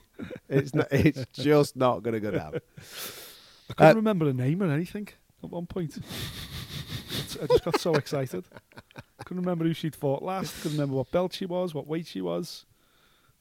It's 0.48 0.74
not. 0.74 0.88
It's 0.90 1.24
just 1.32 1.76
not 1.76 2.02
going 2.02 2.14
to 2.14 2.20
go 2.20 2.30
down. 2.30 2.54
I 3.70 3.74
couldn't 3.74 3.92
Uh, 3.92 3.94
remember 3.96 4.24
the 4.24 4.32
name 4.34 4.62
or 4.62 4.70
anything 4.72 5.08
at 5.44 5.50
one 5.50 5.66
point. 5.66 5.98
I 7.42 7.46
just 7.46 7.64
got 7.64 7.78
so 7.78 7.94
excited. 8.02 8.44
Couldn't 9.24 9.42
remember 9.42 9.64
who 9.64 9.74
she'd 9.74 9.94
fought 9.94 10.22
last. 10.22 10.56
Couldn't 10.62 10.78
remember 10.78 10.96
what 10.96 11.10
belt 11.10 11.34
she 11.34 11.44
was, 11.44 11.74
what 11.74 11.86
weight 11.86 12.06
she 12.06 12.20
was. 12.22 12.64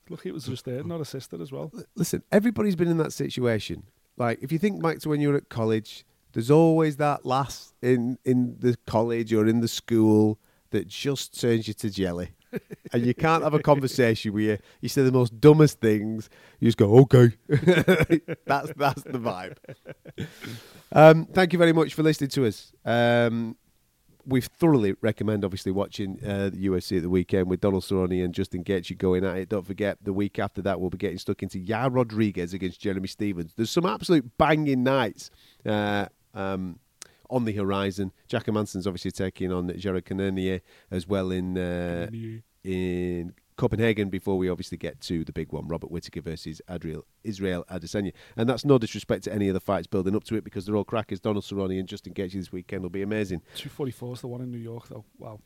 Lucky 0.10 0.30
it 0.30 0.34
was 0.34 0.46
just 0.46 0.66
there, 0.66 0.84
not 0.84 1.02
a 1.02 1.06
sister 1.06 1.42
as 1.42 1.52
well. 1.52 1.72
listen, 1.96 2.24
everybody's 2.32 2.76
been 2.76 2.88
in 2.88 2.98
that 2.98 3.14
situation. 3.14 3.84
Like, 4.18 4.40
if 4.42 4.52
you 4.52 4.58
think 4.58 4.82
back 4.82 5.00
to 5.00 5.10
when 5.10 5.22
you 5.22 5.30
were 5.30 5.38
at 5.38 5.50
college, 5.50 6.06
there's 6.34 6.52
always 6.52 6.98
that 6.98 7.26
lass 7.26 7.74
in 7.82 8.18
in 8.26 8.58
the 8.60 8.78
college 8.86 9.34
or 9.34 9.48
in 9.48 9.60
the 9.62 9.68
school 9.68 10.40
that 10.72 10.88
just 10.88 11.40
turns 11.40 11.68
you 11.68 11.74
to 11.76 11.90
jelly, 11.90 12.32
and 12.94 13.06
you 13.06 13.14
can't 13.14 13.44
have 13.44 13.54
a 13.54 13.60
conversation 13.60 14.34
with 14.34 14.44
you. 14.44 14.58
You 14.82 14.90
say 14.90 15.04
the 15.04 15.12
most 15.12 15.40
dumbest 15.40 15.80
things. 15.80 16.30
You 16.60 16.68
just 16.68 16.78
go, 16.78 16.98
okay. 17.00 17.32
that's 18.46 18.72
that's 18.76 19.04
the 19.04 19.20
vibe. 19.20 19.58
Um, 20.90 21.26
thank 21.26 21.52
you 21.52 21.60
very 21.60 21.74
much 21.74 21.94
for 21.94 22.02
listening 22.02 22.30
to 22.30 22.46
us. 22.46 22.72
Um, 22.86 23.58
we 24.28 24.42
thoroughly 24.42 24.96
recommend, 25.02 25.46
obviously, 25.46 25.72
watching 25.72 26.20
uh, 26.24 26.50
the 26.50 26.68
UFC 26.68 26.98
at 26.98 27.04
the 27.04 27.10
weekend 27.10 27.48
with 27.48 27.62
Donald 27.62 27.84
Cerrone 27.84 28.24
and 28.24 28.34
Justin 28.34 28.64
Gaethje 28.64 28.98
going 28.98 29.24
at 29.24 29.38
it. 29.38 29.50
Don't 29.50 29.66
forget, 29.66 29.98
the 30.04 30.14
week 30.14 30.38
after 30.38 30.62
that, 30.64 30.82
we'll 30.82 30.90
be 30.90 30.98
getting 30.98 31.18
stuck 31.18 31.42
into 31.42 31.60
Yair 31.60 31.94
Rodriguez 31.94 32.54
against 32.54 32.82
Jeremy 32.82 33.08
Stephens. 33.08 33.54
There's 33.56 33.72
some 33.72 33.86
absolute 33.86 34.38
banging 34.38 34.84
nights 34.84 35.32
uh, 35.66 36.08
um, 36.34 36.80
on 37.30 37.46
the 37.46 37.54
horizon. 37.54 38.12
Jack 38.28 38.46
Hermansson's 38.46 38.86
obviously 38.86 39.12
taking 39.12 39.52
on 39.52 39.72
Jared 39.78 40.06
Cannonier 40.06 40.62
as 40.92 41.08
well 41.08 41.32
in 41.32 41.58
uh, 41.58 42.08
in 42.64 43.34
Copenhagen 43.58 44.10
before 44.10 44.38
we 44.38 44.50
obviously 44.50 44.78
get 44.78 45.02
to 45.02 45.26
the 45.26 45.32
big 45.34 45.52
one, 45.52 45.68
Robert 45.68 45.92
Whittaker 45.92 46.22
versus 46.22 46.62
Adriel, 46.70 47.06
Israel 47.24 47.66
Adesanya. 47.70 48.14
And 48.36 48.48
that's 48.48 48.64
no 48.64 48.78
disrespect 48.78 49.24
to 49.26 49.34
any 49.34 49.48
of 49.50 49.54
the 49.54 49.60
fights 49.60 49.88
building 49.88 50.16
up 50.16 50.24
to 50.26 50.36
it 50.36 50.44
because 50.44 50.66
they're 50.66 50.76
all 50.76 50.84
crackers. 50.86 51.20
Donald 51.20 51.44
Cerrone 51.44 51.78
and 51.80 51.88
Justin 51.88 52.14
Gaethje 52.14 52.34
this 52.34 52.52
weekend 52.52 52.84
will 52.84 52.90
be 52.90 53.02
amazing. 53.02 53.40
244 53.56 54.14
is 54.14 54.22
the 54.22 54.28
one 54.28 54.42
in 54.42 54.52
New 54.52 54.58
York, 54.60 54.88
though. 54.88 55.04
Wow. 55.18 55.40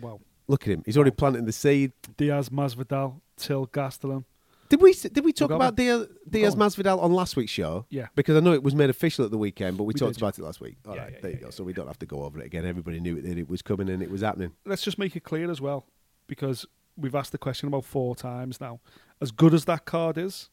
Wow. 0.00 0.20
Look 0.48 0.62
at 0.62 0.68
him. 0.68 0.82
He's 0.86 0.96
already 0.96 1.10
planting 1.10 1.44
the 1.44 1.52
seed. 1.52 1.92
Diaz, 2.16 2.48
Masvidal, 2.48 3.20
Till, 3.36 3.66
Gastelum. 3.66 4.24
Did 4.68 4.80
we 4.80 4.92
did 4.92 5.24
we 5.24 5.32
talk 5.32 5.50
about 5.50 5.74
Diaz, 5.74 6.06
Diaz 6.28 6.54
on. 6.54 6.60
Masvidal 6.60 7.02
on 7.02 7.12
last 7.12 7.34
week's 7.34 7.50
show? 7.50 7.86
Yeah. 7.90 8.06
Because 8.14 8.36
I 8.36 8.40
know 8.40 8.52
it 8.52 8.62
was 8.62 8.74
made 8.76 8.88
official 8.88 9.24
at 9.24 9.32
the 9.32 9.38
weekend, 9.38 9.76
but 9.76 9.82
we, 9.82 9.88
We 9.88 9.94
talked 9.98 10.14
did, 10.14 10.22
about 10.22 10.38
it 10.38 10.44
last 10.44 10.60
week. 10.60 10.76
All 10.86 10.94
Yeah, 10.94 11.02
right, 11.02 11.12
yeah, 11.14 11.18
there 11.20 11.30
yeah, 11.32 11.36
you 11.38 11.44
go. 11.44 11.50
So 11.50 11.64
we 11.64 11.72
don't 11.72 11.88
have 11.88 11.98
to 11.98 12.06
go 12.06 12.22
over 12.22 12.38
it 12.40 12.46
again. 12.46 12.64
Everybody 12.64 13.00
knew 13.00 13.20
that 13.20 13.36
it 13.36 13.48
was 13.48 13.62
coming 13.62 13.88
and 13.90 14.00
it 14.00 14.10
was 14.10 14.20
happening. 14.20 14.52
Let's 14.64 14.82
just 14.82 14.96
make 14.96 15.16
it 15.16 15.24
clear 15.24 15.50
as 15.50 15.60
well, 15.60 15.86
because 16.28 16.66
we've 16.96 17.14
asked 17.14 17.32
the 17.32 17.38
question 17.38 17.68
about 17.68 17.84
four 17.84 18.14
times 18.14 18.60
now. 18.60 18.80
As 19.20 19.30
good 19.30 19.54
as 19.54 19.64
that 19.66 19.84
card 19.84 20.18
is, 20.18 20.50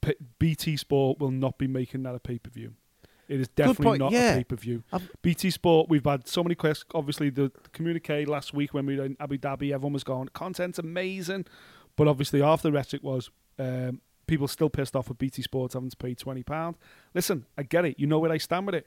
P- 0.00 0.16
BT 0.38 0.76
Sport 0.76 1.18
will 1.18 1.30
not 1.30 1.58
be 1.58 1.66
making 1.66 2.02
that 2.04 2.14
a 2.14 2.20
pay 2.20 2.38
per 2.38 2.50
view. 2.50 2.74
It 3.28 3.40
is 3.40 3.48
definitely 3.48 3.98
not 3.98 4.12
yeah. 4.12 4.32
a 4.32 4.36
pay 4.38 4.44
per 4.44 4.56
view. 4.56 4.82
BT 5.22 5.50
Sport, 5.50 5.88
we've 5.88 6.04
had 6.04 6.26
so 6.26 6.42
many 6.42 6.54
questions. 6.54 6.90
Obviously, 6.94 7.30
the 7.30 7.52
communique 7.72 8.24
last 8.24 8.54
week 8.54 8.72
when 8.72 8.86
we 8.86 8.96
were 8.96 9.04
in 9.04 9.16
Abu 9.20 9.38
Dhabi, 9.38 9.72
everyone 9.72 9.92
was 9.92 10.04
going, 10.04 10.28
content's 10.28 10.78
amazing. 10.78 11.44
But 11.96 12.08
obviously, 12.08 12.40
half 12.40 12.62
the 12.62 12.72
rhetoric 12.72 13.02
was 13.02 13.30
um, 13.58 14.00
people 14.26 14.48
still 14.48 14.70
pissed 14.70 14.94
off 14.96 15.08
with 15.08 15.18
BT 15.18 15.42
Sports 15.42 15.74
having 15.74 15.90
to 15.90 15.96
pay 15.96 16.14
£20. 16.14 16.74
Listen, 17.14 17.44
I 17.56 17.64
get 17.64 17.84
it. 17.84 17.98
You 17.98 18.06
know 18.06 18.18
where 18.18 18.32
I 18.32 18.38
stand 18.38 18.66
with 18.66 18.76
it. 18.76 18.86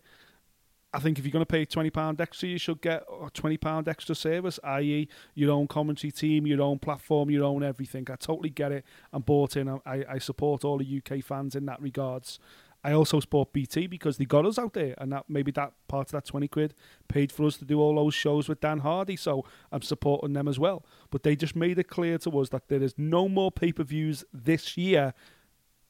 I 0.94 1.00
think 1.00 1.18
if 1.18 1.26
you're 1.26 1.32
going 1.32 1.46
to 1.46 1.46
pay 1.46 1.66
£20 1.66 2.20
extra, 2.20 2.50
you 2.50 2.58
should 2.58 2.82
get 2.82 3.04
a 3.04 3.30
£20 3.30 3.88
extra 3.88 4.14
service, 4.14 4.60
i.e., 4.64 5.08
your 5.36 5.52
own 5.52 5.68
commentary 5.68 6.12
team, 6.12 6.46
your 6.46 6.62
own 6.62 6.80
platform, 6.80 7.30
your 7.30 7.46
own 7.46 7.64
everything. 7.64 8.08
I 8.12 8.16
totally 8.16 8.50
get 8.50 8.74
it. 8.74 8.86
I'm 9.14 9.22
bought 9.22 9.56
in. 9.56 9.70
I, 9.70 10.06
I 10.10 10.18
support 10.18 10.66
all 10.66 10.78
the 10.78 11.02
UK 11.02 11.24
fans 11.24 11.56
in 11.56 11.66
that 11.68 11.82
regards. 11.82 12.40
I 12.84 12.94
also 12.94 13.20
support 13.20 13.54
BT 13.54 13.88
because 13.88 14.18
they 14.18 14.26
got 14.26 14.46
us 14.46 14.58
out 14.58 14.74
there, 14.74 14.96
and 14.98 15.12
that 15.14 15.26
maybe 15.30 15.52
that 15.52 15.72
part 15.88 16.08
of 16.08 16.12
that 16.14 16.26
20 16.26 16.48
quid 16.48 16.74
paid 17.08 17.32
for 17.32 17.46
us 17.46 17.58
to 17.58 17.66
do 17.66 17.80
all 17.80 17.96
those 17.96 18.16
shows 18.16 18.50
with 18.50 18.60
Dan 18.60 18.80
Hardy. 18.80 19.16
So 19.16 19.46
I'm 19.72 19.84
supporting 19.84 20.34
them 20.34 20.48
as 20.48 20.60
well. 20.60 20.84
But 21.10 21.24
they 21.24 21.36
just 21.36 21.56
made 21.56 21.78
it 21.78 21.88
clear 21.88 22.18
to 22.20 22.40
us 22.40 22.50
that 22.50 22.68
there 22.70 22.82
is 22.82 22.96
no 22.98 23.30
more 23.30 23.52
pay 23.52 23.72
per 23.72 23.84
views 23.84 24.26
this 24.34 24.78
year 24.78 25.14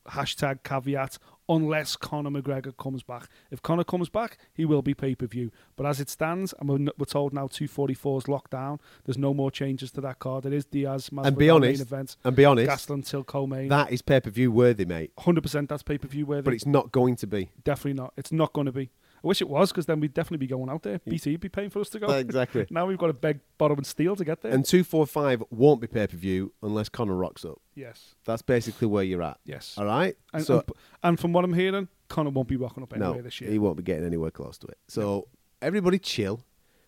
hashtag 0.09 0.63
caveat 0.63 1.17
unless 1.49 1.95
Conor 1.97 2.29
McGregor 2.29 2.75
comes 2.77 3.03
back. 3.03 3.27
If 3.49 3.61
Conor 3.61 3.83
comes 3.83 4.07
back, 4.09 4.37
he 4.53 4.63
will 4.63 4.81
be 4.81 4.93
pay 4.93 5.15
per 5.15 5.27
view. 5.27 5.51
But 5.75 5.85
as 5.85 5.99
it 5.99 6.09
stands, 6.09 6.53
and 6.59 6.69
we're, 6.69 6.91
we're 6.97 7.05
told 7.05 7.33
now 7.33 7.47
244 7.47 8.19
is 8.19 8.27
locked 8.27 8.51
down. 8.51 8.79
There's 9.05 9.17
no 9.17 9.33
more 9.33 9.51
changes 9.51 9.91
to 9.91 10.01
that 10.01 10.19
card. 10.19 10.45
It 10.45 10.53
is 10.53 10.65
Diaz, 10.65 11.09
And 11.11 11.35
be 11.37 11.47
Masvidal 11.47 11.55
honest, 11.55 11.79
main 11.79 11.87
event, 11.87 12.15
and 12.23 12.35
be 12.35 12.45
honest, 12.45 12.69
Gastelum 12.69 13.05
Till 13.05 13.23
co-main. 13.23 13.67
that 13.67 13.91
is 13.91 14.01
pay 14.01 14.19
per 14.21 14.29
view 14.29 14.51
worthy, 14.51 14.85
mate. 14.85 15.11
100% 15.17 15.67
that's 15.67 15.83
pay 15.83 15.97
per 15.97 16.07
view 16.07 16.25
worthy. 16.25 16.43
But 16.43 16.53
it's 16.53 16.65
not 16.65 16.91
going 16.91 17.15
to 17.17 17.27
be. 17.27 17.51
definitely 17.63 17.93
not. 18.01 18.13
It's 18.17 18.31
not 18.31 18.53
going 18.53 18.65
to 18.65 18.71
be. 18.71 18.89
I 19.23 19.27
wish 19.27 19.41
it 19.41 19.49
was 19.49 19.71
because 19.71 19.85
then 19.85 19.99
we'd 19.99 20.13
definitely 20.13 20.45
be 20.45 20.47
going 20.47 20.69
out 20.69 20.81
there. 20.81 20.99
BT 20.99 21.31
would 21.31 21.41
be 21.41 21.49
paying 21.49 21.69
for 21.69 21.79
us 21.79 21.89
to 21.89 21.99
go. 21.99 22.07
Exactly. 22.09 22.65
now 22.71 22.87
we've 22.87 22.97
got 22.97 23.07
to 23.07 23.13
beg, 23.13 23.39
borrow, 23.57 23.75
and 23.75 23.85
steal 23.85 24.15
to 24.15 24.25
get 24.25 24.41
there. 24.41 24.51
And 24.51 24.65
two 24.65 24.83
four 24.83 25.05
five 25.05 25.43
won't 25.51 25.79
be 25.79 25.87
pay 25.87 26.07
per 26.07 26.17
view 26.17 26.53
unless 26.63 26.89
Conor 26.89 27.15
rocks 27.15 27.45
up. 27.45 27.61
yes, 27.75 28.15
That's 28.25 28.41
basically 28.41 28.87
where 28.87 29.03
you're 29.03 29.21
at. 29.21 29.37
yes. 29.45 29.75
All 29.77 29.85
right. 29.85 30.15
And, 30.33 30.43
so 30.43 30.59
and, 30.59 30.71
and 31.03 31.19
from 31.19 31.33
what 31.33 31.45
I'm 31.45 31.53
hearing, 31.53 31.87
Conor 32.09 32.31
won't 32.31 32.47
be 32.47 32.55
rocking 32.57 32.81
up 32.83 32.93
anywhere 32.93 33.17
no, 33.17 33.21
this 33.21 33.39
year. 33.39 33.51
he 33.51 33.59
won't 33.59 33.77
be 33.77 33.83
getting 33.83 34.05
anywhere 34.05 34.31
close 34.31 34.57
to 34.59 34.67
it. 34.67 34.77
So 34.87 35.27
everybody 35.61 35.99
chill. 35.99 36.41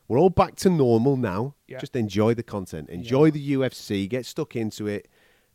We're 0.08 0.20
all 0.20 0.30
back 0.32 0.56
to 0.58 0.70
normal 0.70 1.16
now. 1.16 1.56
Yeah. 1.68 1.80
Just 1.80 1.96
enjoy 1.96 2.34
the 2.34 2.44
content. 2.44 2.90
Enjoy 2.90 3.32
the 3.32 3.54
UFC. 3.54 4.10
Get 4.10 4.26
stuck 4.26 4.56
into 4.56 4.88
it. 4.88 5.08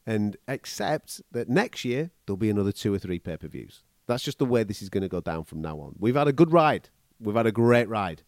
and 0.07 0.37
accept 0.49 1.21
that 1.33 1.51
next 1.51 1.85
year 1.85 2.11
there'll 2.25 2.39
be 2.39 2.49
another 2.49 2.73
two 2.73 2.95
or 2.95 2.99
three 2.99 3.19
pay 3.19 3.37
per 3.37 3.47
views. 3.49 3.83
That's 4.09 4.25
just 4.25 4.39
the 4.39 4.47
way 4.47 4.65
this 4.65 4.83
is 4.83 4.89
going 4.89 5.03
to 5.03 5.09
go 5.09 5.21
down 5.21 5.45
from 5.45 5.61
now 5.61 5.79
on. 5.79 5.95
We've 5.99 6.17
had 6.17 6.27
a 6.27 6.33
good 6.33 6.51
ride. 6.53 6.89
We've 7.21 7.37
had 7.37 7.47
a 7.47 7.53
great 7.53 7.89
ride. 7.89 8.23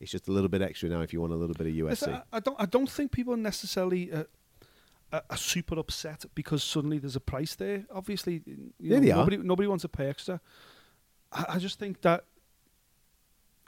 It's 0.00 0.10
just 0.10 0.28
a 0.28 0.32
little 0.32 0.48
bit 0.48 0.60
extra 0.60 0.88
now 0.88 1.00
if 1.02 1.12
you 1.12 1.20
want 1.20 1.32
a 1.32 1.36
little 1.36 1.54
bit 1.54 1.66
of 1.68 1.72
UFC. 1.72 1.90
Listen, 1.90 2.22
I, 2.32 2.40
don't. 2.40 2.56
I 2.60 2.66
don't 2.66 2.90
think 2.90 3.12
people 3.12 3.34
are 3.34 3.38
necessarily 3.38 4.10
uh, 4.12 4.24
are, 5.12 5.36
super 5.36 5.78
upset 5.78 6.24
because 6.34 6.64
suddenly 6.64 6.98
there's 6.98 7.16
a 7.16 7.20
price 7.20 7.54
there. 7.54 7.84
Obviously, 7.94 8.42
you 8.44 8.72
Yeah, 8.80 8.96
know, 8.96 9.00
they 9.00 9.10
are. 9.12 9.16
nobody 9.18 9.36
nobody 9.38 9.68
wants 9.68 9.82
to 9.82 9.88
pay 9.88 10.08
extra. 10.08 10.40
I, 11.32 11.44
I 11.50 11.58
just 11.58 11.78
think 11.78 12.00
that 12.02 12.24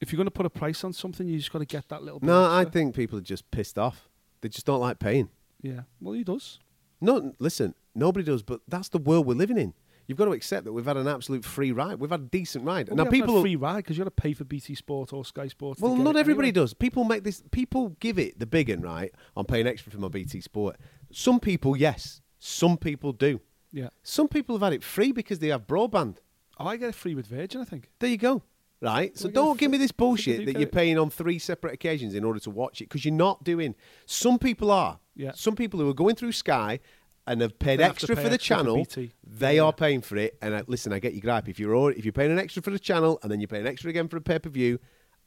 if 0.00 0.10
you're 0.10 0.16
going 0.16 0.26
to 0.26 0.30
put 0.32 0.46
a 0.46 0.50
price 0.50 0.82
on 0.84 0.92
something, 0.92 1.28
you 1.28 1.38
just 1.38 1.52
got 1.52 1.60
to 1.60 1.64
get 1.64 1.88
that 1.90 2.02
little. 2.02 2.18
bit 2.18 2.26
no, 2.26 2.50
I 2.50 2.64
think 2.64 2.94
people 2.96 3.18
are 3.18 3.22
just 3.22 3.48
pissed 3.50 3.78
off. 3.78 4.08
They 4.40 4.48
just 4.48 4.66
don't 4.66 4.80
like 4.80 4.98
paying. 4.98 5.28
Yeah. 5.60 5.82
Well, 6.00 6.14
he 6.14 6.24
does. 6.24 6.58
No, 7.00 7.34
listen, 7.38 7.74
nobody 7.94 8.24
does, 8.24 8.42
but 8.42 8.62
that's 8.66 8.88
the 8.88 8.98
world 8.98 9.26
we're 9.26 9.34
living 9.34 9.58
in. 9.58 9.74
You've 10.06 10.18
got 10.18 10.26
to 10.26 10.32
accept 10.32 10.64
that 10.64 10.72
we've 10.72 10.84
had 10.84 10.96
an 10.96 11.08
absolute 11.08 11.44
free 11.44 11.72
ride. 11.72 12.00
We've 12.00 12.10
had 12.10 12.20
a 12.20 12.24
decent 12.24 12.64
ride. 12.64 12.88
Well, 12.88 12.96
now 12.96 13.04
we 13.04 13.06
haven't 13.06 13.20
had 13.20 13.26
people, 13.26 13.40
free 13.42 13.56
ride 13.56 13.76
because 13.76 13.96
you 13.96 14.04
got 14.04 14.14
to 14.16 14.22
pay 14.22 14.34
for 14.34 14.44
BT 14.44 14.74
Sport 14.74 15.12
or 15.12 15.24
Sky 15.24 15.48
Sports. 15.48 15.80
to 15.80 15.86
well, 15.86 15.96
not 15.96 16.16
everybody 16.16 16.48
anyway. 16.48 16.62
does. 16.62 16.74
People 16.74 17.04
make 17.04 17.24
this. 17.24 17.42
People 17.50 17.90
give 18.00 18.18
it 18.18 18.38
the 18.38 18.46
big 18.46 18.68
one, 18.68 18.80
right? 18.80 19.12
I'm 19.36 19.46
paying 19.46 19.66
extra 19.66 19.92
for 19.92 19.98
my 19.98 20.08
BT 20.08 20.40
Sport. 20.40 20.76
Some 21.12 21.40
people, 21.40 21.76
yes. 21.76 22.20
Some 22.38 22.76
people 22.76 23.12
do. 23.12 23.40
Yeah. 23.72 23.88
Some 24.02 24.28
people 24.28 24.56
have 24.56 24.62
had 24.62 24.72
it 24.72 24.84
free 24.84 25.12
because 25.12 25.38
they 25.38 25.48
have 25.48 25.66
broadband. 25.66 26.16
Oh, 26.58 26.66
I 26.66 26.76
get 26.76 26.90
it 26.90 26.94
free 26.94 27.14
with 27.14 27.26
Virgin. 27.26 27.60
I 27.60 27.64
think. 27.64 27.90
There 27.98 28.10
you 28.10 28.18
go. 28.18 28.42
Right? 28.80 29.16
So 29.16 29.28
don't 29.28 29.60
give 29.60 29.70
me 29.70 29.78
this 29.78 29.90
I 29.90 29.92
think 29.92 29.94
I 29.94 30.02
bullshit 30.04 30.38
do 30.38 30.46
that 30.46 30.58
you're 30.58 30.68
paying 30.68 30.98
on 30.98 31.08
three 31.08 31.38
separate 31.38 31.72
occasions 31.72 32.16
in 32.16 32.24
order 32.24 32.40
to 32.40 32.50
watch 32.50 32.80
it 32.80 32.88
because 32.88 33.04
you're 33.04 33.14
not 33.14 33.44
doing. 33.44 33.76
Some 34.06 34.40
people 34.40 34.72
are. 34.72 34.98
Yeah. 35.14 35.32
Some 35.36 35.54
people 35.54 35.78
who 35.78 35.88
are 35.88 35.94
going 35.94 36.16
through 36.16 36.32
Sky 36.32 36.80
and 37.26 37.40
have 37.40 37.58
paid 37.58 37.78
They 37.78 37.84
extra 37.84 38.16
pay 38.16 38.22
for 38.22 38.28
the 38.28 38.34
extra 38.34 38.56
channel, 38.56 38.76
BT. 38.76 39.12
they 39.24 39.56
Yeah. 39.56 39.62
are 39.62 39.72
paying 39.72 40.00
for 40.00 40.16
it. 40.16 40.36
And 40.42 40.54
I, 40.56 40.62
listen, 40.66 40.92
I 40.92 40.98
get 40.98 41.12
your 41.14 41.20
gripe. 41.22 41.48
If 41.48 41.58
you're 41.60 41.76
already, 41.76 41.98
if 41.98 42.04
you're 42.04 42.12
paying 42.12 42.32
an 42.32 42.38
extra 42.38 42.62
for 42.62 42.70
the 42.70 42.78
channel 42.78 43.18
and 43.22 43.30
then 43.30 43.40
you're 43.40 43.48
paying 43.48 43.66
extra 43.66 43.90
again 43.90 44.08
for 44.08 44.16
a 44.16 44.20
pay 44.20 44.38
per 44.38 44.48
view, 44.50 44.78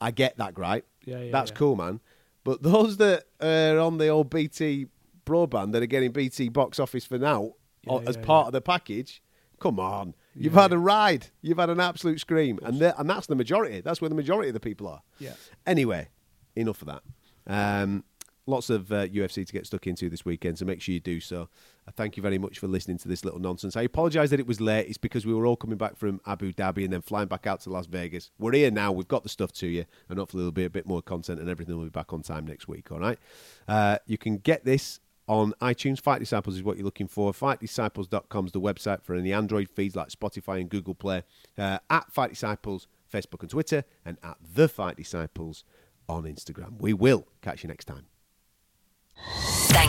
I 0.01 0.11
get 0.11 0.37
that 0.37 0.53
gripe. 0.53 0.85
Yeah, 1.05 1.19
yeah, 1.19 1.31
That's 1.31 1.51
yeah. 1.51 1.57
cool, 1.57 1.75
man. 1.75 2.01
But 2.43 2.61
those 2.63 2.97
that 2.97 3.23
are 3.41 3.79
on 3.79 3.97
the 3.97 4.09
old 4.09 4.29
BT 4.29 4.87
broadband 5.25 5.71
that 5.71 5.81
are 5.81 5.87
getting 5.87 6.11
BT 6.11 6.49
box 6.49 6.79
office 6.79 7.05
for 7.05 7.17
now 7.17 7.53
or- 7.87 8.03
as 8.07 8.17
part 8.17 8.47
of 8.47 8.53
the 8.53 8.61
package, 8.61 9.21
come 9.59 9.79
on. 9.79 10.13
You've 10.37 10.53
had 10.53 10.73
a 10.73 10.77
ride. 10.77 11.27
You've 11.41 11.57
had 11.59 11.69
an 11.69 11.79
absolute 11.79 12.19
scream. 12.19 12.59
And, 12.61 12.81
and 12.81 13.09
that's 13.09 13.27
the 13.27 13.35
majority. 13.35 13.79
That's 13.79 14.01
where 14.01 14.09
the 14.09 14.15
majority 14.15 14.49
of 14.49 14.53
the 14.53 14.59
people 14.59 14.85
are. 14.87 15.01
Yeah. 15.17 15.33
Anyway, 15.65 16.09
enough 16.57 16.81
of 16.81 16.89
that. 16.89 17.03
Um, 17.47 18.03
lots 18.47 18.69
of 18.69 18.91
uh, 18.91 19.07
UFC 19.07 19.45
to 19.45 19.53
get 19.53 19.65
stuck 19.65 19.87
into 19.87 20.09
this 20.09 20.25
weekend, 20.25 20.57
so 20.57 20.65
make 20.65 20.81
sure 20.81 20.93
you 20.93 20.99
do 20.99 21.19
so. 21.19 21.49
Uh, 21.87 21.91
thank 21.95 22.17
you 22.17 22.23
very 22.23 22.37
much 22.37 22.59
for 22.59 22.67
listening 22.67 22.97
to 22.99 23.07
this 23.07 23.25
little 23.25 23.39
nonsense. 23.39 23.75
I 23.75 23.83
apologise 23.83 24.29
that 24.29 24.39
it 24.39 24.47
was 24.47 24.61
late. 24.61 24.87
It's 24.87 24.97
because 24.97 25.25
we 25.25 25.33
were 25.33 25.45
all 25.45 25.55
coming 25.55 25.77
back 25.77 25.97
from 25.97 26.21
Abu 26.25 26.53
Dhabi 26.53 26.83
and 26.83 26.93
then 26.93 27.01
flying 27.01 27.27
back 27.27 27.47
out 27.47 27.61
to 27.61 27.69
Las 27.69 27.87
Vegas. 27.87 28.31
We're 28.39 28.53
here 28.53 28.71
now. 28.71 28.91
We've 28.91 29.07
got 29.07 29.23
the 29.23 29.29
stuff 29.29 29.51
to 29.53 29.67
you, 29.67 29.85
and 30.09 30.19
hopefully 30.19 30.41
there'll 30.41 30.51
be 30.51 30.65
a 30.65 30.69
bit 30.69 30.87
more 30.87 31.01
content 31.01 31.39
and 31.39 31.49
everything 31.49 31.77
will 31.77 31.85
be 31.85 31.89
back 31.89 32.13
on 32.13 32.21
time 32.21 32.45
next 32.45 32.67
week. 32.67 32.91
All 32.91 32.99
right. 32.99 33.19
Uh, 33.67 33.97
you 34.05 34.17
can 34.17 34.37
get 34.37 34.65
this 34.65 34.99
on 35.27 35.53
iTunes. 35.61 35.99
Fight 35.99 36.19
Disciples 36.19 36.55
is 36.55 36.63
what 36.63 36.77
you're 36.77 36.85
looking 36.85 37.07
for. 37.07 37.31
FightDisciples.com 37.31 38.45
is 38.45 38.51
the 38.51 38.61
website 38.61 39.01
for 39.03 39.15
any 39.15 39.33
Android 39.33 39.69
feeds 39.69 39.95
like 39.95 40.09
Spotify 40.09 40.61
and 40.61 40.69
Google 40.69 40.95
Play. 40.95 41.23
Uh, 41.57 41.79
at 41.89 42.11
Fight 42.11 42.31
Disciples, 42.31 42.87
Facebook 43.11 43.41
and 43.41 43.49
Twitter, 43.49 43.83
and 44.05 44.17
at 44.23 44.37
The 44.53 44.67
Fight 44.67 44.97
Disciples 44.97 45.63
on 46.07 46.23
Instagram. 46.23 46.79
We 46.79 46.93
will 46.93 47.27
catch 47.41 47.63
you 47.63 47.67
next 47.67 47.85
time. 47.85 48.05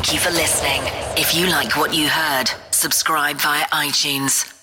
Thank 0.06 0.12
you 0.12 0.18
for 0.18 0.30
listening. 0.30 0.82
If 1.16 1.34
you 1.34 1.46
like 1.46 1.76
what 1.76 1.94
you 1.94 2.08
heard, 2.08 2.50
subscribe 2.70 3.38
via 3.38 3.64
iTunes. 3.66 4.55